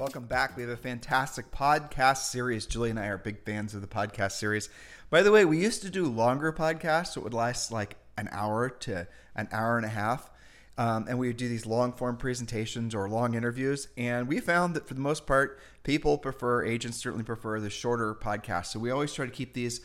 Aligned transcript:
Welcome 0.00 0.24
back. 0.24 0.56
We 0.56 0.62
have 0.62 0.70
a 0.70 0.78
fantastic 0.78 1.52
podcast 1.52 2.30
series. 2.30 2.64
Julie 2.64 2.88
and 2.88 2.98
I 2.98 3.08
are 3.08 3.18
big 3.18 3.44
fans 3.44 3.74
of 3.74 3.82
the 3.82 3.86
podcast 3.86 4.32
series. 4.32 4.70
By 5.10 5.22
the 5.22 5.30
way, 5.30 5.44
we 5.44 5.58
used 5.58 5.82
to 5.82 5.90
do 5.90 6.06
longer 6.06 6.54
podcasts, 6.54 7.08
so 7.08 7.20
it 7.20 7.24
would 7.24 7.34
last 7.34 7.70
like 7.70 7.96
an 8.16 8.26
hour 8.32 8.70
to 8.70 9.06
an 9.36 9.48
hour 9.52 9.76
and 9.76 9.84
a 9.84 9.90
half. 9.90 10.30
Um, 10.78 11.04
and 11.06 11.18
we 11.18 11.26
would 11.26 11.36
do 11.36 11.50
these 11.50 11.66
long 11.66 11.92
form 11.92 12.16
presentations 12.16 12.94
or 12.94 13.10
long 13.10 13.34
interviews. 13.34 13.88
And 13.98 14.26
we 14.26 14.40
found 14.40 14.72
that 14.72 14.88
for 14.88 14.94
the 14.94 15.02
most 15.02 15.26
part, 15.26 15.60
people 15.82 16.16
prefer, 16.16 16.64
agents 16.64 16.96
certainly 16.96 17.22
prefer 17.22 17.60
the 17.60 17.68
shorter 17.68 18.14
podcasts. 18.14 18.68
So 18.68 18.78
we 18.78 18.90
always 18.90 19.12
try 19.12 19.26
to 19.26 19.32
keep 19.32 19.52
these. 19.52 19.82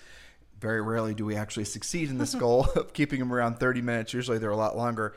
Very 0.61 0.81
rarely 0.81 1.13
do 1.13 1.25
we 1.25 1.35
actually 1.35 1.65
succeed 1.65 2.09
in 2.09 2.19
this 2.19 2.33
goal 2.45 2.67
of 2.77 2.93
keeping 2.93 3.19
them 3.19 3.33
around 3.33 3.55
30 3.59 3.81
minutes. 3.81 4.13
Usually 4.13 4.37
they're 4.37 4.49
a 4.49 4.55
lot 4.55 4.77
longer. 4.77 5.13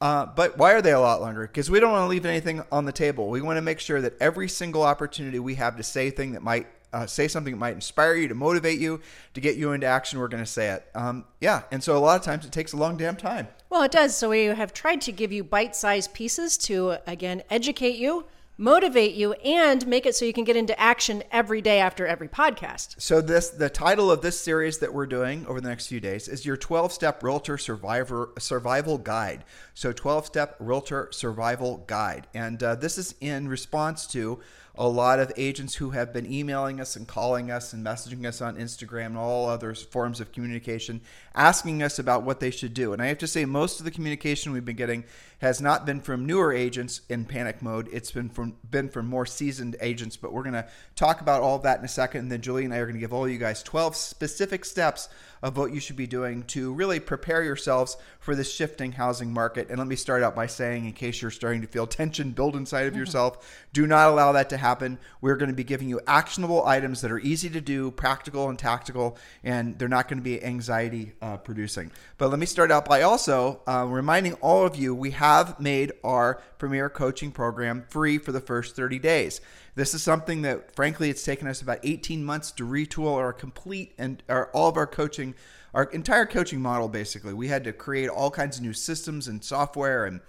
Uh, 0.00 0.26
but 0.26 0.58
why 0.58 0.72
are 0.72 0.82
they 0.82 0.92
a 0.92 1.00
lot 1.00 1.20
longer? 1.20 1.46
Because 1.46 1.70
we 1.70 1.80
don't 1.80 1.92
want 1.92 2.04
to 2.04 2.08
leave 2.08 2.26
anything 2.26 2.62
on 2.70 2.84
the 2.84 2.92
table. 2.92 3.28
We 3.30 3.40
want 3.40 3.56
to 3.56 3.62
make 3.62 3.80
sure 3.80 4.00
that 4.02 4.14
every 4.20 4.48
single 4.48 4.82
opportunity 4.82 5.38
we 5.38 5.54
have 5.54 5.76
to 5.76 5.82
say 5.82 6.10
thing 6.10 6.32
that 6.32 6.42
might 6.42 6.66
uh, 6.92 7.06
say 7.06 7.28
something 7.28 7.52
that 7.52 7.58
might 7.58 7.74
inspire 7.74 8.14
you, 8.14 8.28
to 8.28 8.34
motivate 8.34 8.78
you, 8.78 9.00
to 9.34 9.40
get 9.40 9.56
you 9.56 9.72
into 9.72 9.86
action, 9.86 10.18
we're 10.18 10.28
going 10.28 10.42
to 10.42 10.50
say 10.50 10.68
it. 10.68 10.86
Um, 10.94 11.24
yeah, 11.40 11.62
and 11.70 11.82
so 11.82 11.96
a 11.96 11.98
lot 11.98 12.18
of 12.18 12.24
times 12.24 12.46
it 12.46 12.52
takes 12.52 12.72
a 12.72 12.76
long 12.76 12.96
damn 12.96 13.16
time. 13.16 13.48
Well, 13.68 13.82
it 13.82 13.90
does. 13.90 14.16
So 14.16 14.30
we 14.30 14.44
have 14.44 14.72
tried 14.72 15.00
to 15.02 15.12
give 15.12 15.32
you 15.32 15.44
bite-sized 15.44 16.14
pieces 16.14 16.56
to 16.58 16.98
again 17.06 17.42
educate 17.50 17.96
you 17.96 18.24
motivate 18.58 19.14
you 19.14 19.32
and 19.34 19.86
make 19.86 20.06
it 20.06 20.14
so 20.14 20.24
you 20.24 20.32
can 20.32 20.44
get 20.44 20.56
into 20.56 20.78
action 20.80 21.22
every 21.30 21.60
day 21.60 21.78
after 21.78 22.06
every 22.06 22.28
podcast. 22.28 23.00
So 23.00 23.20
this 23.20 23.50
the 23.50 23.68
title 23.68 24.10
of 24.10 24.22
this 24.22 24.40
series 24.40 24.78
that 24.78 24.92
we're 24.92 25.06
doing 25.06 25.46
over 25.46 25.60
the 25.60 25.68
next 25.68 25.88
few 25.88 26.00
days 26.00 26.28
is 26.28 26.46
your 26.46 26.56
12-step 26.56 27.22
realtor 27.22 27.58
survivor 27.58 28.30
survival 28.38 28.98
guide. 28.98 29.44
So 29.74 29.92
12-step 29.92 30.56
realtor 30.58 31.08
survival 31.12 31.84
guide. 31.86 32.26
And 32.34 32.62
uh, 32.62 32.76
this 32.76 32.98
is 32.98 33.14
in 33.20 33.48
response 33.48 34.06
to 34.08 34.40
a 34.78 34.88
lot 34.88 35.18
of 35.18 35.32
agents 35.36 35.74
who 35.76 35.90
have 35.90 36.12
been 36.12 36.30
emailing 36.30 36.80
us 36.80 36.96
and 36.96 37.08
calling 37.08 37.50
us 37.50 37.72
and 37.72 37.84
messaging 37.84 38.26
us 38.26 38.40
on 38.40 38.56
Instagram 38.56 39.06
and 39.06 39.18
all 39.18 39.48
other 39.48 39.74
forms 39.74 40.20
of 40.20 40.32
communication 40.32 41.00
asking 41.34 41.82
us 41.82 41.98
about 41.98 42.22
what 42.22 42.40
they 42.40 42.50
should 42.50 42.74
do. 42.74 42.92
And 42.92 43.00
I 43.00 43.06
have 43.06 43.18
to 43.18 43.26
say, 43.26 43.44
most 43.44 43.78
of 43.78 43.84
the 43.84 43.90
communication 43.90 44.52
we've 44.52 44.64
been 44.64 44.76
getting 44.76 45.04
has 45.38 45.60
not 45.60 45.84
been 45.84 46.00
from 46.00 46.26
newer 46.26 46.52
agents 46.52 47.02
in 47.08 47.24
panic 47.24 47.60
mode. 47.62 47.88
It's 47.92 48.10
been 48.10 48.28
from 48.28 48.56
been 48.70 48.88
from 48.88 49.06
more 49.06 49.26
seasoned 49.26 49.76
agents. 49.80 50.16
But 50.16 50.32
we're 50.32 50.42
going 50.42 50.54
to 50.54 50.66
talk 50.94 51.20
about 51.20 51.42
all 51.42 51.56
of 51.56 51.62
that 51.62 51.78
in 51.78 51.84
a 51.84 51.88
second. 51.88 52.20
And 52.22 52.32
then 52.32 52.40
Julie 52.40 52.64
and 52.64 52.72
I 52.72 52.78
are 52.78 52.86
going 52.86 52.94
to 52.94 53.00
give 53.00 53.12
all 53.12 53.28
you 53.28 53.38
guys 53.38 53.62
12 53.62 53.96
specific 53.96 54.64
steps 54.64 55.08
of 55.42 55.56
what 55.56 55.72
you 55.72 55.80
should 55.80 55.96
be 55.96 56.06
doing 56.06 56.42
to 56.44 56.72
really 56.72 57.00
prepare 57.00 57.42
yourselves 57.42 57.96
for 58.18 58.34
this 58.34 58.52
shifting 58.52 58.92
housing 58.92 59.32
market. 59.32 59.68
And 59.68 59.78
let 59.78 59.86
me 59.86 59.96
start 59.96 60.22
out 60.22 60.34
by 60.34 60.46
saying, 60.46 60.86
in 60.86 60.92
case 60.92 61.20
you're 61.20 61.30
starting 61.30 61.62
to 61.62 61.66
feel 61.66 61.86
tension 61.86 62.30
build 62.30 62.56
inside 62.56 62.82
of 62.82 62.92
mm-hmm. 62.92 63.00
yourself, 63.00 63.64
do 63.72 63.86
not 63.86 64.08
allow 64.08 64.32
that 64.32 64.50
to 64.50 64.56
happen. 64.56 64.98
We're 65.20 65.36
going 65.36 65.50
to 65.50 65.54
be 65.54 65.64
giving 65.64 65.88
you 65.88 66.00
actionable 66.06 66.64
items 66.66 67.00
that 67.02 67.10
are 67.10 67.18
easy 67.18 67.50
to 67.50 67.60
do, 67.60 67.90
practical 67.90 68.48
and 68.48 68.58
tactical, 68.58 69.16
and 69.44 69.78
they're 69.78 69.88
not 69.88 70.08
going 70.08 70.18
to 70.18 70.24
be 70.24 70.42
anxiety 70.42 71.12
uh, 71.20 71.36
producing. 71.36 71.90
But 72.18 72.30
let 72.30 72.38
me 72.38 72.46
start 72.46 72.70
out 72.70 72.86
by 72.86 73.02
also 73.02 73.60
uh, 73.66 73.86
reminding 73.88 74.34
all 74.34 74.66
of 74.66 74.76
you 74.76 74.94
we 74.94 75.10
have 75.12 75.60
made 75.60 75.92
our 76.02 76.42
Premier 76.58 76.88
Coaching 76.88 77.30
Program 77.30 77.84
free 77.88 78.18
for 78.18 78.32
the 78.32 78.40
first 78.40 78.76
30 78.76 78.98
days. 78.98 79.40
This 79.76 79.94
is 79.94 80.02
something 80.02 80.42
that, 80.42 80.74
frankly, 80.74 81.10
it's 81.10 81.22
taken 81.22 81.46
us 81.46 81.62
about 81.62 81.78
18 81.82 82.24
months 82.24 82.50
to 82.52 82.66
retool 82.66 83.14
our 83.14 83.32
complete 83.32 83.92
and 83.98 84.22
our, 84.28 84.50
all 84.52 84.68
of 84.68 84.76
our 84.76 84.86
coaching, 84.86 85.34
our 85.74 85.84
entire 85.84 86.26
coaching 86.26 86.60
model. 86.60 86.88
Basically, 86.88 87.34
we 87.34 87.48
had 87.48 87.62
to 87.64 87.72
create 87.72 88.08
all 88.08 88.30
kinds 88.30 88.56
of 88.56 88.64
new 88.64 88.72
systems 88.72 89.28
and 89.28 89.44
software 89.44 90.06
and 90.06 90.20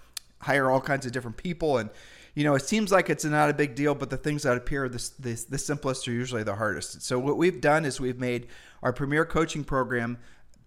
hire 0.42 0.70
all 0.70 0.80
kinds 0.80 1.06
of 1.06 1.12
different 1.12 1.36
people 1.36 1.78
and 1.78 1.90
you 2.38 2.44
know, 2.44 2.54
it 2.54 2.62
seems 2.62 2.92
like 2.92 3.10
it's 3.10 3.24
not 3.24 3.50
a 3.50 3.52
big 3.52 3.74
deal, 3.74 3.96
but 3.96 4.10
the 4.10 4.16
things 4.16 4.44
that 4.44 4.56
appear 4.56 4.88
the, 4.88 5.10
the, 5.18 5.44
the 5.48 5.58
simplest 5.58 6.06
are 6.06 6.12
usually 6.12 6.44
the 6.44 6.54
hardest. 6.54 7.02
So 7.02 7.18
what 7.18 7.36
we've 7.36 7.60
done 7.60 7.84
is 7.84 7.98
we've 7.98 8.20
made 8.20 8.46
our 8.80 8.92
premier 8.92 9.24
coaching 9.24 9.64
program 9.64 10.18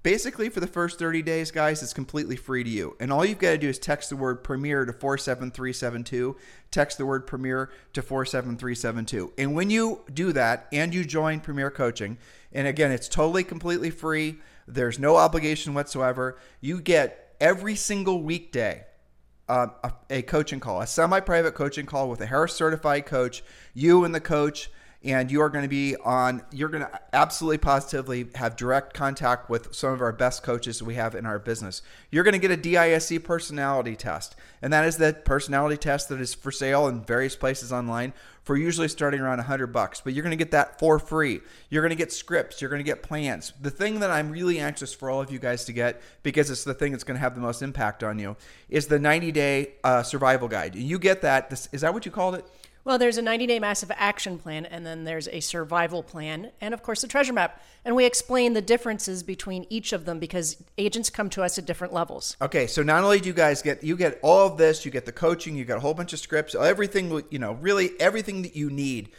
Basically, 0.03 0.49
for 0.49 0.59
the 0.59 0.67
first 0.67 0.97
30 0.97 1.21
days, 1.21 1.51
guys, 1.51 1.83
it's 1.83 1.93
completely 1.93 2.35
free 2.35 2.63
to 2.63 2.69
you. 2.69 2.95
And 2.99 3.13
all 3.13 3.23
you've 3.23 3.37
got 3.37 3.51
to 3.51 3.57
do 3.59 3.69
is 3.69 3.77
text 3.77 4.09
the 4.09 4.15
word 4.15 4.43
Premier 4.43 4.83
to 4.83 4.93
47372. 4.93 6.35
Text 6.71 6.97
the 6.97 7.05
word 7.05 7.27
Premier 7.27 7.69
to 7.93 8.01
47372. 8.01 9.33
And 9.37 9.53
when 9.53 9.69
you 9.69 10.01
do 10.11 10.33
that 10.33 10.67
and 10.73 10.91
you 10.91 11.03
join 11.03 11.39
Premier 11.39 11.69
Coaching, 11.69 12.17
and 12.51 12.67
again, 12.67 12.91
it's 12.91 13.07
totally 13.07 13.43
completely 13.43 13.91
free, 13.91 14.37
there's 14.67 14.97
no 14.97 15.17
obligation 15.17 15.75
whatsoever, 15.75 16.37
you 16.61 16.81
get 16.81 17.35
every 17.39 17.75
single 17.75 18.23
weekday 18.23 18.85
uh, 19.47 19.67
a, 19.83 19.93
a 20.09 20.21
coaching 20.23 20.59
call, 20.59 20.81
a 20.81 20.87
semi 20.87 21.19
private 21.19 21.53
coaching 21.53 21.85
call 21.85 22.09
with 22.09 22.21
a 22.21 22.25
Harris 22.25 22.53
certified 22.55 23.05
coach, 23.05 23.43
you 23.73 24.03
and 24.03 24.15
the 24.15 24.21
coach 24.21 24.71
and 25.03 25.31
you 25.31 25.41
are 25.41 25.49
going 25.49 25.63
to 25.63 25.69
be 25.69 25.95
on 25.97 26.43
you're 26.51 26.69
going 26.69 26.83
to 26.83 26.99
absolutely 27.13 27.57
positively 27.57 28.27
have 28.35 28.55
direct 28.55 28.93
contact 28.93 29.49
with 29.49 29.73
some 29.73 29.93
of 29.93 30.01
our 30.01 30.11
best 30.11 30.43
coaches 30.43 30.83
we 30.83 30.95
have 30.95 31.15
in 31.15 31.25
our 31.25 31.39
business. 31.39 31.81
You're 32.11 32.23
going 32.23 32.39
to 32.39 32.47
get 32.47 32.51
a 32.51 32.57
disc 32.57 33.11
personality 33.23 33.95
test 33.95 34.35
and 34.61 34.71
that 34.71 34.85
is 34.85 34.97
the 34.97 35.13
personality 35.13 35.77
test 35.77 36.09
that 36.09 36.21
is 36.21 36.33
for 36.33 36.51
sale 36.51 36.87
in 36.87 37.01
various 37.01 37.35
places 37.35 37.73
online 37.73 38.13
for 38.43 38.57
usually 38.57 38.87
starting 38.87 39.21
around 39.21 39.37
100 39.37 39.67
bucks 39.67 40.01
but 40.01 40.13
you're 40.13 40.23
going 40.23 40.31
to 40.31 40.37
get 40.37 40.51
that 40.51 40.77
for 40.77 40.99
free. 40.99 41.41
You're 41.69 41.81
going 41.81 41.89
to 41.89 41.95
get 41.95 42.11
scripts 42.11 42.61
you're 42.61 42.69
going 42.69 42.83
to 42.83 42.89
get 42.89 43.01
plans. 43.01 43.53
The 43.59 43.71
thing 43.71 44.01
that 44.01 44.11
i'm 44.11 44.29
really 44.29 44.59
anxious 44.59 44.93
for 44.93 45.09
all 45.09 45.21
of 45.21 45.31
you 45.31 45.39
guys 45.39 45.65
to 45.65 45.73
get 45.73 45.99
because 46.21 46.51
it's 46.51 46.63
the 46.63 46.75
thing 46.75 46.91
that's 46.91 47.03
going 47.03 47.15
to 47.15 47.21
have 47.21 47.33
the 47.33 47.41
most 47.41 47.63
impact 47.63 48.03
on 48.03 48.19
you 48.19 48.35
is 48.69 48.85
the 48.85 48.99
90 48.99 49.31
day 49.31 49.73
uh, 49.83 50.03
survival 50.03 50.47
guide. 50.47 50.75
You 50.75 50.99
get 50.99 51.23
that 51.23 51.49
this, 51.49 51.69
is 51.71 51.81
that 51.81 51.93
what 51.93 52.05
you 52.05 52.11
called 52.11 52.35
it 52.35 52.45
well, 52.83 52.97
there's 52.97 53.17
a 53.17 53.21
90 53.21 53.47
day 53.47 53.59
massive 53.59 53.91
action 53.95 54.37
plan, 54.37 54.65
and 54.65 54.85
then 54.85 55.03
there's 55.03 55.27
a 55.27 55.39
survival 55.39 56.03
plan, 56.03 56.51
and 56.61 56.73
of 56.73 56.81
course, 56.81 57.01
the 57.01 57.07
treasure 57.07 57.33
map. 57.33 57.61
And 57.85 57.95
we 57.95 58.05
explain 58.05 58.53
the 58.53 58.61
differences 58.61 59.23
between 59.23 59.65
each 59.69 59.93
of 59.93 60.05
them 60.05 60.19
because 60.19 60.63
agents 60.77 61.09
come 61.09 61.29
to 61.31 61.43
us 61.43 61.57
at 61.57 61.65
different 61.65 61.93
levels. 61.93 62.37
Okay, 62.41 62.67
so 62.67 62.83
not 62.83 63.03
only 63.03 63.19
do 63.19 63.27
you 63.27 63.33
guys 63.33 63.61
get 63.61 63.83
you 63.83 63.95
get 63.95 64.19
all 64.21 64.47
of 64.47 64.57
this, 64.57 64.85
you 64.85 64.91
get 64.91 65.05
the 65.05 65.11
coaching, 65.11 65.55
you 65.55 65.65
get 65.65 65.77
a 65.77 65.79
whole 65.79 65.93
bunch 65.93 66.13
of 66.13 66.19
scripts, 66.19 66.55
everything 66.55 67.23
you 67.29 67.39
know, 67.39 67.53
really 67.53 67.91
everything 67.99 68.41
that 68.43 68.55
you 68.55 68.69
need 68.69 69.09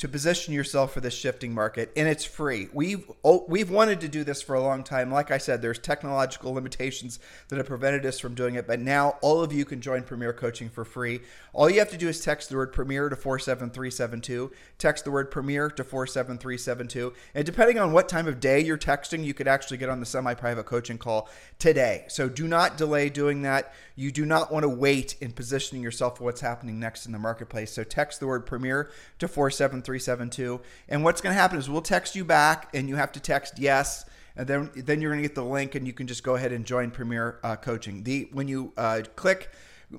to 0.00 0.08
position 0.08 0.54
yourself 0.54 0.94
for 0.94 1.00
this 1.02 1.12
shifting 1.12 1.52
market 1.52 1.92
and 1.94 2.08
it's 2.08 2.24
free. 2.24 2.70
We've 2.72 3.04
oh, 3.22 3.44
we've 3.48 3.68
wanted 3.68 4.00
to 4.00 4.08
do 4.08 4.24
this 4.24 4.40
for 4.40 4.54
a 4.54 4.62
long 4.62 4.82
time. 4.82 5.12
Like 5.12 5.30
I 5.30 5.36
said, 5.36 5.60
there's 5.60 5.78
technological 5.78 6.54
limitations 6.54 7.20
that 7.48 7.58
have 7.58 7.66
prevented 7.66 8.06
us 8.06 8.18
from 8.18 8.34
doing 8.34 8.54
it, 8.54 8.66
but 8.66 8.80
now 8.80 9.18
all 9.20 9.42
of 9.42 9.52
you 9.52 9.66
can 9.66 9.82
join 9.82 10.02
Premier 10.02 10.32
Coaching 10.32 10.70
for 10.70 10.86
free. 10.86 11.20
All 11.52 11.68
you 11.68 11.80
have 11.80 11.90
to 11.90 11.98
do 11.98 12.08
is 12.08 12.18
text 12.18 12.48
the 12.48 12.56
word 12.56 12.72
Premier 12.72 13.10
to 13.10 13.16
47372. 13.16 14.50
Text 14.78 15.04
the 15.04 15.10
word 15.10 15.30
Premier 15.30 15.68
to 15.68 15.84
47372. 15.84 17.12
And 17.34 17.44
depending 17.44 17.78
on 17.78 17.92
what 17.92 18.08
time 18.08 18.26
of 18.26 18.40
day 18.40 18.60
you're 18.60 18.78
texting, 18.78 19.22
you 19.22 19.34
could 19.34 19.48
actually 19.48 19.76
get 19.76 19.90
on 19.90 20.00
the 20.00 20.06
semi-private 20.06 20.64
coaching 20.64 20.96
call 20.96 21.28
today. 21.58 22.06
So 22.08 22.30
do 22.30 22.48
not 22.48 22.78
delay 22.78 23.10
doing 23.10 23.42
that. 23.42 23.74
You 23.96 24.10
do 24.10 24.24
not 24.24 24.50
want 24.50 24.62
to 24.62 24.68
wait 24.68 25.16
in 25.20 25.32
positioning 25.32 25.82
yourself 25.82 26.16
for 26.16 26.24
what's 26.24 26.40
happening 26.40 26.80
next 26.80 27.04
in 27.04 27.12
the 27.12 27.18
marketplace. 27.18 27.70
So 27.70 27.84
text 27.84 28.20
the 28.20 28.26
word 28.26 28.46
Premier 28.46 28.90
to 29.18 29.28
473 29.28 29.89
372. 29.90 30.60
And 30.88 31.02
what's 31.02 31.20
going 31.20 31.34
to 31.34 31.40
happen 31.40 31.58
is 31.58 31.68
we'll 31.68 31.82
text 31.82 32.14
you 32.14 32.24
back, 32.24 32.68
and 32.72 32.88
you 32.88 32.94
have 32.94 33.10
to 33.12 33.20
text 33.20 33.58
yes. 33.58 34.04
And 34.36 34.46
then, 34.46 34.70
then 34.76 35.00
you're 35.00 35.10
going 35.10 35.20
to 35.20 35.28
get 35.28 35.34
the 35.34 35.44
link, 35.44 35.74
and 35.74 35.84
you 35.84 35.92
can 35.92 36.06
just 36.06 36.22
go 36.22 36.36
ahead 36.36 36.52
and 36.52 36.64
join 36.64 36.92
Premier 36.92 37.40
uh, 37.42 37.56
Coaching. 37.56 38.04
The 38.04 38.28
when 38.32 38.46
you 38.46 38.72
uh, 38.76 39.02
click 39.16 39.50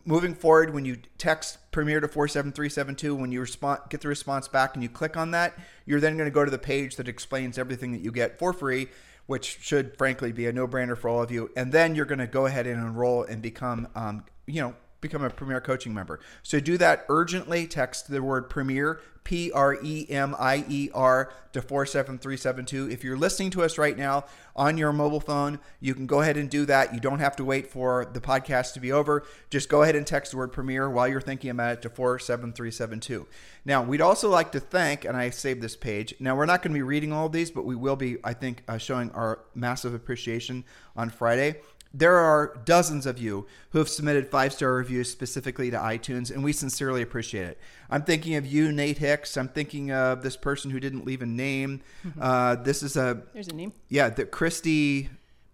moving 0.06 0.34
forward, 0.34 0.74
when 0.74 0.86
you 0.86 0.98
text 1.18 1.58
Premier 1.72 2.00
to 2.00 2.08
47372, 2.08 3.14
when 3.14 3.34
you 3.34 3.42
respond, 3.42 3.82
get 3.90 4.00
the 4.00 4.08
response 4.08 4.48
back 4.48 4.76
and 4.76 4.82
you 4.82 4.88
click 4.88 5.18
on 5.18 5.32
that, 5.32 5.58
you're 5.86 6.00
then 6.00 6.16
going 6.16 6.30
to 6.30 6.34
go 6.34 6.46
to 6.46 6.52
the 6.52 6.58
page 6.58 6.96
that 6.96 7.10
explains 7.10 7.58
everything 7.58 7.92
that 7.92 8.02
you 8.02 8.12
get 8.12 8.40
for 8.40 8.54
free, 8.54 8.88
which 9.26 9.60
should 9.60 9.98
frankly 9.98 10.32
be 10.32 10.48
a 10.48 10.54
no 10.54 10.66
brainer 10.68 10.98
for 10.98 11.10
all 11.10 11.22
of 11.22 11.32
you. 11.32 11.52
And 11.58 11.74
then 11.74 11.96
you're 11.96 12.06
going 12.06 12.20
to 12.20 12.28
go 12.28 12.46
ahead 12.46 12.66
and 12.66 12.80
enroll 12.80 13.24
and 13.24 13.42
become, 13.42 13.90
um, 13.94 14.24
you 14.48 14.62
know, 14.62 14.76
become 15.02 15.24
a 15.24 15.30
Premier 15.30 15.60
Coaching 15.60 15.94
member. 15.94 16.20
So 16.44 16.60
do 16.60 16.78
that 16.78 17.06
urgently. 17.10 17.68
Text 17.68 18.10
the 18.10 18.22
word 18.22 18.50
Premier, 18.50 19.02
P 19.24 19.52
R 19.52 19.78
E 19.84 20.06
M 20.10 20.36
I 20.40 20.64
E 20.68 20.90
R, 20.94 21.34
to 21.54 21.62
47372. 21.62 22.90
If 22.90 23.04
you're 23.04 23.18
listening 23.18 23.52
to 23.52 23.64
us 23.64 23.78
right 23.78 23.98
now 23.98 24.26
on 24.56 24.78
your 24.78 24.94
mobile 24.94 25.20
phone, 25.20 25.60
you 25.80 25.94
can 25.94 26.08
go 26.08 26.22
ahead 26.22 26.38
and 26.38 26.50
do 26.50 26.66
that. 26.66 26.94
You 26.94 27.00
don't 27.00 27.20
have 27.20 27.36
to 27.38 27.46
wait 27.46 27.68
for 27.68 28.10
the 28.14 28.22
podcast 28.22 28.74
to 28.74 28.80
be 28.80 28.92
over. 28.92 29.24
Just 29.50 29.70
go 29.70 29.84
ahead 29.84 29.96
and 29.96 30.06
text 30.06 30.32
the 30.32 30.38
word 30.38 30.54
Premier 30.54 30.90
while 30.90 31.08
you're 31.08 31.22
thinking 31.22 31.50
about 31.50 31.74
it 31.74 31.82
to 31.84 31.90
47372. 31.90 33.28
Now, 33.64 33.84
we'd 33.84 34.02
also 34.02 34.30
like 34.30 34.52
to 34.54 34.60
thank, 34.60 35.06
and 35.06 35.16
I 35.16 35.30
saved 35.30 35.62
this 35.62 35.76
page. 35.76 36.16
Now, 36.20 36.36
we're 36.36 36.46
not 36.46 36.62
going 36.64 36.74
to 36.74 36.78
be 36.78 36.82
reading 36.82 37.14
all 37.14 37.28
of 37.28 37.32
these, 37.32 37.52
but 37.52 37.66
we 37.66 37.76
will 37.76 37.96
be, 37.96 38.18
I 38.24 38.34
think, 38.34 38.64
uh, 38.68 38.78
showing 38.78 39.12
our 39.12 39.40
massive 39.54 39.94
appreciation 39.94 40.64
on 40.96 41.10
Friday 41.10 41.58
there 41.94 42.18
are 42.18 42.58
dozens 42.64 43.06
of 43.06 43.20
you 43.20 43.48
who 43.72 43.80
have 43.80 43.90
submitted 43.90 44.30
five 44.30 44.54
star 44.54 44.74
reviews 44.74 45.10
specifically 45.10 45.70
to 45.72 45.78
iTunes, 45.78 46.32
and 46.32 46.44
we 46.44 46.54
sincerely 46.54 47.02
appreciate 47.02 47.46
it. 47.46 47.60
I'm 47.90 48.04
thinking 48.04 48.36
of 48.36 48.46
you, 48.46 48.72
Nate 48.72 48.98
Hicks. 48.98 49.36
I'm 49.38 49.50
thinking 49.50 49.92
of 49.92 50.24
this 50.24 50.38
person 50.38 50.72
who 50.72 50.80
didn't 50.80 51.06
leave 51.06 51.22
a 51.22 51.26
name. 51.26 51.82
Mm-hmm. 52.06 52.20
Uh, 52.22 52.56
this 52.56 52.82
is 52.82 52.96
a 52.96 53.22
there's 53.34 53.50
a 53.50 53.56
name. 53.56 53.74
Yeah, 53.90 54.10
the 54.10 54.26
Christy 54.26 55.10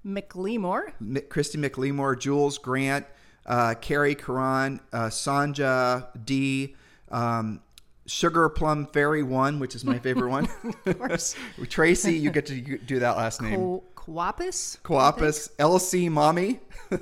McLemore. 0.05 0.93
M- 1.01 1.17
Christy 1.29 1.57
McLeamore, 1.57 2.19
Jules 2.19 2.57
Grant, 2.57 3.05
uh, 3.45 3.73
Carrie 3.81 4.15
Karan, 4.15 4.79
uh, 4.93 5.07
Sanja 5.07 6.07
D. 6.23 6.75
Um, 7.09 7.61
Sugar 8.05 8.47
Plum 8.47 8.87
Fairy 8.87 9.21
One, 9.21 9.59
which 9.59 9.75
is 9.75 9.83
my 9.83 9.99
favorite 9.99 10.29
one. 10.29 10.47
of 10.85 10.97
course. 10.97 11.35
Tracy, 11.69 12.17
you 12.17 12.31
get 12.31 12.45
to 12.45 12.77
do 12.77 12.99
that 12.99 13.17
last 13.17 13.41
name. 13.41 13.81
Quapis. 14.07 14.79
Quapis. 14.81 15.49
LC 15.57 16.09
Mommy. 16.09 16.59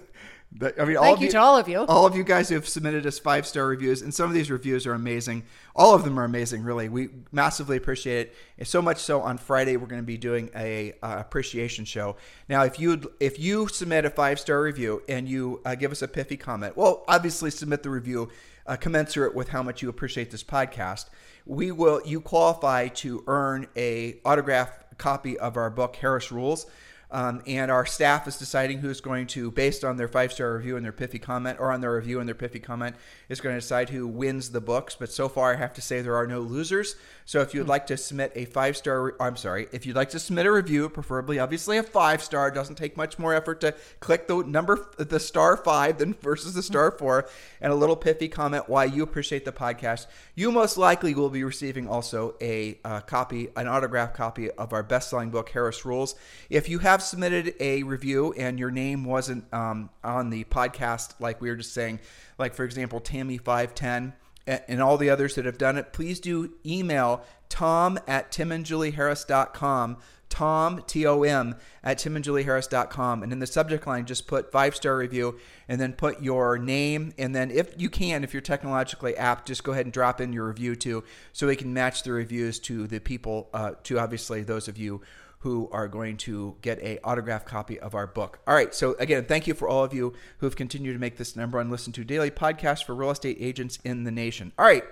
I 0.62 0.86
mean, 0.86 0.96
all 0.96 1.04
Thank 1.04 1.20
you, 1.20 1.26
you 1.26 1.32
to 1.34 1.40
all 1.40 1.58
of 1.58 1.68
you. 1.68 1.80
All 1.80 2.06
of 2.06 2.16
you 2.16 2.24
guys 2.24 2.48
who 2.48 2.56
have 2.56 2.68
submitted 2.68 3.06
us 3.06 3.20
five 3.20 3.46
star 3.46 3.68
reviews, 3.68 4.02
and 4.02 4.14
some 4.14 4.30
of 4.30 4.34
these 4.34 4.50
reviews 4.50 4.88
are 4.88 4.94
amazing. 4.94 5.44
All 5.76 5.94
of 5.94 6.06
them 6.06 6.18
are 6.18 6.24
amazing, 6.24 6.64
really. 6.64 6.88
We 6.88 7.10
massively 7.34 7.76
appreciate 7.76 8.28
it. 8.28 8.36
And 8.58 8.66
so 8.66 8.82
much 8.82 9.00
so, 9.00 9.22
on 9.22 9.38
Friday 9.38 9.76
we're 9.76 9.88
going 9.88 10.02
to 10.02 10.06
be 10.06 10.18
doing 10.18 10.50
a 10.56 10.94
uh, 11.04 11.18
appreciation 11.20 11.84
show. 11.84 12.16
Now, 12.48 12.64
if 12.64 12.80
you 12.80 13.12
if 13.20 13.38
you 13.38 13.68
submit 13.68 14.06
a 14.06 14.10
five 14.10 14.40
star 14.40 14.62
review 14.62 15.04
and 15.10 15.28
you 15.28 15.62
uh, 15.66 15.76
give 15.76 15.92
us 15.92 16.02
a 16.02 16.08
pithy 16.08 16.38
comment, 16.38 16.78
well, 16.78 17.04
obviously 17.08 17.52
submit 17.52 17.84
the 17.84 17.90
review 17.90 18.30
uh, 18.66 18.78
commensurate 18.78 19.36
with 19.36 19.50
how 19.50 19.62
much 19.62 19.82
you 19.82 19.90
appreciate 19.90 20.32
this 20.32 20.44
podcast. 20.44 21.08
We 21.46 21.72
will 21.72 22.02
you 22.06 22.22
qualify 22.22 22.88
to 22.88 23.24
earn 23.28 23.68
a 23.76 24.22
autograph 24.24 24.72
copy 24.98 25.38
of 25.38 25.58
our 25.58 25.70
book 25.70 25.98
Harris 25.98 26.32
Rules. 26.32 26.66
Um, 27.16 27.42
and 27.48 27.72
our 27.72 27.86
staff 27.86 28.28
is 28.28 28.36
deciding 28.36 28.80
who's 28.80 29.00
going 29.00 29.28
to, 29.28 29.50
based 29.50 29.86
on 29.86 29.96
their 29.96 30.10
five 30.10 30.34
star 30.34 30.54
review 30.58 30.76
and 30.76 30.84
their 30.84 30.92
pithy 30.92 31.18
comment, 31.18 31.62
or 31.62 31.72
on 31.72 31.80
their 31.80 31.96
review 31.96 32.20
and 32.20 32.28
their 32.28 32.36
pithy 32.36 32.60
comment, 32.60 32.98
is 33.30 33.40
going 33.40 33.56
to 33.56 33.62
decide 33.62 33.88
who 33.88 34.06
wins 34.06 34.52
the 34.52 34.60
books. 34.60 34.98
But 35.00 35.10
so 35.14 35.30
far, 35.30 35.54
I 35.54 35.56
have 35.56 35.72
to 35.76 35.82
say 35.82 36.02
there 36.02 36.18
are 36.18 36.28
no 36.28 36.42
losers. 36.42 36.98
So 37.26 37.42
if 37.42 37.56
you'd 37.56 37.64
hmm. 37.64 37.70
like 37.70 37.88
to 37.88 37.98
submit 37.98 38.32
a 38.36 38.46
five 38.46 38.78
star, 38.78 39.16
I'm 39.20 39.36
sorry, 39.36 39.68
if 39.72 39.86
you'd 39.86 39.96
like 39.96 40.12
to 40.12 40.20
submit 40.20 40.46
a 40.46 40.52
review, 40.52 40.88
preferably 40.90 41.40
obviously 41.40 41.78
a 41.78 41.84
five 41.84 42.24
star, 42.24 42.52
doesn't 42.52 42.76
take 42.76 42.96
much 42.96 43.18
more 43.18 43.34
effort 43.34 43.62
to 43.62 43.74
click 44.00 44.28
the 44.28 44.44
number, 44.44 44.88
the 44.98 45.20
star 45.20 45.58
five 45.58 45.98
than 45.98 46.14
versus 46.14 46.54
the 46.54 46.62
star 46.62 46.92
four, 46.98 47.28
and 47.60 47.74
a 47.74 47.76
little 47.76 47.96
pithy 47.96 48.28
comment 48.28 48.70
why 48.70 48.86
you 48.86 49.02
appreciate 49.02 49.44
the 49.44 49.52
podcast. 49.52 50.06
You 50.36 50.52
most 50.52 50.78
likely 50.78 51.16
will 51.16 51.32
be 51.32 51.44
receiving 51.44 51.88
also 51.88 52.36
a 52.40 52.80
uh, 52.86 53.02
copy, 53.02 53.50
an 53.56 53.68
autograph 53.68 54.14
copy 54.14 54.52
of 54.52 54.72
our 54.72 54.84
best 54.84 55.10
selling 55.10 55.32
book, 55.32 55.50
Harris 55.50 55.84
Rules. 55.84 56.14
If 56.52 56.70
you 56.70 56.80
have 56.80 57.02
submitted 57.02 57.56
a 57.60 57.82
review 57.84 58.34
and 58.38 58.60
your 58.60 58.70
name 58.70 59.04
wasn't 59.04 59.52
um, 59.52 59.90
on 60.04 60.30
the 60.30 60.44
podcast, 60.44 61.16
like 61.20 61.42
we 61.42 61.50
were 61.50 61.56
just 61.56 61.74
saying, 61.74 62.00
like 62.38 62.54
for 62.54 62.64
example, 62.64 63.02
Tammy510 63.02 64.14
and 64.48 64.82
all 64.82 64.98
the 64.98 65.10
others 65.10 65.36
that 65.36 65.46
have 65.46 65.58
done 65.58 65.78
it, 65.78 65.94
please 65.94 66.20
do 66.20 66.54
email 66.66 67.24
tom 67.50 68.00
at 68.08 68.32
timandjulieharris.com. 68.32 69.98
Tom, 70.28 70.84
T 70.88 71.06
O 71.06 71.24
M, 71.24 71.56
at 71.84 71.98
timandjulieharris.com. 71.98 73.24
And 73.24 73.32
in 73.32 73.40
the 73.40 73.48
subject 73.48 73.88
line, 73.88 74.06
just 74.06 74.28
put 74.28 74.52
five 74.52 74.76
star 74.76 74.98
review 74.98 75.40
and 75.70 75.80
then 75.80 75.94
put 75.94 76.22
your 76.22 76.58
name. 76.58 77.14
And 77.18 77.34
then, 77.34 77.52
if 77.52 77.80
you 77.80 77.90
can, 77.90 78.24
if 78.24 78.34
you're 78.34 78.42
technologically 78.42 79.16
apt, 79.16 79.48
just 79.48 79.64
go 79.64 79.72
ahead 79.72 79.86
and 79.86 79.94
drop 79.94 80.20
in 80.20 80.34
your 80.34 80.48
review 80.48 80.76
too, 80.76 81.04
so 81.32 81.48
we 81.48 81.56
can 81.56 81.74
match 81.74 82.04
the 82.04 82.12
reviews 82.12 82.60
to 82.62 82.88
the 82.88 83.00
people, 83.00 83.50
uh, 83.54 83.74
to 83.84 84.00
obviously 84.00 84.44
those 84.44 84.68
of 84.68 84.78
you 84.78 85.02
who 85.46 85.70
are 85.72 85.88
going 85.88 86.18
to 86.18 86.56
get 86.64 86.80
a 86.82 86.98
autographed 87.04 87.46
copy 87.46 87.80
of 87.80 87.94
our 87.94 88.08
book. 88.08 88.40
All 88.48 88.56
right. 88.56 88.74
So 88.74 88.96
again, 88.98 89.26
thank 89.26 89.46
you 89.46 89.54
for 89.54 89.70
all 89.70 89.84
of 89.84 89.94
you 89.94 90.12
who 90.40 90.48
have 90.48 90.56
continued 90.56 90.94
to 90.94 91.00
make 91.00 91.18
this 91.18 91.36
number 91.36 91.60
one 91.60 91.70
listen 91.70 91.94
to 91.94 92.04
daily 92.04 92.32
podcast 92.32 92.84
for 92.84 92.96
real 92.96 93.12
estate 93.12 93.38
agents 93.40 93.78
in 93.84 94.06
the 94.06 94.12
nation. 94.12 94.54
All 94.58 94.66
right. 94.66 94.84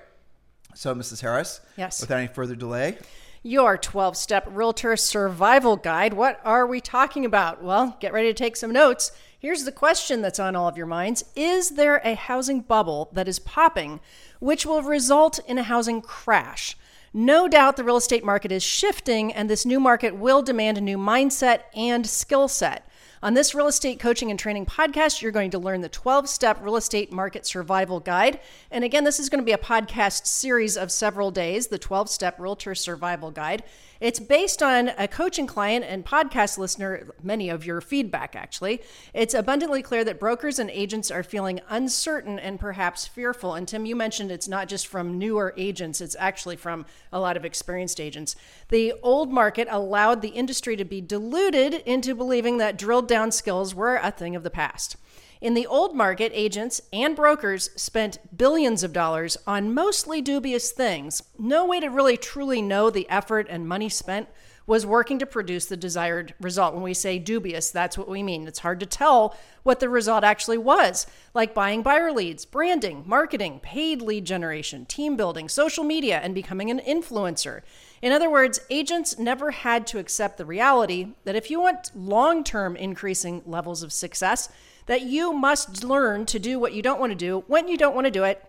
So 0.75 0.93
Mrs. 0.93 1.21
Harris. 1.21 1.59
Yes. 1.75 2.01
Without 2.01 2.19
any 2.19 2.27
further 2.27 2.53
delay. 2.53 2.99
Your 3.41 3.79
12 3.79 4.15
step 4.15 4.47
realtor 4.47 4.95
survival 4.95 5.75
guide. 5.75 6.13
What 6.13 6.39
are 6.45 6.67
we 6.67 6.79
talking 6.79 7.25
about? 7.25 7.63
Well, 7.63 7.97
get 7.99 8.13
ready 8.13 8.27
to 8.27 8.35
take 8.35 8.55
some 8.55 8.71
notes. 8.71 9.11
Here's 9.39 9.63
the 9.63 9.71
question 9.71 10.21
that's 10.21 10.39
on 10.39 10.55
all 10.55 10.67
of 10.67 10.77
your 10.77 10.85
minds 10.85 11.25
Is 11.35 11.71
there 11.71 11.97
a 12.03 12.13
housing 12.13 12.61
bubble 12.61 13.09
that 13.13 13.27
is 13.27 13.39
popping, 13.39 14.01
which 14.39 14.67
will 14.67 14.83
result 14.83 15.39
in 15.47 15.57
a 15.57 15.63
housing 15.63 15.99
crash? 15.99 16.77
No 17.15 17.47
doubt 17.47 17.77
the 17.77 17.83
real 17.83 17.97
estate 17.97 18.23
market 18.23 18.51
is 18.51 18.63
shifting, 18.63 19.31
and 19.31 19.47
this 19.47 19.67
new 19.67 19.79
market 19.79 20.15
will 20.15 20.41
demand 20.41 20.79
a 20.79 20.81
new 20.81 20.97
mindset 20.97 21.61
and 21.75 22.07
skill 22.07 22.47
set. 22.47 22.89
On 23.21 23.35
this 23.35 23.53
real 23.53 23.67
estate 23.67 23.99
coaching 23.99 24.31
and 24.31 24.39
training 24.39 24.65
podcast, 24.65 25.21
you're 25.21 25.31
going 25.31 25.51
to 25.51 25.59
learn 25.59 25.81
the 25.81 25.89
12 25.89 26.27
step 26.27 26.57
real 26.59 26.75
estate 26.75 27.11
market 27.11 27.45
survival 27.45 27.99
guide. 27.99 28.39
And 28.71 28.83
again, 28.83 29.03
this 29.03 29.19
is 29.19 29.29
going 29.29 29.41
to 29.41 29.45
be 29.45 29.51
a 29.51 29.59
podcast 29.59 30.25
series 30.25 30.75
of 30.75 30.91
several 30.91 31.29
days, 31.29 31.67
the 31.67 31.77
12 31.77 32.09
step 32.09 32.39
realtor 32.39 32.73
survival 32.73 33.29
guide. 33.29 33.63
It's 33.99 34.19
based 34.19 34.61
on 34.61 34.89
a 34.97 35.07
coaching 35.07 35.47
client 35.47 35.85
and 35.87 36.05
podcast 36.05 36.57
listener, 36.57 37.13
many 37.21 37.49
of 37.49 37.65
your 37.65 37.79
feedback 37.81 38.35
actually. 38.35 38.81
It's 39.13 39.33
abundantly 39.33 39.81
clear 39.81 40.03
that 40.03 40.19
brokers 40.19 40.59
and 40.59 40.69
agents 40.69 41.11
are 41.11 41.23
feeling 41.23 41.61
uncertain 41.69 42.39
and 42.39 42.59
perhaps 42.59 43.07
fearful. 43.07 43.53
And 43.53 43.67
Tim, 43.67 43.85
you 43.85 43.95
mentioned 43.95 44.31
it's 44.31 44.47
not 44.47 44.67
just 44.67 44.87
from 44.87 45.17
newer 45.17 45.53
agents, 45.57 46.01
it's 46.01 46.15
actually 46.19 46.55
from 46.55 46.85
a 47.11 47.19
lot 47.19 47.37
of 47.37 47.45
experienced 47.45 47.99
agents. 47.99 48.35
The 48.69 48.93
old 49.03 49.31
market 49.31 49.67
allowed 49.69 50.21
the 50.21 50.29
industry 50.29 50.75
to 50.75 50.85
be 50.85 51.01
deluded 51.01 51.75
into 51.85 52.15
believing 52.15 52.57
that 52.57 52.77
drilled 52.77 53.07
down 53.07 53.31
skills 53.31 53.73
were 53.73 53.97
a 53.97 54.11
thing 54.11 54.35
of 54.35 54.43
the 54.43 54.49
past. 54.49 54.97
In 55.43 55.55
the 55.55 55.67
old 55.67 55.93
market, 55.93 56.31
agents 56.33 56.79
and 56.93 57.17
brokers 57.17 57.69
spent 57.75 58.37
billions 58.37 58.81
of 58.81 58.93
dollars 58.93 59.35
on 59.45 59.73
mostly 59.73 60.21
dubious 60.21 60.71
things. 60.71 61.21
No 61.37 61.65
way 61.65 61.81
to 61.81 61.89
really 61.89 62.15
truly 62.15 62.61
know 62.61 62.89
the 62.89 63.09
effort 63.09 63.47
and 63.49 63.67
money 63.67 63.89
spent 63.89 64.29
was 64.65 64.85
working 64.85 65.19
to 65.19 65.25
produce 65.25 65.65
the 65.65 65.77
desired 65.77 66.33
result. 66.39 66.73
When 66.73 66.83
we 66.83 66.93
say 66.93 67.19
dubious, 67.19 67.69
that's 67.69 67.97
what 67.97 68.07
we 68.07 68.23
mean. 68.23 68.47
It's 68.47 68.59
hard 68.59 68.79
to 68.79 68.85
tell 68.85 69.35
what 69.63 69.79
the 69.79 69.89
result 69.89 70.23
actually 70.23 70.57
was, 70.57 71.05
like 71.33 71.53
buying 71.53 71.81
buyer 71.81 72.11
leads, 72.11 72.45
branding, 72.45 73.03
marketing, 73.05 73.59
paid 73.61 74.01
lead 74.01 74.25
generation, 74.25 74.85
team 74.85 75.15
building, 75.15 75.49
social 75.49 75.83
media, 75.83 76.19
and 76.19 76.33
becoming 76.33 76.69
an 76.69 76.79
influencer. 76.79 77.61
In 78.01 78.11
other 78.11 78.29
words, 78.29 78.59
agents 78.69 79.17
never 79.17 79.51
had 79.51 79.87
to 79.87 79.99
accept 79.99 80.37
the 80.37 80.45
reality 80.45 81.13
that 81.23 81.35
if 81.35 81.49
you 81.49 81.61
want 81.61 81.91
long 81.95 82.43
term 82.43 82.75
increasing 82.75 83.41
levels 83.45 83.83
of 83.83 83.93
success, 83.93 84.49
that 84.85 85.03
you 85.03 85.33
must 85.33 85.83
learn 85.83 86.25
to 86.25 86.39
do 86.39 86.59
what 86.59 86.73
you 86.73 86.81
don't 86.81 86.99
want 86.99 87.11
to 87.11 87.15
do 87.15 87.43
when 87.47 87.67
you 87.67 87.77
don't 87.77 87.95
want 87.95 88.05
to 88.05 88.11
do 88.11 88.23
it 88.23 88.43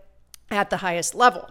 at 0.50 0.70
the 0.70 0.78
highest 0.78 1.14
level. 1.14 1.50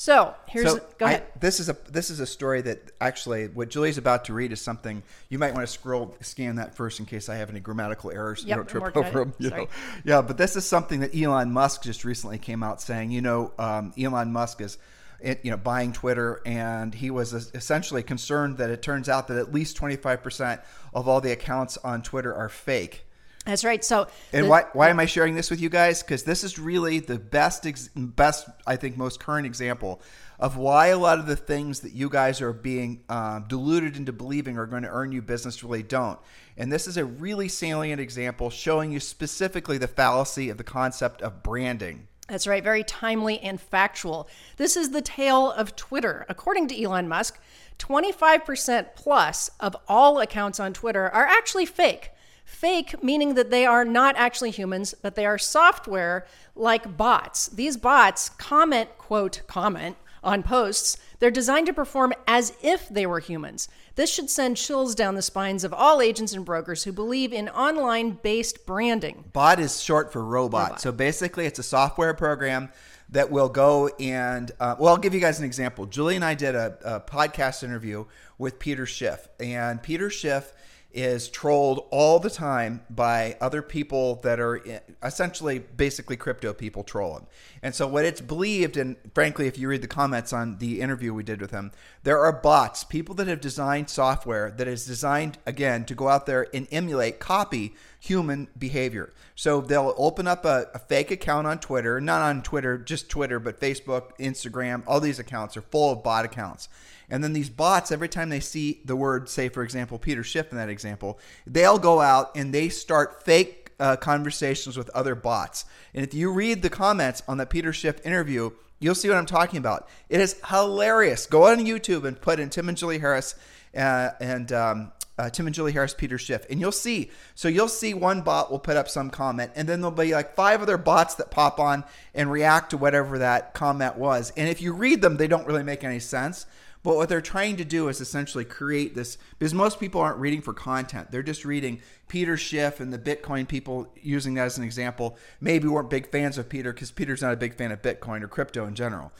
So 0.00 0.34
here's 0.46 0.72
so 0.72 0.80
go 0.96 1.04
ahead. 1.04 1.24
I, 1.26 1.38
this 1.40 1.60
is 1.60 1.68
a 1.68 1.76
this 1.90 2.08
is 2.08 2.20
a 2.20 2.26
story 2.26 2.62
that 2.62 2.90
actually 3.02 3.48
what 3.48 3.68
Julie's 3.68 3.98
about 3.98 4.24
to 4.24 4.32
read 4.32 4.50
is 4.50 4.58
something 4.58 5.02
you 5.28 5.38
might 5.38 5.52
want 5.52 5.66
to 5.66 5.70
scroll 5.70 6.16
scan 6.22 6.56
that 6.56 6.74
first 6.74 7.00
in 7.00 7.04
case 7.04 7.28
I 7.28 7.34
have 7.34 7.50
any 7.50 7.60
grammatical 7.60 8.10
errors. 8.10 8.42
Yep, 8.42 8.48
you 8.48 8.54
don't 8.54 8.66
trip 8.66 8.96
over 8.96 9.18
them. 9.18 9.34
You 9.38 9.50
know? 9.50 9.68
Yeah, 10.04 10.22
but 10.22 10.38
this 10.38 10.56
is 10.56 10.64
something 10.64 11.00
that 11.00 11.14
Elon 11.14 11.52
Musk 11.52 11.82
just 11.82 12.06
recently 12.06 12.38
came 12.38 12.62
out 12.62 12.80
saying. 12.80 13.10
You 13.10 13.20
know, 13.20 13.52
um, 13.58 13.92
Elon 13.98 14.32
Musk 14.32 14.62
is 14.62 14.78
you 15.22 15.50
know 15.50 15.58
buying 15.58 15.92
Twitter, 15.92 16.40
and 16.46 16.94
he 16.94 17.10
was 17.10 17.34
essentially 17.34 18.02
concerned 18.02 18.56
that 18.56 18.70
it 18.70 18.80
turns 18.80 19.06
out 19.10 19.28
that 19.28 19.36
at 19.36 19.52
least 19.52 19.76
25% 19.76 20.62
of 20.94 21.08
all 21.08 21.20
the 21.20 21.30
accounts 21.30 21.76
on 21.76 22.00
Twitter 22.00 22.34
are 22.34 22.48
fake. 22.48 23.04
That's 23.46 23.64
right. 23.64 23.82
So, 23.82 24.06
and 24.32 24.44
the, 24.44 24.50
why 24.50 24.64
why 24.74 24.90
am 24.90 25.00
I 25.00 25.06
sharing 25.06 25.34
this 25.34 25.50
with 25.50 25.60
you 25.60 25.70
guys? 25.70 26.02
Because 26.02 26.24
this 26.24 26.44
is 26.44 26.58
really 26.58 26.98
the 26.98 27.18
best 27.18 27.66
best 27.96 28.48
I 28.66 28.76
think 28.76 28.96
most 28.96 29.18
current 29.18 29.46
example 29.46 30.02
of 30.38 30.56
why 30.56 30.88
a 30.88 30.98
lot 30.98 31.18
of 31.18 31.26
the 31.26 31.36
things 31.36 31.80
that 31.80 31.92
you 31.92 32.08
guys 32.08 32.40
are 32.40 32.52
being 32.52 33.02
uh, 33.08 33.40
deluded 33.40 33.96
into 33.96 34.12
believing 34.12 34.58
are 34.58 34.66
going 34.66 34.82
to 34.82 34.88
earn 34.88 35.12
you 35.12 35.20
business 35.20 35.62
really 35.62 35.82
don't. 35.82 36.18
And 36.56 36.72
this 36.72 36.86
is 36.86 36.96
a 36.96 37.04
really 37.04 37.48
salient 37.48 38.00
example 38.00 38.50
showing 38.50 38.90
you 38.90 39.00
specifically 39.00 39.78
the 39.78 39.88
fallacy 39.88 40.48
of 40.48 40.56
the 40.56 40.64
concept 40.64 41.20
of 41.20 41.42
branding. 41.42 42.08
That's 42.28 42.46
right, 42.46 42.62
very 42.62 42.84
timely 42.84 43.40
and 43.40 43.60
factual. 43.60 44.28
This 44.56 44.76
is 44.76 44.90
the 44.90 45.02
tale 45.02 45.50
of 45.50 45.76
Twitter. 45.76 46.24
According 46.28 46.68
to 46.68 46.82
Elon 46.82 47.08
Musk, 47.08 47.40
25% 47.78 48.94
plus 48.94 49.50
of 49.58 49.76
all 49.88 50.20
accounts 50.20 50.60
on 50.60 50.72
Twitter 50.72 51.08
are 51.08 51.26
actually 51.26 51.66
fake. 51.66 52.12
Fake, 52.50 53.02
meaning 53.02 53.34
that 53.34 53.50
they 53.50 53.64
are 53.64 53.84
not 53.84 54.16
actually 54.16 54.50
humans, 54.50 54.92
but 55.00 55.14
they 55.14 55.24
are 55.24 55.38
software 55.38 56.26
like 56.54 56.96
bots. 56.96 57.48
These 57.48 57.76
bots 57.76 58.28
comment, 58.28 58.98
quote, 58.98 59.42
comment 59.46 59.96
on 60.22 60.42
posts. 60.42 60.98
They're 61.20 61.30
designed 61.30 61.66
to 61.68 61.72
perform 61.72 62.12
as 62.26 62.52
if 62.60 62.88
they 62.88 63.06
were 63.06 63.20
humans. 63.20 63.68
This 63.94 64.12
should 64.12 64.28
send 64.28 64.56
chills 64.56 64.94
down 64.94 65.14
the 65.14 65.22
spines 65.22 65.64
of 65.64 65.72
all 65.72 66.02
agents 66.02 66.32
and 66.34 66.44
brokers 66.44 66.84
who 66.84 66.92
believe 66.92 67.32
in 67.32 67.48
online 67.48 68.18
based 68.22 68.66
branding. 68.66 69.24
Bot 69.32 69.60
is 69.60 69.80
short 69.80 70.12
for 70.12 70.22
robot. 70.22 70.62
Robot. 70.62 70.80
So 70.80 70.92
basically, 70.92 71.46
it's 71.46 71.58
a 71.58 71.62
software 71.62 72.14
program 72.14 72.70
that 73.10 73.30
will 73.30 73.48
go 73.48 73.88
and, 73.98 74.50
uh, 74.60 74.76
well, 74.78 74.94
I'll 74.94 75.00
give 75.00 75.14
you 75.14 75.20
guys 75.20 75.38
an 75.38 75.44
example. 75.44 75.86
Julie 75.86 76.16
and 76.16 76.24
I 76.24 76.34
did 76.34 76.54
a, 76.54 76.76
a 76.84 77.00
podcast 77.00 77.62
interview 77.62 78.04
with 78.38 78.58
Peter 78.58 78.86
Schiff, 78.86 79.28
and 79.38 79.82
Peter 79.82 80.10
Schiff 80.10 80.52
is 80.92 81.28
trolled 81.28 81.86
all 81.90 82.18
the 82.18 82.30
time 82.30 82.82
by 82.90 83.36
other 83.40 83.62
people 83.62 84.16
that 84.16 84.40
are 84.40 84.60
essentially 85.02 85.58
basically 85.58 86.16
crypto 86.16 86.52
people 86.52 86.82
troll 86.82 87.16
him. 87.16 87.26
And 87.62 87.74
so 87.74 87.86
what 87.86 88.04
it's 88.04 88.20
believed 88.20 88.76
and 88.76 88.96
frankly 89.14 89.46
if 89.46 89.56
you 89.56 89.68
read 89.68 89.82
the 89.82 89.88
comments 89.88 90.32
on 90.32 90.58
the 90.58 90.80
interview 90.80 91.14
we 91.14 91.22
did 91.22 91.40
with 91.40 91.52
him, 91.52 91.70
there 92.02 92.18
are 92.18 92.32
bots, 92.32 92.82
people 92.82 93.14
that 93.16 93.28
have 93.28 93.40
designed 93.40 93.88
software 93.88 94.50
that 94.50 94.66
is 94.66 94.84
designed 94.84 95.38
again 95.46 95.84
to 95.84 95.94
go 95.94 96.08
out 96.08 96.26
there 96.26 96.48
and 96.52 96.66
emulate, 96.72 97.20
copy 97.20 97.74
human 98.00 98.48
behavior. 98.58 99.12
So 99.34 99.60
they'll 99.60 99.94
open 99.96 100.26
up 100.26 100.44
a, 100.44 100.66
a 100.74 100.78
fake 100.78 101.10
account 101.10 101.46
on 101.46 101.60
Twitter, 101.60 102.00
not 102.00 102.22
on 102.22 102.42
Twitter, 102.42 102.78
just 102.78 103.08
Twitter, 103.08 103.38
but 103.38 103.60
Facebook, 103.60 104.12
Instagram, 104.18 104.82
all 104.86 105.00
these 105.00 105.18
accounts 105.18 105.56
are 105.56 105.62
full 105.62 105.92
of 105.92 106.02
bot 106.02 106.24
accounts. 106.24 106.68
And 107.10 107.22
then 107.22 107.32
these 107.32 107.50
bots, 107.50 107.90
every 107.90 108.08
time 108.08 108.28
they 108.28 108.40
see 108.40 108.80
the 108.84 108.96
word, 108.96 109.28
say, 109.28 109.48
for 109.48 109.62
example, 109.62 109.98
Peter 109.98 110.22
Schiff 110.22 110.50
in 110.50 110.58
that 110.58 110.68
example, 110.68 111.18
they'll 111.46 111.78
go 111.78 112.00
out 112.00 112.36
and 112.36 112.54
they 112.54 112.68
start 112.68 113.24
fake 113.24 113.72
uh, 113.80 113.96
conversations 113.96 114.76
with 114.76 114.88
other 114.90 115.14
bots. 115.14 115.64
And 115.94 116.04
if 116.04 116.14
you 116.14 116.32
read 116.32 116.62
the 116.62 116.70
comments 116.70 117.22
on 117.26 117.38
the 117.38 117.46
Peter 117.46 117.72
Schiff 117.72 118.04
interview, 118.06 118.50
you'll 118.78 118.94
see 118.94 119.08
what 119.08 119.18
I'm 119.18 119.26
talking 119.26 119.58
about. 119.58 119.88
It 120.08 120.20
is 120.20 120.36
hilarious. 120.48 121.26
Go 121.26 121.46
on 121.46 121.58
YouTube 121.58 122.04
and 122.04 122.20
put 122.20 122.38
in 122.38 122.50
Tim 122.50 122.68
and 122.68 122.78
Julie 122.78 122.98
Harris 122.98 123.34
uh, 123.76 124.10
and 124.20 124.52
um, 124.52 124.92
uh, 125.20 125.28
Tim 125.28 125.46
and 125.46 125.54
Julie 125.54 125.72
Harris, 125.72 125.92
Peter 125.92 126.16
Schiff, 126.16 126.46
and 126.48 126.58
you'll 126.60 126.72
see. 126.72 127.10
So 127.34 127.48
you'll 127.48 127.68
see 127.68 127.92
one 127.92 128.22
bot 128.22 128.50
will 128.50 128.58
put 128.58 128.76
up 128.76 128.88
some 128.88 129.10
comment, 129.10 129.52
and 129.54 129.68
then 129.68 129.80
there'll 129.80 129.94
be 129.94 130.12
like 130.12 130.34
five 130.34 130.62
other 130.62 130.78
bots 130.78 131.16
that 131.16 131.30
pop 131.30 131.60
on 131.60 131.84
and 132.14 132.30
react 132.32 132.70
to 132.70 132.78
whatever 132.78 133.18
that 133.18 133.52
comment 133.52 133.96
was. 133.96 134.32
And 134.36 134.48
if 134.48 134.62
you 134.62 134.72
read 134.72 135.02
them, 135.02 135.18
they 135.18 135.28
don't 135.28 135.46
really 135.46 135.62
make 135.62 135.84
any 135.84 135.98
sense. 135.98 136.46
But 136.82 136.96
what 136.96 137.10
they're 137.10 137.20
trying 137.20 137.56
to 137.58 137.64
do 137.64 137.88
is 137.88 138.00
essentially 138.00 138.44
create 138.44 138.94
this 138.94 139.18
because 139.38 139.52
most 139.52 139.78
people 139.78 140.00
aren't 140.00 140.16
reading 140.16 140.40
for 140.40 140.54
content. 140.54 141.10
They're 141.10 141.22
just 141.22 141.44
reading 141.44 141.80
Peter 142.08 142.38
Schiff 142.38 142.80
and 142.80 142.90
the 142.90 142.98
Bitcoin 142.98 143.46
people 143.46 143.92
using 144.00 144.32
that 144.34 144.46
as 144.46 144.56
an 144.56 144.64
example. 144.64 145.18
Maybe 145.42 145.68
weren't 145.68 145.90
big 145.90 146.10
fans 146.10 146.38
of 146.38 146.48
Peter 146.48 146.72
because 146.72 146.90
Peter's 146.90 147.20
not 147.20 147.34
a 147.34 147.36
big 147.36 147.54
fan 147.54 147.70
of 147.70 147.82
Bitcoin 147.82 148.22
or 148.22 148.28
crypto 148.28 148.66
in 148.66 148.74
general. 148.74 149.12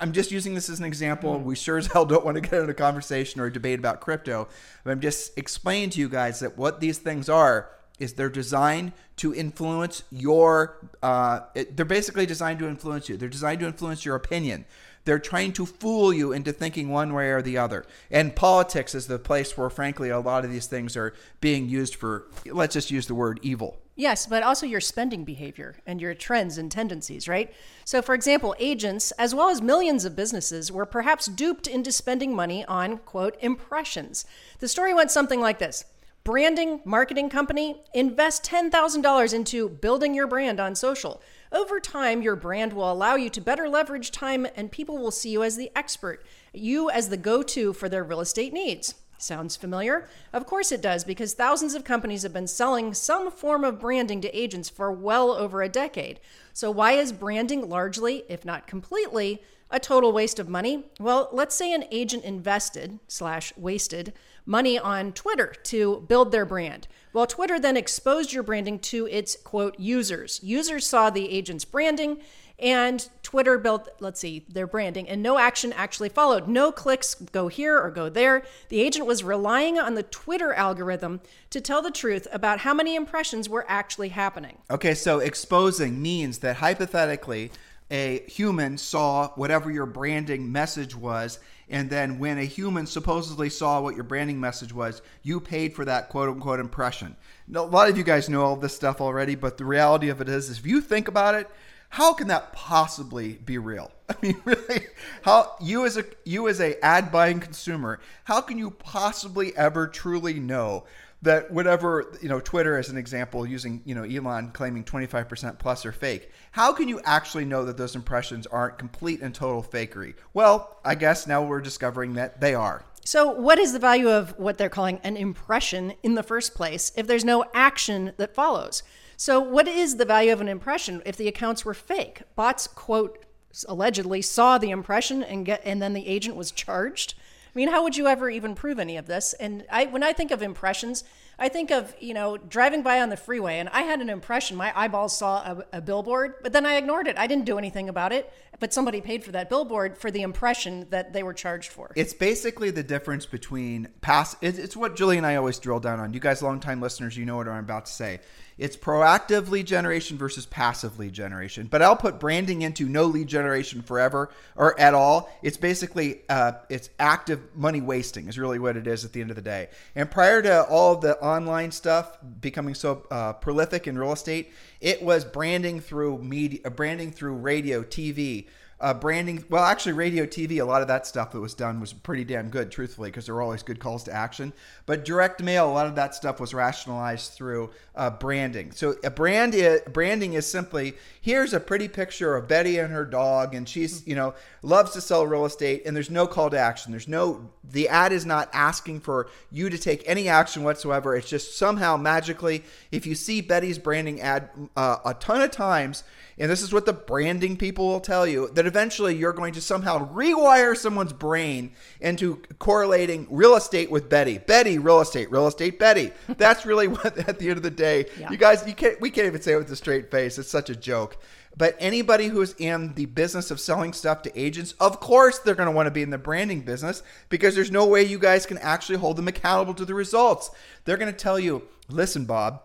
I'm 0.00 0.12
just 0.12 0.30
using 0.30 0.54
this 0.54 0.68
as 0.68 0.78
an 0.78 0.84
example. 0.84 1.40
We 1.40 1.56
sure 1.56 1.78
as 1.78 1.88
hell 1.88 2.04
don't 2.06 2.24
want 2.24 2.36
to 2.36 2.40
get 2.40 2.52
into 2.52 2.70
a 2.70 2.74
conversation 2.74 3.40
or 3.40 3.46
a 3.46 3.52
debate 3.52 3.80
about 3.80 4.00
crypto. 4.00 4.46
But 4.84 4.92
I'm 4.92 5.00
just 5.00 5.36
explaining 5.36 5.90
to 5.90 6.00
you 6.00 6.08
guys 6.08 6.38
that 6.40 6.56
what 6.56 6.78
these 6.80 6.98
things 6.98 7.28
are 7.28 7.70
is 7.98 8.12
they're 8.12 8.28
designed 8.28 8.92
to 9.16 9.34
influence 9.34 10.04
your 10.12 10.88
uh, 11.02 11.40
it- 11.56 11.76
they're 11.76 11.84
basically 11.84 12.26
designed 12.26 12.60
to 12.60 12.68
influence 12.68 13.08
you 13.08 13.16
they're 13.16 13.28
designed 13.28 13.58
to 13.58 13.66
influence 13.66 14.04
your 14.04 14.14
opinion 14.14 14.64
they're 15.08 15.18
trying 15.18 15.54
to 15.54 15.64
fool 15.64 16.12
you 16.12 16.34
into 16.34 16.52
thinking 16.52 16.90
one 16.90 17.14
way 17.14 17.30
or 17.30 17.40
the 17.40 17.56
other 17.56 17.86
and 18.10 18.36
politics 18.36 18.94
is 18.94 19.06
the 19.06 19.18
place 19.18 19.56
where 19.56 19.70
frankly 19.70 20.10
a 20.10 20.20
lot 20.20 20.44
of 20.44 20.50
these 20.50 20.66
things 20.66 20.98
are 20.98 21.14
being 21.40 21.66
used 21.66 21.94
for 21.94 22.26
let's 22.44 22.74
just 22.74 22.90
use 22.90 23.06
the 23.06 23.14
word 23.14 23.40
evil 23.42 23.78
Yes, 23.96 24.26
but 24.26 24.44
also 24.44 24.64
your 24.64 24.80
spending 24.80 25.24
behavior 25.24 25.74
and 25.84 26.00
your 26.00 26.14
trends 26.14 26.56
and 26.56 26.70
tendencies, 26.70 27.26
right? 27.26 27.52
So, 27.84 28.00
for 28.00 28.14
example, 28.14 28.54
agents, 28.60 29.10
as 29.18 29.34
well 29.34 29.48
as 29.48 29.60
millions 29.60 30.04
of 30.04 30.14
businesses, 30.14 30.70
were 30.70 30.86
perhaps 30.86 31.26
duped 31.26 31.66
into 31.66 31.90
spending 31.90 32.32
money 32.32 32.64
on, 32.66 32.98
quote, 32.98 33.36
impressions. 33.40 34.24
The 34.60 34.68
story 34.68 34.94
went 34.94 35.10
something 35.10 35.40
like 35.40 35.58
this 35.58 35.84
Branding 36.22 36.80
marketing 36.84 37.30
company, 37.30 37.80
invest 37.94 38.44
$10,000 38.44 39.34
into 39.34 39.68
building 39.68 40.14
your 40.14 40.26
brand 40.26 40.60
on 40.60 40.74
social. 40.74 41.20
Over 41.52 41.80
time, 41.80 42.22
your 42.22 42.36
brand 42.36 42.72
will 42.72 42.90
allow 42.90 43.14
you 43.14 43.30
to 43.30 43.40
better 43.40 43.68
leverage 43.68 44.10
time 44.10 44.46
and 44.54 44.70
people 44.70 44.98
will 44.98 45.10
see 45.10 45.30
you 45.30 45.42
as 45.42 45.56
the 45.56 45.70
expert, 45.74 46.24
you 46.52 46.90
as 46.90 47.08
the 47.08 47.16
go 47.16 47.42
to 47.42 47.72
for 47.72 47.88
their 47.88 48.04
real 48.04 48.20
estate 48.20 48.52
needs. 48.52 48.94
Sounds 49.20 49.56
familiar? 49.56 50.08
Of 50.32 50.46
course 50.46 50.70
it 50.70 50.80
does, 50.80 51.02
because 51.02 51.34
thousands 51.34 51.74
of 51.74 51.82
companies 51.82 52.22
have 52.22 52.32
been 52.32 52.46
selling 52.46 52.94
some 52.94 53.32
form 53.32 53.64
of 53.64 53.80
branding 53.80 54.20
to 54.20 54.38
agents 54.38 54.68
for 54.68 54.92
well 54.92 55.32
over 55.32 55.60
a 55.60 55.68
decade. 55.68 56.20
So, 56.52 56.70
why 56.70 56.92
is 56.92 57.12
branding 57.12 57.68
largely, 57.68 58.22
if 58.28 58.44
not 58.44 58.68
completely, 58.68 59.42
a 59.70 59.80
total 59.80 60.12
waste 60.12 60.38
of 60.38 60.48
money? 60.48 60.84
Well, 61.00 61.28
let's 61.32 61.56
say 61.56 61.72
an 61.72 61.84
agent 61.90 62.22
invested 62.24 63.00
slash 63.08 63.52
wasted 63.56 64.12
money 64.46 64.78
on 64.78 65.12
Twitter 65.12 65.52
to 65.64 66.04
build 66.06 66.30
their 66.30 66.46
brand. 66.46 66.86
Well, 67.18 67.26
Twitter 67.26 67.58
then 67.58 67.76
exposed 67.76 68.32
your 68.32 68.44
branding 68.44 68.78
to 68.78 69.08
its 69.08 69.34
quote 69.34 69.76
users. 69.76 70.38
Users 70.40 70.86
saw 70.86 71.10
the 71.10 71.28
agent's 71.28 71.64
branding 71.64 72.18
and 72.60 73.08
Twitter 73.24 73.58
built, 73.58 73.88
let's 73.98 74.20
see, 74.20 74.46
their 74.48 74.68
branding, 74.68 75.08
and 75.08 75.20
no 75.20 75.36
action 75.36 75.72
actually 75.72 76.10
followed. 76.10 76.46
No 76.46 76.70
clicks 76.70 77.16
go 77.16 77.48
here 77.48 77.76
or 77.76 77.90
go 77.90 78.08
there. 78.08 78.44
The 78.68 78.80
agent 78.80 79.04
was 79.04 79.24
relying 79.24 79.80
on 79.80 79.96
the 79.96 80.04
Twitter 80.04 80.54
algorithm 80.54 81.20
to 81.50 81.60
tell 81.60 81.82
the 81.82 81.90
truth 81.90 82.28
about 82.30 82.60
how 82.60 82.72
many 82.72 82.94
impressions 82.94 83.48
were 83.48 83.66
actually 83.66 84.10
happening. 84.10 84.58
Okay, 84.70 84.94
so 84.94 85.18
exposing 85.18 86.00
means 86.00 86.38
that 86.38 86.54
hypothetically, 86.58 87.50
a 87.90 88.22
human 88.28 88.78
saw 88.78 89.30
whatever 89.30 89.72
your 89.72 89.86
branding 89.86 90.52
message 90.52 90.94
was, 90.94 91.40
and 91.70 91.90
then 91.90 92.18
when 92.18 92.38
a 92.38 92.44
human 92.44 92.86
supposedly 92.86 93.50
saw 93.50 93.80
what 93.80 93.94
your 93.94 94.04
branding 94.04 94.40
message 94.40 94.72
was, 94.72 95.02
you 95.22 95.40
paid 95.40 95.74
for 95.74 95.84
that 95.84 96.08
quote 96.08 96.28
unquote 96.28 96.60
impression. 96.60 97.16
Now, 97.46 97.64
a 97.64 97.66
lot 97.66 97.88
of 97.88 97.96
you 97.98 98.04
guys 98.04 98.28
know 98.28 98.42
all 98.42 98.56
this 98.56 98.74
stuff 98.74 99.00
already, 99.00 99.34
but 99.34 99.58
the 99.58 99.64
reality 99.64 100.08
of 100.08 100.20
it 100.20 100.28
is, 100.28 100.48
is 100.48 100.58
if 100.58 100.66
you 100.66 100.80
think 100.80 101.08
about 101.08 101.34
it, 101.34 101.48
how 101.90 102.12
can 102.12 102.28
that 102.28 102.52
possibly 102.52 103.34
be 103.34 103.58
real? 103.58 103.90
I 104.08 104.14
mean, 104.22 104.40
really, 104.44 104.86
how 105.22 105.56
you 105.60 105.86
as 105.86 105.96
a 105.96 106.04
you 106.24 106.48
as 106.48 106.60
a 106.60 106.82
ad 106.84 107.10
buying 107.10 107.40
consumer, 107.40 108.00
how 108.24 108.40
can 108.40 108.58
you 108.58 108.70
possibly 108.70 109.56
ever 109.56 109.86
truly 109.86 110.34
know 110.34 110.84
that 111.22 111.50
whatever 111.50 112.12
you 112.22 112.28
know 112.28 112.40
twitter 112.40 112.78
as 112.78 112.88
an 112.88 112.96
example 112.96 113.46
using 113.46 113.82
you 113.84 113.94
know 113.94 114.04
elon 114.04 114.50
claiming 114.52 114.84
25% 114.84 115.58
plus 115.58 115.84
are 115.84 115.92
fake 115.92 116.30
how 116.52 116.72
can 116.72 116.88
you 116.88 117.00
actually 117.04 117.44
know 117.44 117.64
that 117.64 117.76
those 117.76 117.96
impressions 117.96 118.46
aren't 118.46 118.78
complete 118.78 119.20
and 119.20 119.34
total 119.34 119.62
fakery 119.62 120.14
well 120.34 120.78
i 120.84 120.94
guess 120.94 121.26
now 121.26 121.42
we're 121.42 121.60
discovering 121.60 122.14
that 122.14 122.40
they 122.40 122.54
are 122.54 122.84
So, 123.04 123.30
what 123.30 123.58
is 123.58 123.72
the 123.72 123.78
value 123.78 124.10
of 124.10 124.38
what 124.38 124.58
they're 124.58 124.68
calling 124.68 125.00
an 125.02 125.16
impression 125.16 125.94
in 126.02 126.14
the 126.14 126.22
first 126.22 126.54
place 126.54 126.92
if 126.94 127.06
there's 127.06 127.24
no 127.24 127.46
action 127.54 128.12
that 128.18 128.34
follows? 128.34 128.82
So, 129.16 129.40
what 129.40 129.66
is 129.66 129.96
the 129.96 130.04
value 130.04 130.30
of 130.30 130.42
an 130.42 130.48
impression 130.48 131.00
if 131.06 131.16
the 131.16 131.26
accounts 131.26 131.64
were 131.64 131.72
fake? 131.72 132.22
Bots, 132.36 132.66
quote, 132.66 133.24
allegedly 133.66 134.20
saw 134.20 134.58
the 134.58 134.70
impression 134.70 135.22
and 135.22 135.46
get 135.46 135.62
and 135.64 135.80
then 135.80 135.94
the 135.94 136.06
agent 136.06 136.36
was 136.36 136.50
charged. 136.50 137.14
I 137.58 137.60
mean, 137.60 137.70
how 137.70 137.82
would 137.82 137.96
you 137.96 138.06
ever 138.06 138.30
even 138.30 138.54
prove 138.54 138.78
any 138.78 138.98
of 138.98 139.06
this? 139.06 139.32
And 139.32 139.64
I 139.68 139.86
when 139.86 140.04
I 140.04 140.12
think 140.12 140.30
of 140.30 140.42
impressions, 140.42 141.02
I 141.40 141.48
think 141.48 141.72
of, 141.72 141.92
you 141.98 142.14
know, 142.14 142.36
driving 142.36 142.82
by 142.82 143.00
on 143.00 143.08
the 143.08 143.16
freeway 143.16 143.58
and 143.58 143.68
I 143.70 143.82
had 143.82 144.00
an 144.00 144.08
impression. 144.08 144.56
My 144.56 144.72
eyeballs 144.76 145.16
saw 145.16 145.38
a, 145.38 145.78
a 145.78 145.80
billboard, 145.80 146.36
but 146.44 146.52
then 146.52 146.64
I 146.64 146.76
ignored 146.76 147.08
it. 147.08 147.18
I 147.18 147.26
didn't 147.26 147.46
do 147.46 147.58
anything 147.58 147.88
about 147.88 148.12
it, 148.12 148.32
but 148.60 148.72
somebody 148.72 149.00
paid 149.00 149.24
for 149.24 149.32
that 149.32 149.48
billboard 149.48 149.98
for 149.98 150.10
the 150.10 150.22
impression 150.22 150.86
that 150.90 151.12
they 151.12 151.24
were 151.24 151.34
charged 151.34 151.72
for. 151.72 151.90
it's 151.96 152.14
basically 152.14 152.70
the 152.70 152.82
difference 152.82 153.26
between 153.26 153.88
pass 154.00 154.36
it's, 154.40 154.58
it's 154.58 154.76
what 154.76 154.96
julie 154.96 155.16
and 155.16 155.26
i 155.26 155.36
always 155.36 155.58
drill 155.58 155.80
down 155.80 156.00
on 156.00 156.12
you 156.12 156.20
guys 156.20 156.42
longtime 156.42 156.80
listeners 156.80 157.16
you 157.16 157.24
know 157.24 157.36
what 157.36 157.48
i'm 157.48 157.64
about 157.64 157.86
to 157.86 157.92
say 157.92 158.20
it's 158.58 158.76
proactive 158.76 159.48
lead 159.48 159.66
generation 159.66 160.18
versus 160.18 160.44
passive 160.46 160.98
lead 160.98 161.12
generation. 161.12 161.68
But 161.70 161.82
i'll 161.82 161.96
put 161.96 162.20
branding 162.20 162.62
into 162.62 162.88
no 162.88 163.04
lead 163.04 163.28
generation 163.28 163.82
forever 163.82 164.30
or 164.56 164.78
at 164.78 164.94
all. 164.94 165.30
It's 165.42 165.56
basically 165.56 166.22
uh, 166.28 166.52
it's 166.68 166.90
active 166.98 167.40
money 167.54 167.80
wasting 167.80 168.28
is 168.28 168.38
really 168.38 168.58
what 168.58 168.76
it 168.76 168.86
is 168.86 169.04
at 169.04 169.12
the 169.12 169.20
end 169.20 169.30
of 169.30 169.36
the 169.36 169.42
day. 169.42 169.68
And 169.94 170.10
prior 170.10 170.42
to 170.42 170.64
all 170.64 170.96
the 170.96 171.18
online 171.18 171.70
stuff 171.70 172.18
becoming 172.40 172.74
so 172.74 173.06
uh, 173.10 173.34
prolific 173.34 173.86
in 173.86 173.98
real 173.98 174.12
estate 174.12 174.52
it 174.80 175.02
was 175.02 175.24
branding 175.24 175.80
through 175.80 176.18
media 176.18 176.70
branding 176.70 177.10
through 177.10 177.34
radio 177.34 177.82
tv 177.82 178.46
Uh, 178.80 178.94
branding, 178.94 179.44
well, 179.48 179.64
actually, 179.64 179.92
radio, 179.92 180.24
TV, 180.24 180.60
a 180.60 180.64
lot 180.64 180.82
of 180.82 180.88
that 180.88 181.04
stuff 181.04 181.32
that 181.32 181.40
was 181.40 181.52
done 181.52 181.80
was 181.80 181.92
pretty 181.92 182.22
damn 182.22 182.48
good, 182.48 182.70
truthfully, 182.70 183.10
because 183.10 183.26
there 183.26 183.34
were 183.34 183.42
always 183.42 183.64
good 183.64 183.80
calls 183.80 184.04
to 184.04 184.12
action. 184.12 184.52
But 184.86 185.04
direct 185.04 185.42
mail, 185.42 185.68
a 185.68 185.72
lot 185.72 185.88
of 185.88 185.96
that 185.96 186.14
stuff 186.14 186.38
was 186.38 186.54
rationalized 186.54 187.32
through 187.32 187.70
uh, 187.96 188.10
branding. 188.10 188.70
So 188.70 188.94
a 189.02 189.10
brand 189.10 189.56
is, 189.56 189.80
branding 189.92 190.34
is 190.34 190.46
simply 190.46 190.94
here's 191.20 191.52
a 191.52 191.58
pretty 191.58 191.88
picture 191.88 192.36
of 192.36 192.46
Betty 192.46 192.78
and 192.78 192.92
her 192.92 193.04
dog, 193.04 193.52
and 193.52 193.68
she's 193.68 194.06
you 194.06 194.14
know 194.14 194.34
loves 194.62 194.92
to 194.92 195.00
sell 195.00 195.26
real 195.26 195.44
estate, 195.44 195.82
and 195.84 195.96
there's 195.96 196.10
no 196.10 196.28
call 196.28 196.48
to 196.50 196.58
action. 196.58 196.92
There's 196.92 197.08
no 197.08 197.50
the 197.64 197.88
ad 197.88 198.12
is 198.12 198.24
not 198.24 198.48
asking 198.52 199.00
for 199.00 199.28
you 199.50 199.68
to 199.70 199.76
take 199.76 200.04
any 200.06 200.28
action 200.28 200.62
whatsoever. 200.62 201.16
It's 201.16 201.28
just 201.28 201.58
somehow 201.58 201.96
magically, 201.96 202.62
if 202.92 203.06
you 203.06 203.16
see 203.16 203.40
Betty's 203.40 203.78
branding 203.78 204.20
ad 204.20 204.50
uh, 204.76 204.98
a 205.04 205.14
ton 205.14 205.42
of 205.42 205.50
times 205.50 206.04
and 206.38 206.50
this 206.50 206.62
is 206.62 206.72
what 206.72 206.86
the 206.86 206.92
branding 206.92 207.56
people 207.56 207.86
will 207.86 208.00
tell 208.00 208.26
you 208.26 208.48
that 208.54 208.66
eventually 208.66 209.16
you're 209.16 209.32
going 209.32 209.52
to 209.54 209.60
somehow 209.60 210.12
rewire 210.12 210.76
someone's 210.76 211.12
brain 211.12 211.72
into 212.00 212.42
correlating 212.58 213.26
real 213.30 213.56
estate 213.56 213.90
with 213.90 214.08
Betty. 214.08 214.38
Betty, 214.38 214.78
real 214.78 215.00
estate, 215.00 215.30
real 215.30 215.46
estate, 215.46 215.78
Betty. 215.78 216.12
That's 216.28 216.64
really 216.64 216.88
what 216.88 217.16
at 217.28 217.38
the 217.38 217.48
end 217.48 217.56
of 217.56 217.62
the 217.62 217.70
day, 217.70 218.06
yeah. 218.18 218.30
you 218.30 218.36
guys, 218.36 218.64
you 218.66 218.74
can't 218.74 219.00
we 219.00 219.10
can't 219.10 219.26
even 219.26 219.42
say 219.42 219.52
it 219.52 219.58
with 219.58 219.70
a 219.70 219.76
straight 219.76 220.10
face. 220.10 220.38
It's 220.38 220.48
such 220.48 220.70
a 220.70 220.76
joke. 220.76 221.18
But 221.56 221.76
anybody 221.80 222.28
who 222.28 222.40
is 222.40 222.54
in 222.58 222.94
the 222.94 223.06
business 223.06 223.50
of 223.50 223.58
selling 223.58 223.92
stuff 223.92 224.22
to 224.22 224.40
agents, 224.40 224.74
of 224.78 225.00
course 225.00 225.40
they're 225.40 225.56
going 225.56 225.66
to 225.66 225.74
want 225.74 225.88
to 225.88 225.90
be 225.90 226.02
in 226.02 226.10
the 226.10 226.18
branding 226.18 226.60
business 226.60 227.02
because 227.28 227.56
there's 227.56 227.72
no 227.72 227.84
way 227.84 228.04
you 228.04 228.18
guys 228.18 228.46
can 228.46 228.58
actually 228.58 228.98
hold 228.98 229.16
them 229.16 229.26
accountable 229.26 229.74
to 229.74 229.84
the 229.84 229.94
results. 229.94 230.52
They're 230.84 230.96
going 230.96 231.12
to 231.12 231.18
tell 231.18 231.38
you, 231.38 231.66
listen, 231.88 232.26
Bob, 232.26 232.62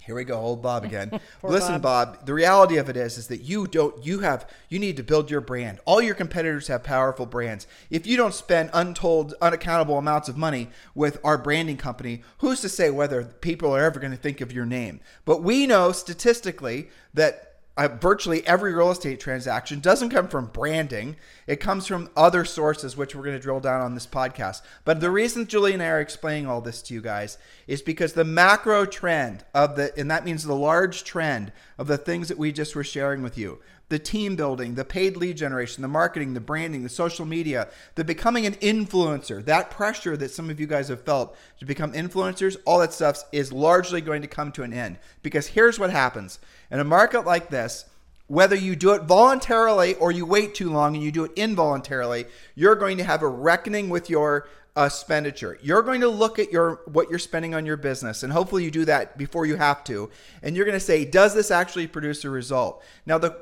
here 0.00 0.14
we 0.14 0.24
go, 0.24 0.38
old 0.38 0.62
Bob 0.62 0.84
again. 0.84 1.20
Listen, 1.42 1.80
Bob. 1.80 2.16
Bob, 2.16 2.26
the 2.26 2.34
reality 2.34 2.76
of 2.78 2.88
it 2.88 2.96
is 2.96 3.18
is 3.18 3.26
that 3.28 3.42
you 3.42 3.66
don't 3.66 4.04
you 4.04 4.20
have 4.20 4.48
you 4.68 4.78
need 4.78 4.96
to 4.96 5.02
build 5.02 5.30
your 5.30 5.40
brand. 5.40 5.80
All 5.84 6.00
your 6.00 6.14
competitors 6.14 6.68
have 6.68 6.82
powerful 6.82 7.26
brands. 7.26 7.66
If 7.90 8.06
you 8.06 8.16
don't 8.16 8.34
spend 8.34 8.70
untold 8.72 9.34
unaccountable 9.40 9.98
amounts 9.98 10.28
of 10.28 10.36
money 10.36 10.68
with 10.94 11.18
our 11.22 11.38
branding 11.38 11.76
company, 11.76 12.22
who's 12.38 12.60
to 12.62 12.68
say 12.68 12.90
whether 12.90 13.24
people 13.24 13.74
are 13.74 13.84
ever 13.84 14.00
going 14.00 14.12
to 14.12 14.16
think 14.16 14.40
of 14.40 14.52
your 14.52 14.66
name? 14.66 15.00
But 15.24 15.42
we 15.42 15.66
know 15.66 15.92
statistically 15.92 16.88
that 17.14 17.49
uh, 17.80 17.88
virtually 17.88 18.46
every 18.46 18.74
real 18.74 18.90
estate 18.90 19.20
transaction 19.20 19.80
doesn't 19.80 20.10
come 20.10 20.28
from 20.28 20.46
branding. 20.48 21.16
It 21.46 21.60
comes 21.60 21.86
from 21.86 22.10
other 22.14 22.44
sources, 22.44 22.94
which 22.94 23.14
we're 23.14 23.22
going 23.22 23.36
to 23.36 23.42
drill 23.42 23.60
down 23.60 23.80
on 23.80 23.94
this 23.94 24.06
podcast. 24.06 24.60
But 24.84 25.00
the 25.00 25.10
reason 25.10 25.46
Julie 25.46 25.72
and 25.72 25.82
I 25.82 25.86
are 25.86 26.00
explaining 26.00 26.46
all 26.46 26.60
this 26.60 26.82
to 26.82 26.94
you 26.94 27.00
guys 27.00 27.38
is 27.66 27.80
because 27.80 28.12
the 28.12 28.24
macro 28.24 28.84
trend 28.84 29.44
of 29.54 29.76
the, 29.76 29.96
and 29.98 30.10
that 30.10 30.26
means 30.26 30.44
the 30.44 30.54
large 30.54 31.04
trend 31.04 31.52
of 31.78 31.86
the 31.86 31.96
things 31.96 32.28
that 32.28 32.36
we 32.36 32.52
just 32.52 32.76
were 32.76 32.84
sharing 32.84 33.22
with 33.22 33.38
you 33.38 33.60
the 33.90 33.98
team 33.98 34.36
building, 34.36 34.76
the 34.76 34.84
paid 34.84 35.16
lead 35.16 35.36
generation, 35.36 35.82
the 35.82 35.88
marketing, 35.88 36.32
the 36.32 36.40
branding, 36.40 36.84
the 36.84 36.88
social 36.88 37.26
media, 37.26 37.68
the 37.96 38.04
becoming 38.04 38.46
an 38.46 38.54
influencer, 38.54 39.44
that 39.44 39.70
pressure 39.70 40.16
that 40.16 40.30
some 40.30 40.48
of 40.48 40.58
you 40.58 40.66
guys 40.66 40.88
have 40.88 41.02
felt 41.02 41.36
to 41.58 41.66
become 41.66 41.92
influencers, 41.92 42.56
all 42.64 42.78
that 42.78 42.92
stuff 42.92 43.24
is 43.32 43.52
largely 43.52 44.00
going 44.00 44.22
to 44.22 44.28
come 44.28 44.52
to 44.52 44.62
an 44.62 44.72
end. 44.72 44.96
Because 45.22 45.48
here's 45.48 45.78
what 45.78 45.90
happens 45.90 46.38
in 46.70 46.78
a 46.78 46.84
market 46.84 47.26
like 47.26 47.50
this, 47.50 47.84
whether 48.28 48.54
you 48.54 48.76
do 48.76 48.92
it 48.92 49.02
voluntarily 49.02 49.96
or 49.96 50.12
you 50.12 50.24
wait 50.24 50.54
too 50.54 50.70
long 50.70 50.94
and 50.94 51.02
you 51.02 51.10
do 51.10 51.24
it 51.24 51.32
involuntarily, 51.34 52.26
you're 52.54 52.76
going 52.76 52.96
to 52.96 53.04
have 53.04 53.22
a 53.22 53.28
reckoning 53.28 53.88
with 53.88 54.08
your 54.08 54.48
expenditure. 54.86 55.58
You're 55.62 55.82
going 55.82 56.00
to 56.00 56.08
look 56.08 56.38
at 56.38 56.52
your 56.52 56.80
what 56.86 57.10
you're 57.10 57.18
spending 57.18 57.54
on 57.54 57.66
your 57.66 57.76
business, 57.76 58.22
and 58.22 58.32
hopefully 58.32 58.64
you 58.64 58.70
do 58.70 58.84
that 58.86 59.18
before 59.18 59.46
you 59.46 59.56
have 59.56 59.84
to. 59.84 60.10
And 60.42 60.56
you're 60.56 60.66
going 60.66 60.78
to 60.78 60.84
say, 60.84 61.04
does 61.04 61.34
this 61.34 61.50
actually 61.50 61.86
produce 61.86 62.24
a 62.24 62.30
result? 62.30 62.82
Now 63.06 63.18
the 63.18 63.36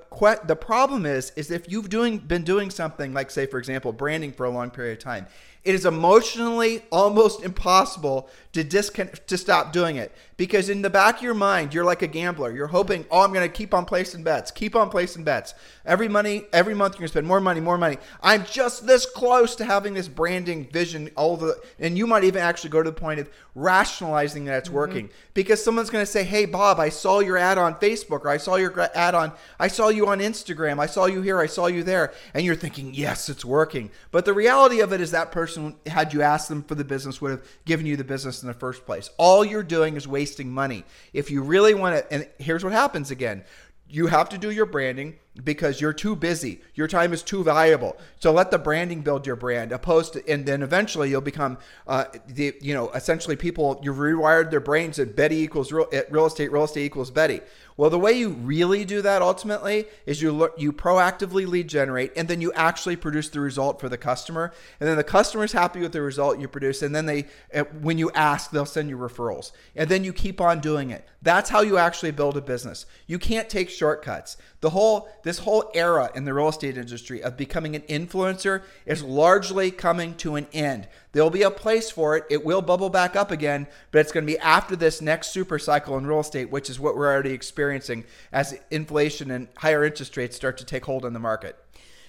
the 0.45 0.57
problem 0.57 1.07
is, 1.07 1.33
is 1.37 1.51
if 1.51 1.71
you've 1.71 1.89
doing 1.89 2.19
been 2.19 2.45
doing 2.45 2.71
something 2.71 3.13
like, 3.13 3.31
say, 3.31 3.47
for 3.47 3.59
example, 3.59 3.93
branding 3.93 4.33
for 4.33 4.47
a 4.47 4.51
long 4.51 4.71
period 4.71 4.99
of 4.99 5.05
time, 5.05 5.27
it 5.69 5.75
is 5.75 5.85
emotionally 5.85 6.81
almost 6.91 7.43
impossible 7.43 8.31
to 8.53 8.65
discon- 8.65 9.15
to 9.27 9.37
stop 9.37 9.71
doing 9.71 9.97
it. 9.97 10.11
Because 10.39 10.71
in 10.71 10.81
the 10.81 10.89
back 10.89 11.19
of 11.19 11.23
your 11.23 11.35
mind 11.35 11.75
you're 11.75 11.85
like 11.85 12.01
a 12.01 12.07
gambler. 12.07 12.51
You're 12.51 12.69
hoping 12.69 13.05
oh 13.11 13.21
i'm 13.21 13.35
going 13.35 13.47
to 13.47 13.55
keep 13.55 13.75
on 13.75 13.85
placing 13.85 14.23
bets 14.23 14.51
keep 14.51 14.75
on 14.75 14.89
placing 14.89 15.25
bets. 15.25 15.53
Every 15.85 16.09
money 16.09 16.45
every 16.55 16.75
month 16.75 16.95
you're 16.95 17.01
going 17.01 17.09
to 17.09 17.13
spend 17.13 17.27
more 17.27 17.41
money 17.41 17.61
more 17.61 17.77
money. 17.77 17.99
I'm 18.23 18.47
just 18.47 18.87
this 18.87 19.05
close 19.05 19.55
to 19.57 19.65
having 19.67 19.93
this 19.93 20.09
branding 20.09 20.71
vision 20.71 21.11
all 21.17 21.37
the 21.37 21.61
and 21.79 21.99
you 21.99 22.07
might 22.07 22.25
even 22.25 22.41
actually 22.41 22.71
go 22.71 22.83
to 22.83 22.91
the 22.91 22.99
point 22.99 23.21
of 23.21 23.29
rationalizing 23.55 24.47
that 24.47 24.59
it's 24.59 24.69
mm-hmm. 24.69 24.77
working. 24.77 25.11
Because 25.35 25.63
someone's 25.63 25.91
going 25.91 26.03
to 26.03 26.11
say 26.11 26.25
hey 26.25 26.47
bob 26.47 26.81
i 26.81 26.89
saw 26.89 27.21
your 27.21 27.37
ad 27.37 27.59
on 27.59 27.75
facebook 27.75 28.23
or 28.23 28.31
i 28.31 28.39
saw 28.39 28.57
your 28.57 28.73
ad 28.97 29.15
on 29.15 29.33
i 29.61 29.69
saw 29.69 29.89
you 29.91 30.07
on 30.09 30.21
instagram 30.21 30.79
i 30.79 30.87
saw 30.87 31.05
you 31.05 31.21
here 31.21 31.39
i 31.39 31.47
saw 31.47 31.67
you 31.67 31.83
there 31.83 32.15
and 32.33 32.47
you're 32.47 32.57
thinking 32.57 32.95
yes 32.95 33.29
it's 33.29 33.45
working. 33.45 33.91
But 34.11 34.25
the 34.25 34.33
reality 34.33 34.81
of 34.81 34.95
it 34.95 35.03
is 35.03 35.11
that 35.11 35.31
person 35.31 35.58
had 35.87 36.13
you 36.13 36.23
asked 36.23 36.49
them 36.49 36.63
for 36.63 36.75
the 36.75 36.85
business 36.85 37.21
would 37.21 37.31
have 37.31 37.43
given 37.65 37.87
you 37.87 37.97
the 37.97 38.05
business 38.05 38.43
in 38.43 38.49
the 38.49 38.55
first 38.55 38.87
place. 38.87 39.11
All 39.17 39.45
you're 39.45 39.63
doing 39.63 39.97
is 39.97 40.07
wasting 40.07 40.51
money. 40.51 40.85
If 41.13 41.31
you 41.31 41.43
really 41.43 41.75
want 41.75 41.97
to, 41.97 42.13
and 42.13 42.29
here's 42.39 42.65
what 42.65 42.73
happens 42.73 43.11
again 43.11 43.45
you 43.91 44.07
have 44.09 44.29
to 44.29 44.39
do 44.39 44.51
your 44.51 44.67
branding 44.67 45.19
because 45.43 45.81
you're 45.81 45.93
too 45.93 46.15
busy. 46.15 46.61
Your 46.75 46.89
time 46.89 47.13
is 47.13 47.23
too 47.23 47.43
valuable. 47.43 47.97
So 48.21 48.33
let 48.33 48.51
the 48.51 48.59
branding 48.59 49.01
build 49.01 49.27
your 49.27 49.37
brand. 49.37 49.73
Opposed 49.73 50.13
to, 50.13 50.29
and 50.29 50.45
then 50.45 50.63
eventually 50.63 51.09
you'll 51.09 51.21
become, 51.21 51.59
uh, 51.87 52.05
the 52.27 52.55
you 52.61 52.75
know, 52.75 52.91
essentially 52.91 53.37
people 53.37 53.81
you've 53.83 53.97
rewired 53.97 54.51
their 54.51 54.61
brains 54.61 54.97
that 54.97 55.17
Betty 55.17 55.37
equals 55.37 55.73
real, 55.73 55.89
real 56.11 56.27
estate, 56.27 56.53
real 56.53 56.65
estate 56.65 56.85
equals 56.85 57.11
Betty. 57.11 57.41
Well, 57.79 57.91
the 57.91 57.99
way 57.99 58.15
you 58.15 58.31
really 58.31 58.85
do 58.85 59.03
that 59.03 59.23
ultimately 59.23 59.87
is 60.05 60.21
you 60.21 60.51
you 60.59 60.73
proactively 60.73 61.47
lead 61.47 61.69
generate, 61.69 62.11
and 62.17 62.27
then 62.27 62.41
you 62.41 62.53
actually 62.55 62.97
produce 62.97 63.29
the 63.29 63.39
result 63.39 63.79
for 63.79 63.89
the 63.89 63.97
customer, 63.97 64.53
and 64.81 64.89
then 64.89 64.97
the 64.97 65.05
customer 65.05 65.45
is 65.45 65.53
happy 65.53 65.79
with 65.79 65.93
the 65.93 66.03
result 66.03 66.41
you 66.41 66.49
produce, 66.49 66.83
and 66.83 66.93
then 66.93 67.07
they, 67.07 67.27
eh, 67.53 67.63
when 67.81 67.97
you 67.97 68.11
ask, 68.17 68.51
they'll 68.51 68.67
send 68.67 68.91
you 68.91 68.99
referrals, 68.99 69.53
and 69.77 69.89
then 69.89 70.03
you 70.03 70.13
keep 70.13 70.41
on 70.41 70.59
doing 70.59 70.91
it. 70.91 71.07
That's 71.23 71.51
how 71.51 71.61
you 71.61 71.79
actually 71.79 72.11
build 72.11 72.37
a 72.37 72.41
business. 72.41 72.85
You 73.07 73.21
can't 73.21 73.49
take 73.49 73.71
shortcuts. 73.71 74.37
The 74.61 74.71
whole 74.71 75.09
this 75.23 75.39
whole 75.39 75.71
era 75.73 76.11
in 76.17 76.25
the 76.25 76.35
real 76.35 76.49
estate 76.49 76.77
industry 76.77 77.23
of 77.23 77.37
becoming 77.37 77.77
an 77.77 77.83
influencer 77.83 78.63
is 78.87 79.05
largely 79.05 79.71
coming 79.71 80.17
to 80.17 80.35
an 80.35 80.49
end. 80.53 80.89
There'll 81.19 81.31
be 81.31 81.43
a 81.43 81.51
place 81.51 81.91
for 81.91 82.17
it. 82.17 82.27
It 82.31 82.45
will 82.45 82.63
bubble 82.63 82.91
back 82.91 83.17
up 83.17 83.33
again, 83.33 83.67
but 83.91 83.99
it's 83.99 84.13
going 84.13 84.25
to 84.25 84.33
be 84.33 84.39
after 84.39 84.77
this 84.77 85.03
next 85.03 85.33
super 85.33 85.59
cycle 85.59 85.99
in 85.99 86.07
real 86.07 86.21
estate, 86.21 86.49
which 86.49 86.71
is 86.71 86.79
what 86.79 86.97
we're 86.97 87.13
already 87.13 87.33
experiencing 87.33 88.05
as 88.31 88.57
inflation 88.71 89.33
and 89.33 89.49
higher 89.57 89.85
interest 89.85 90.17
rates 90.17 90.37
start 90.37 90.59
to 90.59 90.65
take 90.65 90.85
hold 90.85 91.05
in 91.05 91.15
the 91.15 91.19
market. 91.19 91.59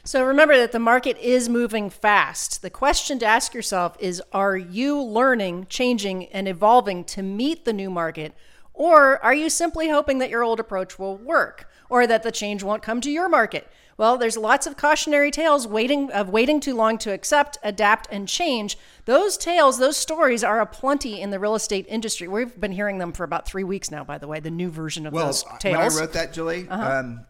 So 0.04 0.24
remember 0.24 0.56
that 0.58 0.74
the 0.74 0.78
market 0.78 1.18
is 1.18 1.50
moving 1.50 1.90
fast. 1.90 2.62
The 2.62 2.70
question 2.70 3.18
to 3.18 3.26
ask 3.26 3.56
yourself 3.56 3.98
is 4.00 4.22
Are 4.32 4.56
you 4.56 5.02
learning, 5.02 5.66
changing, 5.72 6.28
and 6.28 6.48
evolving 6.48 7.04
to 7.06 7.24
meet 7.24 7.66
the 7.66 7.74
new 7.74 7.90
market? 7.90 8.36
Or 8.76 9.18
are 9.26 9.34
you 9.34 9.50
simply 9.50 9.90
hoping 9.90 10.20
that 10.20 10.30
your 10.30 10.44
old 10.44 10.60
approach 10.60 11.00
will 11.00 11.18
work 11.18 11.68
or 11.90 12.06
that 12.06 12.22
the 12.22 12.32
change 12.32 12.62
won't 12.62 12.84
come 12.84 13.02
to 13.02 13.10
your 13.10 13.28
market? 13.28 13.68
Well, 14.00 14.18
there's 14.18 14.38
lots 14.38 14.66
of 14.66 14.78
cautionary 14.78 15.30
tales 15.30 15.68
waiting 15.68 16.10
of 16.12 16.30
waiting 16.30 16.62
too 16.62 16.74
long 16.74 16.98
to 17.00 17.12
accept, 17.12 17.58
adapt, 17.62 18.08
and 18.10 18.30
change. 18.30 18.78
Those 19.04 19.36
tales, 19.36 19.78
those 19.78 19.98
stories 19.98 20.42
are 20.42 20.62
aplenty 20.62 21.20
in 21.20 21.32
the 21.32 21.38
real 21.38 21.54
estate 21.54 21.86
industry. 21.90 22.30
We've 22.30 22.58
been 22.58 22.72
hearing 22.72 23.00
them 23.00 23.12
for 23.12 23.26
about 23.26 23.46
three 23.46 23.66
weeks 23.66 23.92
now, 23.92 24.06
by 24.06 24.18
the 24.18 24.26
way, 24.26 24.40
the 24.40 24.52
new 24.52 24.70
version 24.70 25.06
of 25.06 25.12
well, 25.12 25.26
those 25.26 25.44
tales. 25.60 25.76
When 25.76 25.76
I 25.76 26.00
wrote 26.00 26.14
that, 26.14 26.32
Julie, 26.32 26.66
uh-huh. 26.70 26.98
um, 26.98 27.26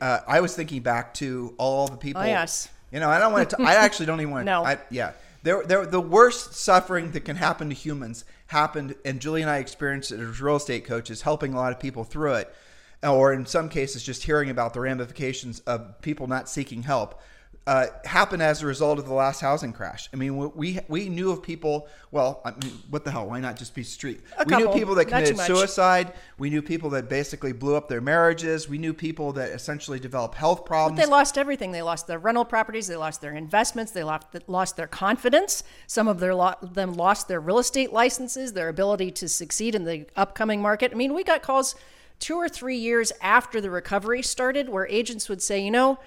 uh, 0.00 0.20
I 0.28 0.40
was 0.40 0.54
thinking 0.54 0.82
back 0.82 1.14
to 1.14 1.52
all 1.58 1.88
the 1.88 1.96
people. 1.96 2.22
Oh, 2.22 2.26
yes. 2.26 2.68
You 2.92 3.00
know, 3.00 3.10
I 3.10 3.18
don't 3.18 3.32
want 3.32 3.50
to. 3.50 3.62
I 3.62 3.74
actually 3.74 4.06
don't 4.06 4.20
even 4.20 4.30
want 4.30 4.42
to. 4.42 4.44
no. 4.52 4.64
I, 4.64 4.78
yeah. 4.92 5.14
There, 5.42 5.64
there, 5.64 5.84
the 5.84 6.00
worst 6.00 6.54
suffering 6.54 7.10
that 7.10 7.24
can 7.24 7.34
happen 7.34 7.70
to 7.70 7.74
humans 7.74 8.24
happened, 8.46 8.94
and 9.04 9.18
Julie 9.18 9.42
and 9.42 9.50
I 9.50 9.58
experienced 9.58 10.12
it 10.12 10.20
as 10.20 10.40
real 10.40 10.56
estate 10.56 10.84
coaches, 10.84 11.22
helping 11.22 11.54
a 11.54 11.56
lot 11.56 11.72
of 11.72 11.80
people 11.80 12.04
through 12.04 12.34
it 12.34 12.54
or 13.04 13.32
in 13.32 13.46
some 13.46 13.68
cases 13.68 14.02
just 14.02 14.22
hearing 14.22 14.50
about 14.50 14.74
the 14.74 14.80
ramifications 14.80 15.60
of 15.60 16.00
people 16.00 16.26
not 16.26 16.48
seeking 16.48 16.82
help 16.82 17.20
uh, 17.66 17.86
happened 18.04 18.42
as 18.42 18.62
a 18.62 18.66
result 18.66 18.98
of 18.98 19.06
the 19.06 19.14
last 19.14 19.40
housing 19.40 19.72
crash. 19.72 20.10
I 20.12 20.16
mean, 20.16 20.36
we 20.54 20.80
we 20.86 21.08
knew 21.08 21.30
of 21.30 21.42
people. 21.42 21.88
Well, 22.10 22.42
I 22.44 22.50
mean, 22.50 22.72
what 22.90 23.04
the 23.04 23.10
hell? 23.10 23.26
Why 23.26 23.40
not 23.40 23.56
just 23.56 23.74
be 23.74 23.82
street? 23.82 24.20
A 24.38 24.44
we 24.44 24.50
couple, 24.50 24.66
knew 24.66 24.78
people 24.78 24.94
that 24.96 25.06
committed 25.06 25.38
suicide. 25.38 26.12
We 26.36 26.50
knew 26.50 26.60
people 26.60 26.90
that 26.90 27.08
basically 27.08 27.52
blew 27.52 27.74
up 27.74 27.88
their 27.88 28.02
marriages. 28.02 28.68
We 28.68 28.76
knew 28.76 28.92
people 28.92 29.32
that 29.32 29.50
essentially 29.50 29.98
developed 29.98 30.34
health 30.34 30.66
problems. 30.66 31.00
But 31.00 31.06
they 31.06 31.10
lost 31.10 31.38
everything. 31.38 31.72
They 31.72 31.80
lost 31.80 32.06
their 32.06 32.18
rental 32.18 32.44
properties. 32.44 32.86
They 32.86 32.96
lost 32.96 33.22
their 33.22 33.34
investments. 33.34 33.92
They 33.92 34.04
lost 34.04 34.26
lost 34.46 34.76
their 34.76 34.88
confidence. 34.88 35.64
Some 35.86 36.06
of 36.06 36.20
their 36.20 36.34
lo- 36.34 36.56
them 36.60 36.92
lost 36.92 37.28
their 37.28 37.40
real 37.40 37.58
estate 37.58 37.94
licenses, 37.94 38.52
their 38.52 38.68
ability 38.68 39.10
to 39.12 39.28
succeed 39.28 39.74
in 39.74 39.84
the 39.84 40.06
upcoming 40.16 40.60
market. 40.60 40.92
I 40.92 40.96
mean, 40.96 41.14
we 41.14 41.24
got 41.24 41.40
calls 41.40 41.76
two 42.18 42.36
or 42.36 42.48
three 42.48 42.76
years 42.76 43.12
after 43.20 43.60
the 43.60 43.70
recovery 43.70 44.22
started 44.22 44.68
where 44.68 44.86
agents 44.88 45.28
would 45.28 45.42
say, 45.42 45.60
you 45.60 45.70
know, 45.70 45.98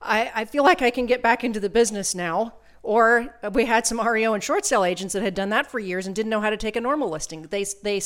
I, 0.00 0.30
I 0.34 0.44
feel 0.44 0.62
like 0.62 0.82
I 0.82 0.90
can 0.90 1.06
get 1.06 1.22
back 1.22 1.44
into 1.44 1.60
the 1.60 1.70
business 1.70 2.14
now. 2.14 2.54
Or 2.84 3.34
we 3.52 3.66
had 3.66 3.86
some 3.86 4.00
REO 4.00 4.32
and 4.32 4.42
short 4.42 4.64
sale 4.64 4.84
agents 4.84 5.12
that 5.12 5.22
had 5.22 5.34
done 5.34 5.50
that 5.50 5.70
for 5.70 5.78
years 5.78 6.06
and 6.06 6.14
didn't 6.14 6.30
know 6.30 6.40
how 6.40 6.48
to 6.48 6.56
take 6.56 6.76
a 6.76 6.80
normal 6.80 7.10
listing. 7.10 7.42
They 7.42 7.66
they 7.82 8.00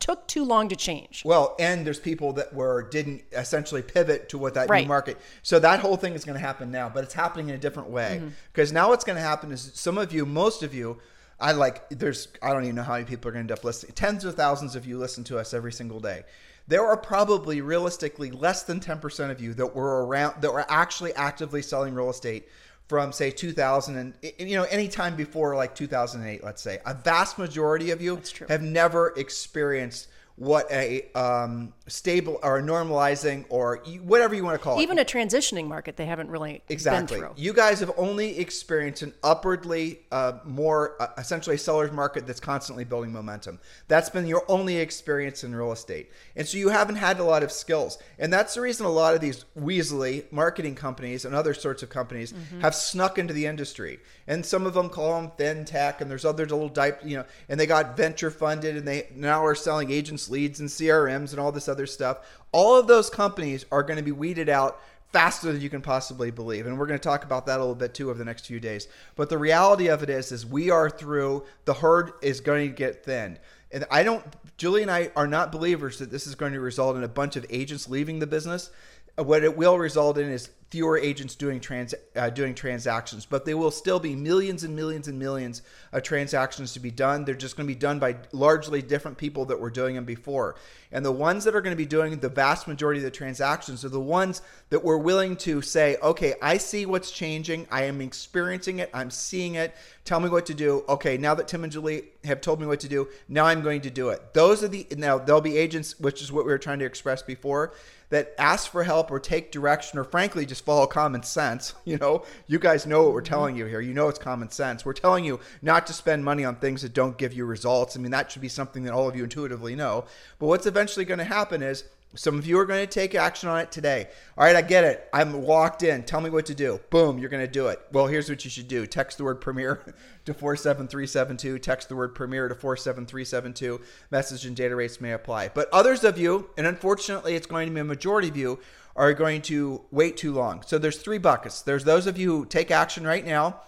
took 0.00 0.26
too 0.26 0.44
long 0.44 0.68
to 0.68 0.76
change. 0.76 1.22
Well, 1.24 1.54
and 1.58 1.86
there's 1.86 2.00
people 2.00 2.32
that 2.34 2.52
were 2.52 2.88
didn't 2.90 3.22
essentially 3.32 3.82
pivot 3.82 4.28
to 4.30 4.36
what 4.36 4.54
that 4.54 4.68
Right. 4.68 4.82
new 4.82 4.88
market. 4.88 5.16
So 5.42 5.58
that 5.60 5.80
whole 5.80 5.96
thing 5.96 6.12
is 6.14 6.24
going 6.24 6.38
to 6.38 6.44
happen 6.44 6.70
now, 6.70 6.88
but 6.88 7.04
it's 7.04 7.14
happening 7.14 7.48
in 7.48 7.54
a 7.54 7.58
different 7.58 7.88
way. 7.88 8.18
Mm-hmm. 8.20 8.28
Because 8.52 8.72
now 8.72 8.88
what's 8.88 9.04
going 9.04 9.16
to 9.16 9.22
happen 9.22 9.52
is 9.52 9.70
some 9.74 9.96
of 9.96 10.12
you, 10.12 10.26
most 10.26 10.62
of 10.62 10.74
you, 10.74 10.98
I 11.38 11.52
like. 11.52 11.88
There's 11.90 12.28
I 12.42 12.52
don't 12.52 12.64
even 12.64 12.74
know 12.74 12.82
how 12.82 12.94
many 12.94 13.04
people 13.04 13.28
are 13.28 13.32
going 13.32 13.46
to 13.46 13.52
end 13.52 13.58
up 13.58 13.64
listening. 13.64 13.92
Tens 13.94 14.24
of 14.24 14.34
thousands 14.34 14.74
of 14.74 14.86
you 14.86 14.98
listen 14.98 15.22
to 15.24 15.38
us 15.38 15.54
every 15.54 15.72
single 15.72 16.00
day. 16.00 16.24
There 16.68 16.84
are 16.84 16.96
probably 16.96 17.60
realistically 17.60 18.30
less 18.30 18.64
than 18.64 18.80
10% 18.80 19.30
of 19.30 19.40
you 19.40 19.54
that 19.54 19.74
were 19.74 20.04
around 20.04 20.42
that 20.42 20.52
were 20.52 20.66
actually 20.68 21.14
actively 21.14 21.62
selling 21.62 21.94
real 21.94 22.10
estate 22.10 22.48
from 22.88 23.12
say 23.12 23.30
2000 23.30 23.96
and 23.96 24.14
you 24.38 24.56
know 24.56 24.64
any 24.64 24.86
time 24.86 25.16
before 25.16 25.56
like 25.56 25.74
2008 25.74 26.42
let's 26.44 26.62
say. 26.62 26.78
A 26.86 26.94
vast 26.94 27.38
majority 27.38 27.90
of 27.90 28.00
you 28.00 28.20
have 28.48 28.62
never 28.62 29.12
experienced 29.16 30.08
what 30.36 30.70
a 30.70 31.10
um, 31.12 31.72
stable 31.86 32.38
or 32.42 32.60
normalizing 32.60 33.44
or 33.48 33.82
whatever 34.02 34.34
you 34.34 34.44
want 34.44 34.58
to 34.58 34.62
call 34.62 34.78
it. 34.78 34.82
Even 34.82 34.98
a 34.98 35.04
transitioning 35.04 35.66
market, 35.66 35.96
they 35.96 36.06
haven't 36.06 36.30
really 36.30 36.62
exactly. 36.68 37.20
been 37.20 37.28
through. 37.28 37.34
you 37.42 37.52
guys 37.52 37.80
have 37.80 37.92
only 37.96 38.38
experienced 38.38 39.02
an 39.02 39.14
upwardly 39.22 40.00
uh, 40.12 40.38
more 40.44 41.00
uh, 41.00 41.08
essentially 41.18 41.56
a 41.56 41.58
seller's 41.58 41.92
market 41.92 42.26
that's 42.26 42.40
constantly 42.40 42.84
building 42.84 43.12
momentum. 43.12 43.58
That's 43.88 44.10
been 44.10 44.26
your 44.26 44.44
only 44.48 44.76
experience 44.76 45.44
in 45.44 45.54
real 45.54 45.72
estate. 45.72 46.10
And 46.34 46.46
so 46.46 46.58
you 46.58 46.68
haven't 46.68 46.96
had 46.96 47.18
a 47.20 47.24
lot 47.24 47.42
of 47.42 47.52
skills. 47.52 47.98
And 48.18 48.32
that's 48.32 48.54
the 48.54 48.60
reason 48.60 48.86
a 48.86 48.90
lot 48.90 49.14
of 49.14 49.20
these 49.20 49.44
weaselly 49.58 50.30
marketing 50.32 50.74
companies 50.74 51.24
and 51.24 51.34
other 51.34 51.54
sorts 51.54 51.82
of 51.82 51.88
companies 51.88 52.26
Mm-hmm. 52.36 52.60
have 52.60 52.74
snuck 52.74 53.18
into 53.18 53.32
the 53.32 53.46
industry. 53.46 53.98
And 54.26 54.44
some 54.44 54.66
of 54.66 54.74
them 54.74 54.88
call 54.88 55.20
them 55.20 55.30
fintech 55.38 56.00
and 56.00 56.10
there's 56.10 56.24
others 56.24 56.50
a 56.50 56.54
little 56.54 56.70
type 56.70 57.00
you 57.04 57.16
know 57.16 57.24
and 57.48 57.58
they 57.58 57.66
got 57.66 57.96
venture 57.96 58.30
funded 58.30 58.76
and 58.76 58.86
they 58.86 59.08
now 59.14 59.44
are 59.44 59.54
selling 59.54 59.90
agents 59.90 60.28
leads 60.28 60.60
and 60.60 60.68
crms 60.68 61.30
and 61.30 61.38
all 61.38 61.52
this 61.52 61.68
other 61.68 61.75
stuff. 61.84 62.20
All 62.52 62.78
of 62.78 62.86
those 62.86 63.10
companies 63.10 63.66
are 63.70 63.82
going 63.82 63.98
to 63.98 64.02
be 64.02 64.12
weeded 64.12 64.48
out 64.48 64.80
faster 65.12 65.52
than 65.52 65.60
you 65.60 65.70
can 65.70 65.80
possibly 65.80 66.30
believe 66.30 66.66
and 66.66 66.78
we're 66.78 66.86
going 66.86 66.98
to 66.98 67.02
talk 67.02 67.24
about 67.24 67.46
that 67.46 67.58
a 67.58 67.62
little 67.62 67.74
bit 67.74 67.94
too 67.94 68.10
over 68.10 68.18
the 68.18 68.24
next 68.24 68.46
few 68.46 68.60
days. 68.60 68.88
But 69.14 69.28
the 69.28 69.38
reality 69.38 69.88
of 69.88 70.02
it 70.02 70.10
is 70.10 70.32
is 70.32 70.44
we 70.44 70.70
are 70.70 70.90
through 70.90 71.44
the 71.64 71.74
herd 71.74 72.12
is 72.22 72.40
going 72.40 72.68
to 72.68 72.74
get 72.74 73.04
thinned. 73.04 73.38
And 73.72 73.84
i 73.90 74.02
don't 74.02 74.24
julie 74.56 74.82
and 74.82 74.90
i 74.90 75.10
are 75.16 75.26
not 75.26 75.52
believers 75.52 75.98
that 75.98 76.10
this 76.10 76.26
is 76.26 76.34
going 76.34 76.52
to 76.52 76.60
result 76.60 76.96
in 76.96 77.02
a 77.02 77.08
bunch 77.08 77.36
of 77.36 77.44
agents 77.50 77.88
leaving 77.88 78.18
the 78.18 78.26
business 78.26 78.70
what 79.16 79.44
it 79.44 79.56
will 79.56 79.78
result 79.78 80.18
in 80.18 80.28
is 80.30 80.50
fewer 80.70 80.98
agents 80.98 81.36
doing 81.36 81.60
trans 81.60 81.94
uh, 82.16 82.28
doing 82.28 82.54
transactions, 82.54 83.24
but 83.24 83.44
there 83.44 83.56
will 83.56 83.70
still 83.70 84.00
be 84.00 84.16
millions 84.16 84.64
and 84.64 84.74
millions 84.74 85.06
and 85.06 85.18
millions 85.18 85.62
of 85.92 86.02
transactions 86.02 86.72
to 86.72 86.80
be 86.80 86.90
done. 86.90 87.24
They're 87.24 87.36
just 87.36 87.56
going 87.56 87.68
to 87.68 87.72
be 87.72 87.78
done 87.78 88.00
by 88.00 88.16
largely 88.32 88.82
different 88.82 89.16
people 89.16 89.44
that 89.46 89.60
were 89.60 89.70
doing 89.70 89.94
them 89.94 90.04
before. 90.04 90.56
And 90.90 91.04
the 91.04 91.12
ones 91.12 91.44
that 91.44 91.54
are 91.54 91.60
going 91.60 91.72
to 91.72 91.76
be 91.76 91.86
doing 91.86 92.18
the 92.18 92.28
vast 92.28 92.66
majority 92.66 92.98
of 92.98 93.04
the 93.04 93.10
transactions 93.10 93.84
are 93.84 93.90
the 93.90 94.00
ones 94.00 94.42
that 94.70 94.82
were 94.82 94.98
willing 94.98 95.36
to 95.36 95.62
say, 95.62 95.96
"Okay, 96.02 96.34
I 96.42 96.58
see 96.58 96.84
what's 96.84 97.10
changing. 97.10 97.68
I 97.70 97.84
am 97.84 98.00
experiencing 98.00 98.80
it. 98.80 98.90
I'm 98.92 99.10
seeing 99.10 99.54
it. 99.54 99.74
Tell 100.04 100.18
me 100.18 100.28
what 100.28 100.46
to 100.46 100.54
do." 100.54 100.84
Okay, 100.88 101.16
now 101.16 101.34
that 101.34 101.48
Tim 101.48 101.62
and 101.62 101.72
Julie 101.72 102.08
have 102.24 102.40
told 102.40 102.60
me 102.60 102.66
what 102.66 102.80
to 102.80 102.88
do, 102.88 103.08
now 103.28 103.44
I'm 103.44 103.62
going 103.62 103.82
to 103.82 103.90
do 103.90 104.08
it. 104.08 104.34
Those 104.34 104.64
are 104.64 104.68
the 104.68 104.86
now 104.96 105.18
there'll 105.18 105.40
be 105.40 105.56
agents, 105.56 105.98
which 106.00 106.22
is 106.22 106.32
what 106.32 106.44
we 106.44 106.50
were 106.50 106.58
trying 106.58 106.80
to 106.80 106.84
express 106.84 107.22
before 107.22 107.72
that 108.10 108.34
ask 108.38 108.70
for 108.70 108.84
help 108.84 109.10
or 109.10 109.18
take 109.18 109.50
direction 109.50 109.98
or 109.98 110.04
frankly 110.04 110.46
just 110.46 110.64
follow 110.64 110.86
common 110.86 111.22
sense. 111.22 111.74
You 111.86 111.98
know, 111.98 112.24
you 112.48 112.58
guys 112.58 112.84
know 112.84 113.04
what 113.04 113.12
we're 113.12 113.20
mm-hmm. 113.20 113.32
telling 113.32 113.56
you 113.56 113.64
here. 113.66 113.80
You 113.80 113.94
know 113.94 114.08
it's 114.08 114.18
common 114.18 114.50
sense. 114.50 114.84
We're 114.84 114.92
telling 114.92 115.24
you 115.24 115.38
not 115.62 115.86
to 115.86 115.92
spend 115.92 116.24
money 116.24 116.44
on 116.44 116.56
things 116.56 116.82
that 116.82 116.92
don't 116.92 117.16
give 117.16 117.32
you 117.32 117.44
results. 117.44 117.96
I 117.96 118.00
mean, 118.00 118.10
that 118.10 118.30
should 118.30 118.42
be 118.42 118.48
something 118.48 118.82
that 118.82 118.92
all 118.92 119.08
of 119.08 119.14
you 119.14 119.22
intuitively 119.22 119.76
know. 119.76 120.04
But 120.40 120.46
what's 120.46 120.66
eventually 120.66 121.04
going 121.04 121.18
to 121.18 121.24
happen 121.24 121.62
is 121.62 121.84
some 122.16 122.38
of 122.38 122.46
you 122.46 122.58
are 122.58 122.64
going 122.64 122.84
to 122.84 122.86
take 122.86 123.14
action 123.14 123.48
on 123.48 123.60
it 123.60 123.70
today. 123.70 124.08
All 124.36 124.44
right, 124.44 124.56
I 124.56 124.62
get 124.62 124.84
it. 124.84 125.08
I'm 125.12 125.44
locked 125.44 125.82
in. 125.82 126.02
Tell 126.02 126.20
me 126.20 126.30
what 126.30 126.46
to 126.46 126.54
do. 126.54 126.80
Boom, 126.90 127.18
you're 127.18 127.28
going 127.28 127.44
to 127.44 127.50
do 127.50 127.68
it. 127.68 127.80
Well, 127.92 128.06
here's 128.06 128.28
what 128.28 128.44
you 128.44 128.50
should 128.50 128.68
do. 128.68 128.86
Text 128.86 129.18
the 129.18 129.24
word 129.24 129.40
Premier 129.40 129.94
to 130.24 130.34
47372. 130.34 131.58
Text 131.58 131.88
the 131.88 131.96
word 131.96 132.14
Premier 132.14 132.48
to 132.48 132.54
47372. 132.54 133.80
Message 134.10 134.46
and 134.46 134.56
data 134.56 134.74
rates 134.74 135.00
may 135.00 135.12
apply. 135.12 135.48
But 135.48 135.68
others 135.72 136.04
of 136.04 136.18
you, 136.18 136.50
and 136.56 136.66
unfortunately 136.66 137.34
it's 137.34 137.46
going 137.46 137.68
to 137.68 137.74
be 137.74 137.80
a 137.80 137.84
majority 137.84 138.28
of 138.28 138.36
you, 138.36 138.58
are 138.96 139.12
going 139.12 139.42
to 139.42 139.82
wait 139.90 140.16
too 140.16 140.32
long. 140.32 140.62
So 140.66 140.78
there's 140.78 140.96
three 140.96 141.18
buckets. 141.18 141.60
There's 141.62 141.84
those 141.84 142.06
of 142.06 142.16
you 142.18 142.38
who 142.38 142.46
take 142.46 142.70
action 142.70 143.06
right 143.06 143.24
now 143.24 143.60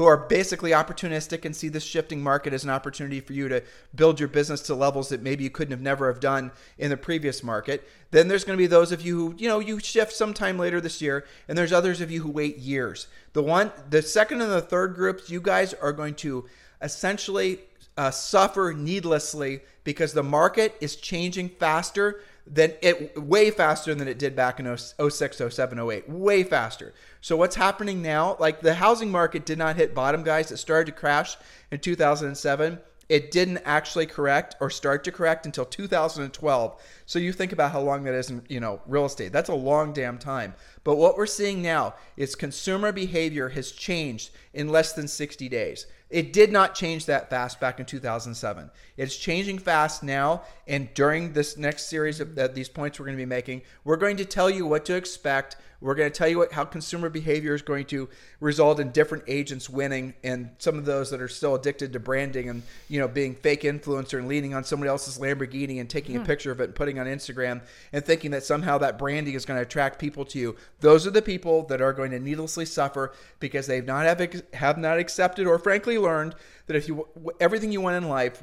who 0.00 0.06
are 0.06 0.16
basically 0.16 0.70
opportunistic 0.70 1.44
and 1.44 1.54
see 1.54 1.68
this 1.68 1.84
shifting 1.84 2.22
market 2.22 2.54
as 2.54 2.64
an 2.64 2.70
opportunity 2.70 3.20
for 3.20 3.34
you 3.34 3.48
to 3.50 3.62
build 3.94 4.18
your 4.18 4.30
business 4.30 4.62
to 4.62 4.74
levels 4.74 5.10
that 5.10 5.20
maybe 5.20 5.44
you 5.44 5.50
couldn't 5.50 5.72
have 5.72 5.82
never 5.82 6.10
have 6.10 6.18
done 6.18 6.50
in 6.78 6.88
the 6.88 6.96
previous 6.96 7.42
market. 7.42 7.86
Then 8.10 8.26
there's 8.26 8.42
going 8.42 8.56
to 8.56 8.62
be 8.62 8.66
those 8.66 8.92
of 8.92 9.02
you 9.02 9.14
who, 9.14 9.34
you 9.36 9.46
know, 9.46 9.58
you 9.58 9.78
shift 9.78 10.14
sometime 10.14 10.56
later 10.56 10.80
this 10.80 11.02
year, 11.02 11.26
and 11.48 11.58
there's 11.58 11.70
others 11.70 12.00
of 12.00 12.10
you 12.10 12.22
who 12.22 12.30
wait 12.30 12.56
years. 12.56 13.08
The 13.34 13.42
one, 13.42 13.72
the 13.90 14.00
second 14.00 14.40
and 14.40 14.50
the 14.50 14.62
third 14.62 14.94
groups, 14.94 15.28
you 15.28 15.38
guys 15.38 15.74
are 15.74 15.92
going 15.92 16.14
to 16.14 16.46
essentially 16.80 17.58
uh, 17.98 18.10
suffer 18.10 18.72
needlessly 18.74 19.60
because 19.84 20.14
the 20.14 20.22
market 20.22 20.74
is 20.80 20.96
changing 20.96 21.50
faster 21.50 22.22
than 22.52 22.72
it 22.82 23.16
way 23.20 23.50
faster 23.50 23.94
than 23.94 24.08
it 24.08 24.18
did 24.18 24.34
back 24.34 24.58
in 24.58 24.76
06 24.76 25.42
07 25.48 25.78
08 25.78 26.08
way 26.08 26.42
faster. 26.42 26.92
So 27.20 27.36
what's 27.36 27.56
happening 27.56 28.02
now 28.02 28.36
like 28.40 28.60
the 28.60 28.74
housing 28.74 29.10
market 29.10 29.46
did 29.46 29.58
not 29.58 29.76
hit 29.76 29.94
bottom 29.94 30.22
guys. 30.22 30.50
It 30.50 30.56
started 30.56 30.92
to 30.92 30.98
crash 30.98 31.36
in 31.70 31.78
2007 31.78 32.78
it 33.10 33.32
didn't 33.32 33.58
actually 33.64 34.06
correct 34.06 34.54
or 34.60 34.70
start 34.70 35.04
to 35.04 35.12
correct 35.12 35.44
until 35.44 35.66
2012 35.66 36.80
so 37.04 37.18
you 37.18 37.32
think 37.32 37.52
about 37.52 37.72
how 37.72 37.80
long 37.80 38.04
that 38.04 38.14
is 38.14 38.30
in 38.30 38.42
you 38.48 38.60
know 38.60 38.80
real 38.86 39.04
estate 39.04 39.32
that's 39.32 39.50
a 39.50 39.54
long 39.54 39.92
damn 39.92 40.16
time 40.16 40.54
but 40.84 40.96
what 40.96 41.16
we're 41.16 41.26
seeing 41.26 41.60
now 41.60 41.92
is 42.16 42.34
consumer 42.34 42.92
behavior 42.92 43.50
has 43.50 43.72
changed 43.72 44.30
in 44.54 44.68
less 44.68 44.92
than 44.92 45.08
60 45.08 45.48
days 45.48 45.86
it 46.10 46.32
did 46.32 46.50
not 46.50 46.74
change 46.74 47.06
that 47.06 47.30
fast 47.30 47.60
back 47.60 47.78
in 47.78 47.86
2007. 47.86 48.70
It's 48.96 49.16
changing 49.16 49.60
fast 49.60 50.02
now. 50.02 50.42
And 50.66 50.92
during 50.92 51.32
this 51.32 51.56
next 51.56 51.88
series 51.88 52.18
of 52.18 52.34
these 52.52 52.68
points 52.68 52.98
we're 52.98 53.06
going 53.06 53.16
to 53.16 53.22
be 53.22 53.26
making, 53.26 53.62
we're 53.84 53.96
going 53.96 54.16
to 54.16 54.24
tell 54.24 54.50
you 54.50 54.66
what 54.66 54.84
to 54.86 54.96
expect. 54.96 55.56
We're 55.80 55.94
going 55.94 56.10
to 56.10 56.16
tell 56.16 56.28
you 56.28 56.38
what, 56.38 56.52
how 56.52 56.64
consumer 56.64 57.08
behavior 57.08 57.54
is 57.54 57.62
going 57.62 57.86
to 57.86 58.08
result 58.38 58.80
in 58.80 58.90
different 58.90 59.24
agents 59.26 59.70
winning, 59.70 60.14
and 60.22 60.50
some 60.58 60.76
of 60.76 60.84
those 60.84 61.10
that 61.10 61.22
are 61.22 61.28
still 61.28 61.54
addicted 61.54 61.94
to 61.94 62.00
branding 62.00 62.50
and 62.50 62.62
you 62.88 63.00
know 63.00 63.08
being 63.08 63.34
fake 63.34 63.62
influencer 63.62 64.18
and 64.18 64.28
leaning 64.28 64.54
on 64.54 64.62
somebody 64.62 64.90
else's 64.90 65.18
Lamborghini 65.18 65.80
and 65.80 65.88
taking 65.88 66.16
a 66.16 66.20
hmm. 66.20 66.26
picture 66.26 66.52
of 66.52 66.60
it 66.60 66.64
and 66.64 66.74
putting 66.74 66.98
on 66.98 67.06
Instagram 67.06 67.62
and 67.92 68.04
thinking 68.04 68.30
that 68.32 68.44
somehow 68.44 68.76
that 68.78 68.98
branding 68.98 69.34
is 69.34 69.46
going 69.46 69.56
to 69.56 69.62
attract 69.62 69.98
people 69.98 70.24
to 70.26 70.38
you. 70.38 70.56
Those 70.80 71.06
are 71.06 71.10
the 71.10 71.22
people 71.22 71.64
that 71.66 71.80
are 71.80 71.94
going 71.94 72.10
to 72.10 72.18
needlessly 72.18 72.66
suffer 72.66 73.14
because 73.38 73.66
they've 73.66 73.84
not 73.84 74.04
have, 74.04 74.42
have 74.52 74.76
not 74.76 74.98
accepted 74.98 75.46
or 75.46 75.58
frankly 75.58 75.96
learned 75.96 76.34
that 76.66 76.76
if 76.76 76.88
you 76.88 77.08
everything 77.40 77.72
you 77.72 77.80
want 77.80 77.96
in 77.96 78.08
life 78.08 78.42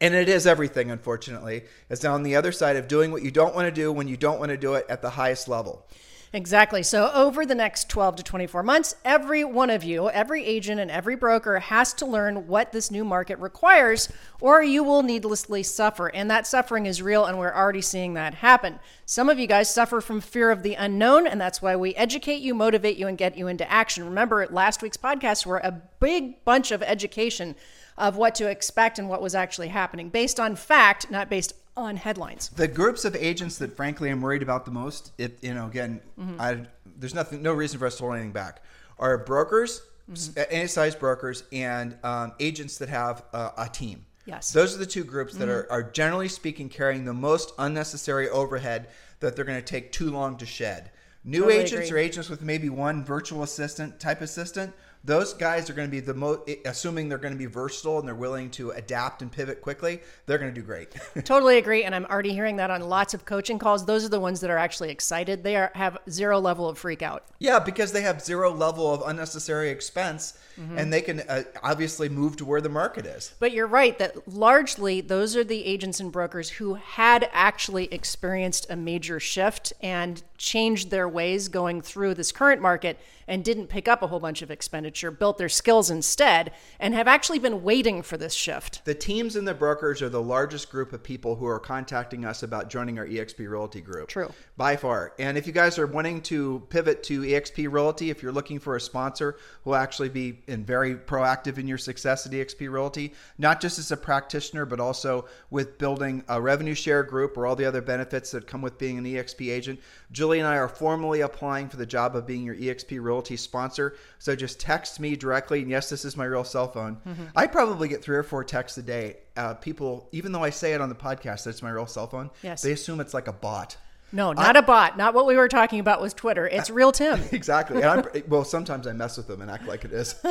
and 0.00 0.14
it 0.14 0.28
is 0.28 0.46
everything 0.46 0.90
unfortunately 0.90 1.62
is 1.88 2.04
on 2.04 2.22
the 2.22 2.36
other 2.36 2.52
side 2.52 2.76
of 2.76 2.86
doing 2.86 3.10
what 3.10 3.22
you 3.22 3.30
don't 3.30 3.54
want 3.54 3.66
to 3.66 3.72
do 3.72 3.92
when 3.92 4.08
you 4.08 4.16
don't 4.16 4.38
want 4.38 4.50
to 4.50 4.56
do 4.56 4.74
it 4.74 4.86
at 4.88 5.02
the 5.02 5.10
highest 5.10 5.48
level 5.48 5.86
Exactly. 6.32 6.84
So, 6.84 7.10
over 7.12 7.44
the 7.44 7.56
next 7.56 7.88
12 7.88 8.16
to 8.16 8.22
24 8.22 8.62
months, 8.62 8.94
every 9.04 9.42
one 9.42 9.68
of 9.68 9.82
you, 9.82 10.08
every 10.10 10.44
agent, 10.44 10.80
and 10.80 10.88
every 10.88 11.16
broker 11.16 11.58
has 11.58 11.92
to 11.94 12.06
learn 12.06 12.46
what 12.46 12.70
this 12.70 12.88
new 12.88 13.04
market 13.04 13.40
requires, 13.40 14.08
or 14.40 14.62
you 14.62 14.84
will 14.84 15.02
needlessly 15.02 15.64
suffer. 15.64 16.06
And 16.06 16.30
that 16.30 16.46
suffering 16.46 16.86
is 16.86 17.02
real, 17.02 17.24
and 17.24 17.36
we're 17.36 17.52
already 17.52 17.80
seeing 17.80 18.14
that 18.14 18.34
happen. 18.34 18.78
Some 19.06 19.28
of 19.28 19.40
you 19.40 19.48
guys 19.48 19.74
suffer 19.74 20.00
from 20.00 20.20
fear 20.20 20.52
of 20.52 20.62
the 20.62 20.74
unknown, 20.74 21.26
and 21.26 21.40
that's 21.40 21.60
why 21.60 21.74
we 21.74 21.96
educate 21.96 22.42
you, 22.42 22.54
motivate 22.54 22.96
you, 22.96 23.08
and 23.08 23.18
get 23.18 23.36
you 23.36 23.48
into 23.48 23.68
action. 23.68 24.04
Remember, 24.04 24.46
last 24.52 24.82
week's 24.82 24.96
podcasts 24.96 25.44
were 25.44 25.58
a 25.58 25.82
big 25.98 26.44
bunch 26.44 26.70
of 26.70 26.80
education 26.84 27.56
of 27.98 28.16
what 28.16 28.36
to 28.36 28.48
expect 28.48 29.00
and 29.00 29.08
what 29.08 29.20
was 29.20 29.34
actually 29.34 29.68
happening 29.68 30.08
based 30.08 30.38
on 30.38 30.54
fact, 30.54 31.10
not 31.10 31.28
based 31.28 31.52
on 31.76 31.96
headlines. 31.96 32.48
the 32.50 32.68
groups 32.68 33.04
of 33.04 33.14
agents 33.16 33.58
that 33.58 33.74
frankly 33.76 34.10
I'm 34.10 34.20
worried 34.20 34.42
about 34.42 34.64
the 34.64 34.70
most, 34.70 35.12
if 35.18 35.32
you 35.42 35.54
know, 35.54 35.66
again, 35.66 36.00
Mm-hmm. 36.18 36.40
I 36.40 36.66
there's 36.98 37.14
nothing, 37.14 37.40
no 37.42 37.52
reason 37.54 37.78
for 37.78 37.86
us 37.86 37.96
to 37.96 38.02
hold 38.02 38.14
anything 38.14 38.32
back, 38.32 38.62
are 38.98 39.18
brokers, 39.18 39.82
Mm-hmm. 40.10 40.40
any 40.50 40.66
size 40.66 40.96
brokers, 40.96 41.44
and 41.52 41.96
um, 42.02 42.32
agents 42.40 42.78
that 42.78 42.88
have 42.88 43.22
uh, 43.32 43.50
a 43.56 43.68
team. 43.68 44.04
Yes. 44.26 44.48
Mm-hmm. 44.50 44.58
those 44.58 44.74
are 44.74 44.78
the 44.78 44.86
two 44.86 45.04
groups 45.04 45.34
that 45.36 45.48
are, 45.48 45.70
are 45.70 45.84
generally 45.84 46.26
speaking 46.28 46.68
carrying 46.68 47.04
the 47.04 47.14
most 47.14 47.52
unnecessary 47.60 48.28
overhead 48.28 48.88
that 49.20 49.36
they're 49.36 49.44
going 49.44 49.60
to 49.60 49.64
take 49.64 49.92
too 49.92 50.10
long 50.10 50.36
to 50.38 50.46
shed. 50.46 50.90
New 51.22 51.42
Totally 51.42 51.58
agents 51.58 51.88
agree. 51.88 52.00
or 52.00 52.02
agents 52.02 52.28
with 52.28 52.42
maybe 52.42 52.68
one 52.70 53.04
virtual 53.04 53.44
assistant 53.44 54.00
type 54.00 54.20
assistant, 54.20 54.72
those 55.02 55.32
guys 55.32 55.70
are 55.70 55.72
going 55.72 55.88
to 55.88 55.90
be 55.90 56.00
the 56.00 56.14
most, 56.14 56.50
assuming 56.66 57.08
they're 57.08 57.18
going 57.18 57.32
to 57.32 57.38
be 57.38 57.46
versatile 57.46 57.98
and 57.98 58.06
they're 58.06 58.14
willing 58.14 58.50
to 58.50 58.70
adapt 58.72 59.22
and 59.22 59.32
pivot 59.32 59.62
quickly, 59.62 60.00
they're 60.26 60.38
going 60.38 60.52
to 60.52 60.60
do 60.60 60.64
great. 60.64 60.94
totally 61.24 61.56
agree. 61.58 61.84
And 61.84 61.94
I'm 61.94 62.04
already 62.06 62.32
hearing 62.32 62.56
that 62.56 62.70
on 62.70 62.82
lots 62.82 63.14
of 63.14 63.24
coaching 63.24 63.58
calls. 63.58 63.86
Those 63.86 64.04
are 64.04 64.10
the 64.10 64.20
ones 64.20 64.40
that 64.40 64.50
are 64.50 64.58
actually 64.58 64.90
excited. 64.90 65.42
They 65.42 65.56
are, 65.56 65.72
have 65.74 65.98
zero 66.10 66.38
level 66.38 66.68
of 66.68 66.78
freak 66.78 67.02
out. 67.02 67.24
Yeah, 67.38 67.58
because 67.58 67.92
they 67.92 68.02
have 68.02 68.20
zero 68.20 68.52
level 68.52 68.92
of 68.92 69.02
unnecessary 69.06 69.70
expense 69.70 70.38
mm-hmm. 70.60 70.76
and 70.76 70.92
they 70.92 71.00
can 71.00 71.20
uh, 71.20 71.44
obviously 71.62 72.08
move 72.08 72.36
to 72.36 72.44
where 72.44 72.60
the 72.60 72.68
market 72.68 73.06
is. 73.06 73.34
But 73.38 73.52
you're 73.52 73.66
right 73.66 73.98
that 73.98 74.28
largely 74.28 75.00
those 75.00 75.34
are 75.34 75.44
the 75.44 75.64
agents 75.64 76.00
and 76.00 76.12
brokers 76.12 76.50
who 76.50 76.74
had 76.74 77.28
actually 77.32 77.92
experienced 77.92 78.66
a 78.70 78.76
major 78.76 79.18
shift 79.18 79.72
and 79.80 80.22
changed 80.40 80.90
their 80.90 81.06
ways 81.06 81.48
going 81.48 81.82
through 81.82 82.14
this 82.14 82.32
current 82.32 82.62
market 82.62 82.98
and 83.28 83.44
didn't 83.44 83.68
pick 83.68 83.86
up 83.86 84.02
a 84.02 84.06
whole 84.06 84.18
bunch 84.18 84.42
of 84.42 84.50
expenditure, 84.50 85.10
built 85.10 85.38
their 85.38 85.50
skills 85.50 85.90
instead, 85.90 86.50
and 86.80 86.94
have 86.94 87.06
actually 87.06 87.38
been 87.38 87.62
waiting 87.62 88.02
for 88.02 88.16
this 88.16 88.32
shift. 88.32 88.84
The 88.84 88.94
teams 88.94 89.36
and 89.36 89.46
the 89.46 89.54
brokers 89.54 90.02
are 90.02 90.08
the 90.08 90.22
largest 90.22 90.70
group 90.70 90.92
of 90.92 91.02
people 91.02 91.36
who 91.36 91.46
are 91.46 91.60
contacting 91.60 92.24
us 92.24 92.42
about 92.42 92.70
joining 92.70 92.98
our 92.98 93.06
eXp 93.06 93.38
Realty 93.48 93.80
group. 93.82 94.08
True. 94.08 94.32
By 94.56 94.76
far. 94.76 95.12
And 95.18 95.36
if 95.36 95.46
you 95.46 95.52
guys 95.52 95.78
are 95.78 95.86
wanting 95.86 96.22
to 96.22 96.66
pivot 96.70 97.02
to 97.04 97.20
eXp 97.20 97.70
Realty, 97.70 98.08
if 98.08 98.22
you're 98.22 98.32
looking 98.32 98.58
for 98.58 98.76
a 98.76 98.80
sponsor 98.80 99.36
who 99.62 99.70
will 99.70 99.76
actually 99.76 100.08
be 100.08 100.40
and 100.48 100.66
very 100.66 100.96
proactive 100.96 101.58
in 101.58 101.68
your 101.68 101.78
success 101.78 102.26
at 102.26 102.32
eXp 102.32 102.68
Realty, 102.68 103.12
not 103.36 103.60
just 103.60 103.78
as 103.78 103.92
a 103.92 103.96
practitioner, 103.96 104.64
but 104.64 104.80
also 104.80 105.26
with 105.50 105.76
building 105.76 106.24
a 106.28 106.40
revenue 106.40 106.74
share 106.74 107.02
group 107.02 107.36
or 107.36 107.46
all 107.46 107.54
the 107.54 107.66
other 107.66 107.82
benefits 107.82 108.30
that 108.30 108.46
come 108.46 108.62
with 108.62 108.78
being 108.78 108.96
an 108.96 109.04
eXp 109.04 109.52
agent, 109.52 109.78
Julie 110.10 110.29
and 110.38 110.46
I 110.46 110.56
are 110.56 110.68
formally 110.68 111.20
applying 111.20 111.68
for 111.68 111.76
the 111.76 111.86
job 111.86 112.16
of 112.16 112.26
being 112.26 112.44
your 112.44 112.54
eXp 112.54 113.02
Realty 113.02 113.36
sponsor. 113.36 113.96
So 114.18 114.36
just 114.36 114.60
text 114.60 115.00
me 115.00 115.16
directly. 115.16 115.60
And 115.60 115.70
yes, 115.70 115.90
this 115.90 116.04
is 116.04 116.16
my 116.16 116.24
real 116.24 116.44
cell 116.44 116.68
phone. 116.68 116.96
Mm-hmm. 117.06 117.24
I 117.34 117.46
probably 117.46 117.88
get 117.88 118.02
three 118.02 118.16
or 118.16 118.22
four 118.22 118.44
texts 118.44 118.78
a 118.78 118.82
day. 118.82 119.16
Uh, 119.36 119.54
people, 119.54 120.08
even 120.12 120.32
though 120.32 120.44
I 120.44 120.50
say 120.50 120.72
it 120.74 120.80
on 120.80 120.88
the 120.88 120.94
podcast 120.94 121.44
that 121.44 121.50
it's 121.50 121.62
my 121.62 121.70
real 121.70 121.86
cell 121.86 122.06
phone, 122.06 122.30
yes. 122.42 122.62
they 122.62 122.72
assume 122.72 123.00
it's 123.00 123.14
like 123.14 123.28
a 123.28 123.32
bot. 123.32 123.76
No, 124.12 124.32
not 124.32 124.56
I, 124.56 124.58
a 124.58 124.62
bot. 124.62 124.96
Not 124.96 125.14
what 125.14 125.26
we 125.26 125.36
were 125.36 125.48
talking 125.48 125.78
about 125.78 126.00
was 126.00 126.12
Twitter. 126.12 126.46
It's 126.46 126.68
real 126.68 126.90
Tim. 126.90 127.20
exactly. 127.32 127.80
well, 128.26 128.44
sometimes 128.44 128.86
I 128.86 128.92
mess 128.92 129.16
with 129.16 129.28
them 129.28 129.40
and 129.40 129.50
act 129.50 129.66
like 129.66 129.84
it 129.84 129.92
is. 129.92 130.14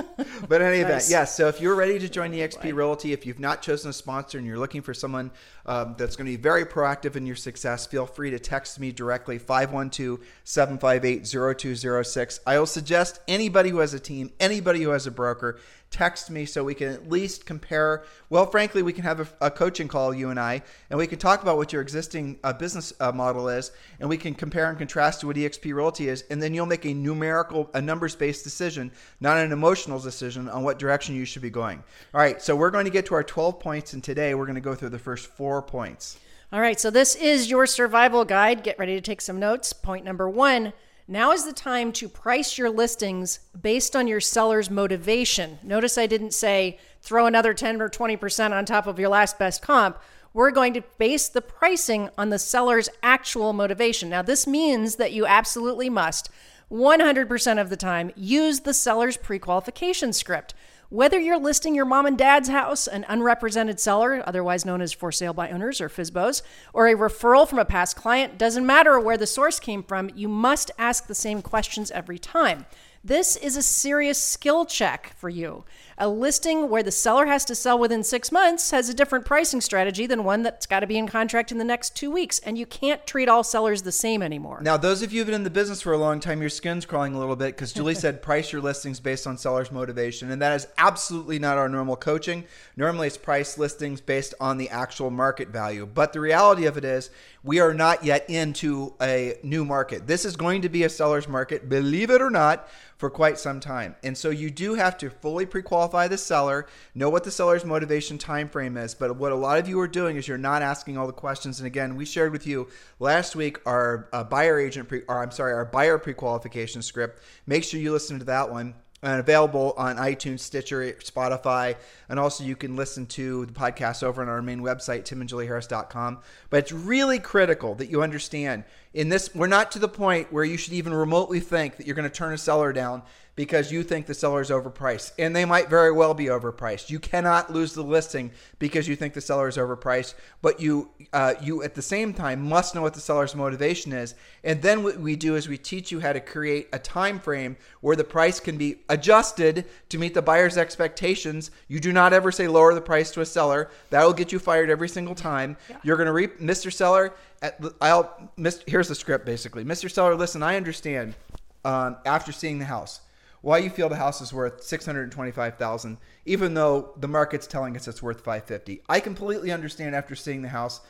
But 0.48 0.62
in 0.62 0.68
any 0.68 0.78
nice. 0.78 0.86
event, 0.86 1.02
yes. 1.02 1.12
Yeah, 1.12 1.26
so 1.26 1.48
if 1.48 1.62
you're 1.62 1.76
ready 1.76 2.00
to 2.00 2.10
join 2.10 2.32
eXp 2.32 2.74
Realty, 2.74 3.14
if 3.14 3.26
you've 3.26 3.40
not 3.40 3.62
chosen 3.62 3.90
a 3.90 3.94
sponsor 3.94 4.38
and 4.38 4.48
you're 4.48 4.58
looking 4.58 4.82
for 4.82 4.94
someone 4.94 5.32
um, 5.70 5.94
that's 6.00 6.16
going 6.16 6.26
to 6.26 6.36
be 6.36 6.42
very 6.42 6.66
proactive 6.66 7.16
in 7.16 7.28
your 7.28 7.36
success, 7.36 7.86
feel 7.86 8.08
free 8.08 8.32
to 8.32 8.40
text 8.40 8.80
me 8.80 8.92
directly 8.92 9.38
512 9.38 10.20
758 10.44 11.28
0206. 11.28 12.40
I 12.48 12.58
will 12.58 12.66
suggest 12.66 13.20
anybody 13.28 13.70
who 13.70 13.78
has 13.78 13.94
a 13.94 14.00
team, 14.00 14.32
anybody 14.40 14.82
who 14.82 14.90
has 14.90 15.06
a 15.06 15.12
broker, 15.12 15.60
text 15.92 16.30
me 16.30 16.46
so 16.46 16.64
we 16.64 16.76
can 16.76 16.90
at 16.90 17.10
least 17.10 17.46
compare. 17.46 18.04
Well, 18.30 18.46
frankly, 18.46 18.84
we 18.84 18.94
can 18.94 19.04
have 19.04 19.20
a, 19.20 19.48
a 19.48 19.52
coaching 19.52 19.88
call, 19.88 20.14
you 20.14 20.30
and 20.30 20.40
I, 20.40 20.62
and 20.90 21.00
we 21.00 21.08
can 21.08 21.18
talk 21.18 21.42
about 21.42 21.58
what 21.58 21.74
your 21.74 21.82
existing 21.82 22.40
uh, 22.44 22.54
business 22.54 22.94
uh, 23.00 23.12
model 23.12 23.50
is, 23.50 23.72
and 24.00 24.08
we 24.08 24.18
can 24.18 24.34
compare 24.34 24.70
and 24.70 24.78
contrast 24.78 25.22
to 25.22 25.28
what 25.28 25.36
EXP 25.36 25.74
Realty 25.74 26.08
is, 26.08 26.24
and 26.30 26.42
then 26.42 26.54
you'll 26.54 26.66
make 26.66 26.86
a 26.86 26.94
numerical, 26.94 27.70
a 27.74 27.82
numbers 27.82 28.16
based 28.16 28.44
decision, 28.44 28.92
not 29.20 29.38
an 29.38 29.52
emotional 29.52 30.00
decision 30.00 30.48
on 30.50 30.64
what 30.64 30.80
direction 30.80 31.16
you 31.16 31.26
should 31.26 31.42
be 31.42 31.50
going. 31.50 31.84
All 32.14 32.22
right, 32.22 32.42
so 32.42 32.56
we're 32.56 32.72
going 32.72 32.86
to 32.86 32.92
get 32.92 33.06
to 33.08 33.16
our 33.16 33.24
12 33.24 33.60
points, 33.60 33.94
and 33.94 34.04
today 34.04 34.36
we're 34.36 34.46
going 34.46 34.56
to 34.56 34.62
go 34.62 34.76
through 34.76 34.90
the 34.90 35.00
first 35.00 35.28
four 35.28 35.59
points. 35.62 36.20
All 36.52 36.62
right, 36.62 36.80
so 36.80 36.90
this 36.90 37.16
is 37.16 37.50
your 37.50 37.66
survival 37.66 38.26
guide. 38.26 38.64
Get 38.64 38.80
ready 38.80 38.96
to 38.96 39.02
take 39.02 39.22
some 39.22 39.40
notes. 39.40 39.72
Point 39.74 40.04
number 40.04 40.30
one 40.30 40.74
now 41.08 41.32
is 41.32 41.44
the 41.44 41.54
time 41.54 41.92
to 41.94 42.08
price 42.08 42.58
your 42.58 42.70
listings 42.70 43.40
based 43.60 43.96
on 43.96 44.08
your 44.08 44.20
seller's 44.20 44.70
motivation. 44.70 45.58
Notice 45.64 45.98
I 45.98 46.06
didn't 46.06 46.36
say 46.36 46.78
throw 47.02 47.26
another 47.26 47.54
10 47.54 47.82
or 47.82 47.90
20% 47.90 48.52
on 48.52 48.64
top 48.66 48.86
of 48.86 49.00
your 49.00 49.10
last 49.10 49.40
best 49.40 49.62
comp. 49.62 49.98
We're 50.34 50.52
going 50.52 50.74
to 50.76 50.84
base 51.00 51.28
the 51.28 51.42
pricing 51.42 52.10
on 52.16 52.30
the 52.30 52.38
seller's 52.38 52.90
actual 53.02 53.54
motivation. 53.54 54.10
Now, 54.10 54.22
this 54.22 54.46
means 54.46 54.98
that 54.98 55.12
you 55.12 55.26
absolutely 55.26 55.90
must 55.90 56.30
100% 56.72 57.60
of 57.60 57.70
the 57.72 57.78
time 57.78 58.12
use 58.16 58.60
the 58.60 58.74
seller's 58.74 59.18
pre 59.18 59.40
qualification 59.40 60.14
script. 60.14 60.54
Whether 60.92 61.20
you're 61.20 61.38
listing 61.38 61.76
your 61.76 61.86
mom 61.86 62.08
and 62.08 62.18
dad's 62.18 62.50
house, 62.50 62.88
an 62.88 63.06
unrepresented 63.08 63.80
seller, 63.80 64.24
otherwise 64.26 64.66
known 64.66 64.82
as 64.82 64.92
for 64.92 65.12
sale 65.12 65.34
by 65.34 65.52
owners 65.52 65.80
or 65.80 65.88
FSBOs, 65.88 66.42
or 66.74 66.88
a 66.88 66.96
referral 66.96 67.48
from 67.48 67.60
a 67.60 67.66
past 67.66 67.96
client, 67.96 68.40
doesn't 68.40 68.66
matter 68.66 69.00
where 69.00 69.16
the 69.16 69.28
source 69.28 69.60
came 69.60 69.84
from, 69.84 70.10
you 70.16 70.28
must 70.28 70.72
ask 70.80 71.06
the 71.06 71.14
same 71.14 71.44
questions 71.44 71.92
every 71.92 72.18
time. 72.18 72.66
This 73.04 73.36
is 73.36 73.56
a 73.56 73.62
serious 73.62 74.20
skill 74.20 74.66
check 74.66 75.14
for 75.16 75.30
you. 75.30 75.64
A 76.02 76.08
listing 76.08 76.70
where 76.70 76.82
the 76.82 76.92
seller 76.92 77.26
has 77.26 77.44
to 77.44 77.54
sell 77.54 77.78
within 77.78 78.06
six 78.06 78.32
months 78.32 78.72
has 78.72 78.88
a 78.88 78.94
different 78.94 79.26
pricing 79.26 79.60
strategy 79.60 80.08
than 80.08 80.24
one 80.24 80.44
that's 80.44 80.66
got 80.66 80.80
to 80.80 80.88
be 80.88 80.98
in 80.98 81.08
contract 81.08 81.52
in 81.52 81.58
the 81.58 81.66
next 81.66 81.94
two 81.94 82.10
weeks, 82.10 82.40
and 82.40 82.58
you 82.58 82.66
can't 82.66 83.06
treat 83.06 83.28
all 83.28 83.44
sellers 83.44 83.82
the 83.82 83.92
same 83.92 84.24
anymore. 84.24 84.62
Now, 84.62 84.78
those 84.78 85.02
of 85.02 85.12
you 85.12 85.20
who've 85.20 85.26
been 85.26 85.36
in 85.36 85.44
the 85.44 85.50
business 85.50 85.82
for 85.82 85.92
a 85.92 85.98
long 85.98 86.22
time, 86.22 86.40
your 86.40 86.50
skin's 86.50 86.86
crawling 86.86 87.16
a 87.16 87.20
little 87.20 87.36
bit 87.36 87.48
because 87.48 87.74
Julie 87.74 87.96
said 87.96 88.22
price 88.22 88.54
your 88.54 88.62
listings 88.62 89.02
based 89.02 89.28
on 89.28 89.38
seller's 89.38 89.74
motivation, 89.74 90.32
and 90.32 90.42
that 90.42 90.56
is 90.56 90.68
absolutely 90.78 91.38
not 91.38 91.58
our 91.58 91.68
normal 91.68 91.98
coaching. 91.98 92.46
Normally, 92.78 93.08
it's 93.08 93.18
price 93.18 93.58
listings 93.58 94.00
based 94.00 94.34
on 94.40 94.58
the 94.58 94.70
actual 94.70 95.10
market 95.10 95.50
value. 95.50 95.86
But 95.86 96.14
the 96.14 96.22
reality 96.22 96.66
of 96.66 96.78
it 96.78 96.86
is, 96.86 97.10
we 97.44 97.60
are 97.60 97.74
not 97.74 98.06
yet 98.06 98.30
into 98.30 98.94
a 99.02 99.38
new 99.44 99.66
market. 99.66 100.08
This 100.08 100.24
is 100.24 100.38
going 100.38 100.62
to 100.62 100.70
be 100.70 100.84
a 100.84 100.90
seller's 100.90 101.28
market, 101.28 101.68
believe 101.68 102.10
it 102.10 102.22
or 102.22 102.30
not 102.30 102.70
for 103.00 103.10
quite 103.10 103.40
some 103.40 103.62
time. 103.62 103.96
And 104.04 104.18
so 104.18 104.30
you 104.30 104.52
do 104.52 104.74
have 104.74 104.98
to 104.98 105.10
fully 105.10 105.46
pre-qualify 105.46 106.10
the 106.10 106.18
seller, 106.18 106.68
know 106.94 107.10
what 107.10 107.24
the 107.24 107.32
seller's 107.32 107.64
motivation 107.64 108.18
time 108.18 108.50
frame 108.50 108.76
is. 108.76 108.94
But 108.94 109.16
what 109.16 109.32
a 109.32 109.36
lot 109.36 109.58
of 109.58 109.70
you 109.70 109.80
are 109.80 109.88
doing 109.88 110.18
is 110.18 110.28
you're 110.28 110.38
not 110.38 110.62
asking 110.62 110.98
all 110.98 111.08
the 111.08 111.14
questions. 111.14 111.62
And 111.62 111.66
again, 111.66 111.96
we 111.96 112.04
shared 112.04 112.34
with 112.34 112.46
you 112.46 112.68
last 113.00 113.38
week 113.38 113.58
our 113.66 114.10
uh, 114.12 114.26
buyer 114.26 114.60
agent 114.60 114.90
pre, 114.90 115.04
or 115.08 115.24
I'm 115.24 115.32
sorry, 115.32 115.54
our 115.54 115.64
buyer 115.64 115.98
pre-qualification 115.98 116.82
script. 116.82 117.24
Make 117.48 117.64
sure 117.64 117.80
you 117.80 117.94
listen 117.94 118.20
to 118.20 118.26
that 118.26 118.52
one 118.52 118.76
and 119.02 119.20
available 119.20 119.74
on 119.78 119.98
iTunes, 119.98 120.42
Stitcher, 120.42 120.82
Spotify, 121.00 121.76
and 122.10 122.20
also 122.20 122.44
you 122.44 122.56
can 122.56 122.76
listen 122.76 123.06
to 123.08 123.46
the 123.46 123.54
podcast 123.54 124.04
over 124.04 124.22
on 124.22 124.28
our 124.30 124.42
main 124.42 124.60
website, 124.60 125.04
timandjulieharris.com. 125.04 126.20
But 126.50 126.58
it's 126.58 126.72
really 126.72 127.20
critical 127.20 127.76
that 127.76 127.90
you 127.90 128.02
understand 128.04 128.66
in 128.94 129.10
this, 129.10 129.34
we're 129.36 129.48
not 129.48 129.72
to 129.72 129.80
the 129.80 129.88
point 129.88 130.34
where 130.34 130.44
you 130.44 130.58
should 130.58 130.74
even 130.74 130.94
remotely 130.94 131.40
think 131.40 131.78
that 131.78 131.86
you're 131.86 131.96
going 131.96 132.10
to 132.10 132.16
turn 132.16 132.34
a 132.34 132.38
seller 132.38 132.74
down 132.74 133.04
because 133.40 133.72
you 133.72 133.84
think 133.84 134.06
the 134.06 134.14
seller 134.14 134.42
is 134.42 134.50
overpriced. 134.50 135.14
And 135.18 135.34
they 135.34 135.46
might 135.46 135.70
very 135.70 135.94
well 135.94 136.14
be 136.14 136.26
overpriced. 136.26 136.90
You 136.90 137.00
cannot 137.00 137.50
lose 137.50 137.72
the 137.72 137.82
listing 137.82 138.32
because 138.60 138.86
you 138.86 138.98
think 138.98 139.14
the 139.14 139.22
seller 139.22 139.48
is 139.48 139.56
overpriced, 139.56 140.16
but 140.42 140.60
you 140.60 140.90
uh, 141.14 141.36
you 141.42 141.64
at 141.64 141.74
the 141.74 141.82
same 141.82 142.14
time 142.14 142.42
must 142.42 142.76
know 142.76 142.82
what 142.82 142.96
the 142.96 143.00
seller's 143.00 143.34
motivation 143.36 143.94
is. 143.94 144.14
And 144.44 144.62
then 144.62 144.84
what 144.84 145.00
we 145.00 145.16
do 145.16 145.38
is 145.38 145.48
we 145.48 145.58
teach 145.58 145.90
you 145.90 146.02
how 146.02 146.12
to 146.12 146.20
create 146.20 146.68
a 146.74 146.80
time 146.80 147.18
frame 147.18 147.56
where 147.80 147.96
the 147.96 148.04
price 148.04 148.42
can 148.42 148.58
be 148.58 148.80
adjusted 148.90 149.64
to 149.88 149.98
meet 149.98 150.14
the 150.14 150.22
buyer's 150.22 150.58
expectations. 150.58 151.50
You 151.70 151.80
do 151.80 151.94
not 151.94 152.12
ever 152.12 152.34
say 152.34 152.50
lower 152.50 152.74
the 152.74 152.82
price 152.82 153.10
to 153.12 153.22
a 153.22 153.26
seller. 153.26 153.72
That 153.90 154.04
will 154.04 154.12
get 154.12 154.34
you 154.34 154.40
fired 154.40 154.70
every 154.70 154.90
single 154.90 155.16
time. 155.16 155.56
Yeah. 155.70 155.78
You're 155.84 155.96
going 155.96 156.08
to 156.08 156.12
reap 156.12 156.42
Mr. 156.42 156.74
Seller. 156.74 157.14
At, 157.42 157.64
I'll 157.80 158.32
Mr. 158.38 158.68
Here's 158.68 158.90
the 158.90 158.96
script 158.96 159.26
basically. 159.26 159.64
Mr. 159.64 159.90
Seller, 159.90 160.16
listen, 160.16 160.44
I 160.44 160.58
understand 160.58 161.16
um, 161.64 161.96
after 162.06 162.34
seeing 162.34 162.60
the 162.60 162.66
house 162.66 163.00
why 163.42 163.58
you 163.58 163.70
feel 163.70 163.90
the 163.90 163.96
house 163.96 164.22
is 164.22 164.34
worth 164.34 164.64
625,000 164.64 165.98
even 166.26 166.54
though 166.54 166.94
the 166.98 167.08
market's 167.08 167.48
telling 167.48 167.76
us 167.76 167.88
it's 167.88 168.04
worth 168.04 168.22
550. 168.22 168.82
I 168.88 169.00
completely 169.00 169.52
understand 169.52 169.96
after 169.96 170.16
seeing 170.16 170.42
the 170.42 170.50
house. 170.50 170.82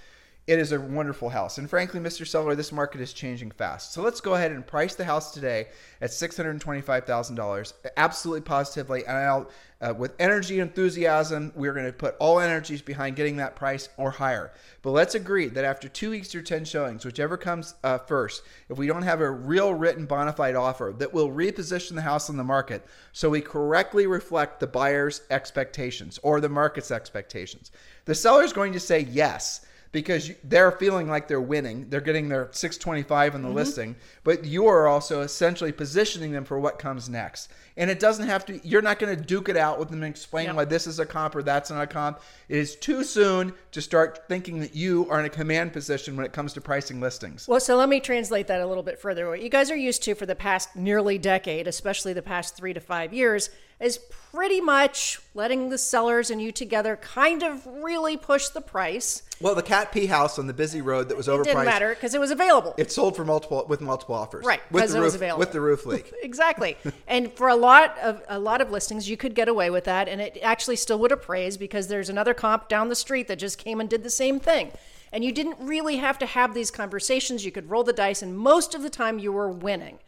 It 0.49 0.57
is 0.57 0.71
a 0.71 0.81
wonderful 0.81 1.29
house. 1.29 1.59
And 1.59 1.69
frankly, 1.69 1.99
Mr. 1.99 2.25
Seller, 2.25 2.55
this 2.55 2.71
market 2.71 3.01
is 3.01 3.13
changing 3.13 3.51
fast. 3.51 3.93
So 3.93 4.01
let's 4.01 4.19
go 4.19 4.33
ahead 4.33 4.51
and 4.51 4.65
price 4.65 4.95
the 4.95 5.05
house 5.05 5.29
today 5.31 5.67
at 6.01 6.09
$625,000 6.09 7.73
absolutely 7.95 8.41
positively 8.41 9.05
and 9.05 9.15
I'll 9.15 9.51
uh, 9.79 9.93
with 9.95 10.15
energy 10.19 10.59
and 10.59 10.69
enthusiasm, 10.69 11.53
we're 11.55 11.73
going 11.73 11.85
to 11.85 11.93
put 11.93 12.15
all 12.19 12.39
energies 12.39 12.81
behind 12.81 13.15
getting 13.15 13.37
that 13.37 13.55
price 13.55 13.89
or 13.95 14.09
higher. 14.09 14.51
But 14.81 14.91
let's 14.91 15.13
agree 15.15 15.47
that 15.49 15.63
after 15.63 15.87
two 15.87 16.09
weeks 16.09 16.33
or 16.33 16.41
10 16.41 16.65
showings, 16.65 17.05
whichever 17.05 17.37
comes 17.37 17.75
uh, 17.83 17.99
first, 17.99 18.41
if 18.69 18.77
we 18.77 18.87
don't 18.87 19.03
have 19.03 19.21
a 19.21 19.29
real 19.29 19.73
written 19.73 20.07
bona 20.07 20.33
fide 20.33 20.55
offer 20.55 20.93
that 20.97 21.13
will 21.13 21.29
reposition 21.29 21.93
the 21.93 22.01
house 22.01 22.29
on 22.29 22.37
the 22.37 22.43
market 22.43 22.83
so 23.13 23.29
we 23.29 23.39
correctly 23.39 24.07
reflect 24.07 24.59
the 24.59 24.67
buyer's 24.67 25.21
expectations 25.29 26.19
or 26.23 26.41
the 26.41 26.49
market's 26.49 26.89
expectations, 26.89 27.71
the 28.05 28.15
seller 28.15 28.43
is 28.43 28.51
going 28.51 28.73
to 28.73 28.79
say 28.79 29.01
yes 29.01 29.63
because 29.91 30.31
they're 30.43 30.71
feeling 30.71 31.07
like 31.07 31.27
they're 31.27 31.41
winning. 31.41 31.89
They're 31.89 32.01
getting 32.01 32.29
their 32.29 32.49
625 32.51 33.35
in 33.35 33.41
the 33.41 33.47
mm-hmm. 33.47 33.55
listing, 33.55 33.95
but 34.23 34.45
you 34.45 34.67
are 34.67 34.87
also 34.87 35.21
essentially 35.21 35.71
positioning 35.71 36.31
them 36.31 36.45
for 36.45 36.59
what 36.59 36.77
comes 36.77 37.09
next. 37.09 37.49
And 37.75 37.89
it 37.89 37.99
doesn't 37.99 38.27
have 38.27 38.45
to, 38.45 38.67
you're 38.67 38.81
not 38.81 38.99
going 38.99 39.15
to 39.15 39.21
duke 39.21 39.49
it 39.49 39.57
out 39.57 39.79
with 39.79 39.89
them 39.89 40.03
and 40.03 40.11
explain 40.11 40.47
yep. 40.47 40.55
why 40.55 40.65
this 40.65 40.85
is 40.85 40.99
a 40.99 41.05
comp 41.05 41.35
or 41.35 41.41
that's 41.41 41.71
not 41.71 41.81
a 41.81 41.87
comp. 41.87 42.21
It 42.49 42.57
is 42.57 42.75
too 42.75 43.03
soon 43.03 43.53
to 43.71 43.81
start 43.81 44.27
thinking 44.27 44.59
that 44.59 44.75
you 44.75 45.07
are 45.09 45.19
in 45.19 45.25
a 45.25 45.29
command 45.29 45.73
position 45.73 46.15
when 46.15 46.25
it 46.25 46.33
comes 46.33 46.53
to 46.53 46.61
pricing 46.61 46.99
listings. 46.99 47.47
Well, 47.47 47.59
so 47.59 47.75
let 47.75 47.89
me 47.89 47.99
translate 47.99 48.47
that 48.47 48.61
a 48.61 48.67
little 48.67 48.83
bit 48.83 48.99
further. 48.99 49.27
What 49.27 49.41
you 49.41 49.49
guys 49.49 49.71
are 49.71 49.77
used 49.77 50.03
to 50.03 50.13
for 50.13 50.25
the 50.25 50.35
past 50.35 50.75
nearly 50.75 51.17
decade, 51.17 51.67
especially 51.67 52.13
the 52.13 52.21
past 52.21 52.55
three 52.55 52.73
to 52.73 52.79
five 52.79 53.13
years, 53.13 53.49
is 53.79 53.97
pretty 53.97 54.59
much 54.59 55.19
letting 55.33 55.69
the 55.69 55.77
sellers 55.77 56.29
and 56.29 56.41
you 56.41 56.51
together 56.51 56.97
kind 56.97 57.41
of 57.43 57.65
really 57.65 58.17
push 58.17 58.49
the 58.49 58.61
price. 58.61 59.23
Well, 59.41 59.55
the 59.55 59.63
cat 59.63 59.91
pee 59.91 60.07
house 60.07 60.37
on 60.37 60.47
the 60.47 60.53
busy 60.53 60.81
road 60.81 61.07
that 61.09 61.17
was 61.17 61.27
overpriced. 61.27 61.39
It 61.41 61.43
didn't 61.45 61.65
matter 61.65 61.89
because 61.95 62.13
it 62.13 62.19
was 62.19 62.29
available. 62.29 62.75
It 62.77 62.91
sold 62.91 63.15
for 63.15 63.23
multiple 63.23 63.65
with 63.69 63.79
multiple 63.79 64.15
offers. 64.15 64.45
Right, 64.45 64.59
with 64.69 64.83
'cause 64.83 64.91
the 64.91 64.97
it 64.97 65.01
roof, 65.01 65.05
was 65.07 65.15
available. 65.15 65.39
with 65.39 65.51
the 65.53 65.61
roof 65.61 65.85
leak. 65.85 66.13
exactly. 66.21 66.77
and 67.07 67.31
for 67.33 67.47
a 67.47 67.55
lot 67.55 67.97
of 67.99 68.21
a 68.27 68.37
lot 68.37 68.59
of 68.59 68.69
listings, 68.69 69.09
you 69.09 69.15
could 69.15 69.33
get 69.33 69.47
away 69.47 69.69
with 69.69 69.85
that, 69.85 70.09
and 70.09 70.19
it 70.19 70.37
actually 70.43 70.75
still 70.75 70.99
would 70.99 71.11
appraise 71.13 71.55
because 71.55 71.87
there's 71.87 72.09
another 72.09 72.33
comp 72.33 72.67
down 72.67 72.89
the 72.89 72.95
street 72.95 73.27
that 73.29 73.37
just 73.37 73.57
came 73.57 73.79
and 73.79 73.89
did 73.89 74.03
the 74.03 74.09
same 74.09 74.39
thing. 74.39 74.71
And 75.11 75.23
you 75.23 75.31
didn't 75.31 75.57
really 75.59 75.95
have 75.97 76.19
to 76.19 76.25
have 76.25 76.53
these 76.53 76.69
conversations. 76.69 77.45
You 77.45 77.51
could 77.51 77.69
roll 77.69 77.83
the 77.83 77.93
dice, 77.93 78.21
and 78.21 78.37
most 78.37 78.75
of 78.75 78.83
the 78.83 78.89
time 78.91 79.17
you 79.19 79.31
were 79.31 79.49
winning. 79.49 79.99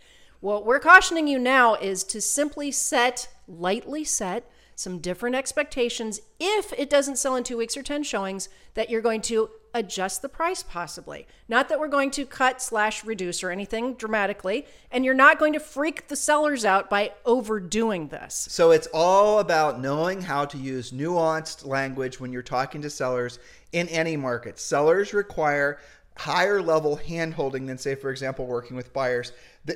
What 0.42 0.66
we're 0.66 0.80
cautioning 0.80 1.28
you 1.28 1.38
now 1.40 1.76
is 1.76 2.04
to 2.06 2.20
simply 2.20 2.72
set, 2.72 3.28
lightly 3.60 4.04
set, 4.04 4.50
some 4.76 5.00
different 5.00 5.36
expectations. 5.36 6.22
If 6.40 6.74
it 6.74 6.90
doesn't 6.90 7.18
sell 7.18 7.36
in 7.36 7.44
two 7.44 7.58
weeks 7.58 7.78
or 7.78 7.84
10 7.84 8.04
showings, 8.04 8.50
that 8.74 8.90
you're 8.90 9.02
going 9.02 9.22
to 9.24 9.50
adjust 9.74 10.22
the 10.22 10.30
price 10.30 10.64
possibly. 10.64 11.28
Not 11.48 11.70
that 11.70 11.80
we're 11.80 11.88
going 11.88 12.12
to 12.12 12.26
cut 12.26 12.62
slash 12.62 13.06
reduce 13.06 13.44
or 13.44 13.52
anything 13.52 13.94
dramatically. 13.94 14.66
And 14.92 15.06
you're 15.06 15.14
not 15.14 15.40
going 15.40 15.54
to 15.54 15.60
freak 15.60 16.08
the 16.08 16.16
sellers 16.16 16.66
out 16.66 16.90
by 16.90 17.12
overdoing 17.26 18.10
this. 18.10 18.48
So 18.50 18.72
it's 18.72 18.88
all 18.94 19.40
about 19.40 19.80
knowing 19.80 20.22
how 20.22 20.46
to 20.46 20.58
use 20.58 20.92
nuanced 20.92 21.66
language 21.66 22.20
when 22.20 22.34
you're 22.34 22.42
talking 22.42 22.82
to 22.82 22.90
sellers 22.90 23.40
in 23.72 23.88
any 23.90 24.18
market. 24.18 24.60
Sellers 24.60 25.14
require 25.14 25.80
higher 26.22 26.62
level 26.62 26.96
hand 26.98 27.34
holding 27.34 27.66
than, 27.66 27.80
say, 27.80 27.96
for 27.96 28.12
example, 28.12 28.46
working 28.46 28.78
with 28.78 28.94
buyers. 28.94 29.32